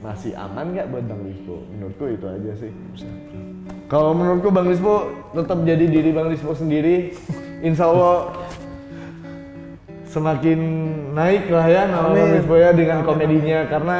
masih 0.00 0.32
aman 0.32 0.72
nggak 0.72 0.88
buat 0.88 1.04
Bang 1.04 1.22
Rispo? 1.28 1.60
Menurutku 1.76 2.08
itu 2.08 2.24
aja 2.24 2.52
sih. 2.56 2.72
Kalau 3.92 4.16
menurutku 4.16 4.48
Bang 4.48 4.64
Rispo 4.64 5.12
tetap 5.36 5.60
jadi 5.68 5.84
diri 5.84 6.10
Bang 6.16 6.32
Rispo 6.32 6.56
sendiri. 6.56 7.12
Insya 7.62 7.86
Allah 7.94 8.34
semakin 10.10 10.60
naik 11.14 11.46
lah 11.46 11.66
ya 11.70 11.82
nama 11.86 12.10
Bang 12.10 12.26
Amin. 12.26 12.36
Rispo 12.42 12.54
ya 12.58 12.74
dengan 12.74 13.06
komedinya 13.06 13.64
karena 13.70 13.96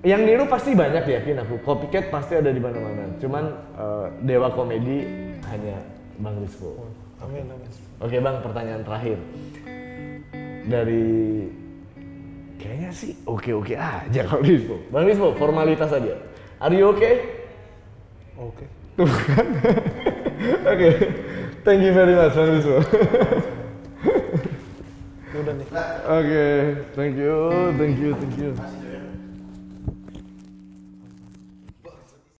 yang 0.00 0.24
niru 0.24 0.48
pasti 0.48 0.72
banyak 0.72 1.04
yakin 1.04 1.44
aku. 1.44 1.60
Copycat 1.60 2.08
pasti 2.08 2.40
ada 2.40 2.48
di 2.48 2.56
mana-mana. 2.56 3.04
Cuman 3.20 3.44
eh, 3.76 4.06
dewa 4.24 4.48
komedi 4.56 5.04
hanya 5.52 5.76
Bang 6.24 6.40
Rispo. 6.40 6.72
amin 7.20 7.44
amin 7.52 7.70
Oke 8.00 8.16
Bang, 8.16 8.40
pertanyaan 8.40 8.80
terakhir 8.80 9.20
dari 10.64 11.44
kayaknya 12.56 12.90
sih 12.96 13.12
oke-oke 13.28 13.76
aja 13.76 14.20
kalau 14.24 14.40
Rispo. 14.40 14.80
Bang 14.88 15.04
Rispo, 15.04 15.36
formalitas 15.36 15.92
aja. 15.92 16.16
Are 16.64 16.72
you 16.72 16.96
okay? 16.96 17.44
oke 18.40 18.64
Tuh 18.96 19.04
kan. 19.04 19.46
Oke. 20.72 20.90
Thank 21.64 21.82
you 21.82 21.92
very 21.92 22.14
much, 22.14 22.32
Rispo. 22.32 22.80
udah 25.40 25.54
nih 25.56 25.66
Oke, 26.04 26.44
thank 26.96 27.14
you, 27.16 27.34
thank 27.80 27.96
you, 27.96 28.10
thank 28.16 28.36
you. 28.36 28.79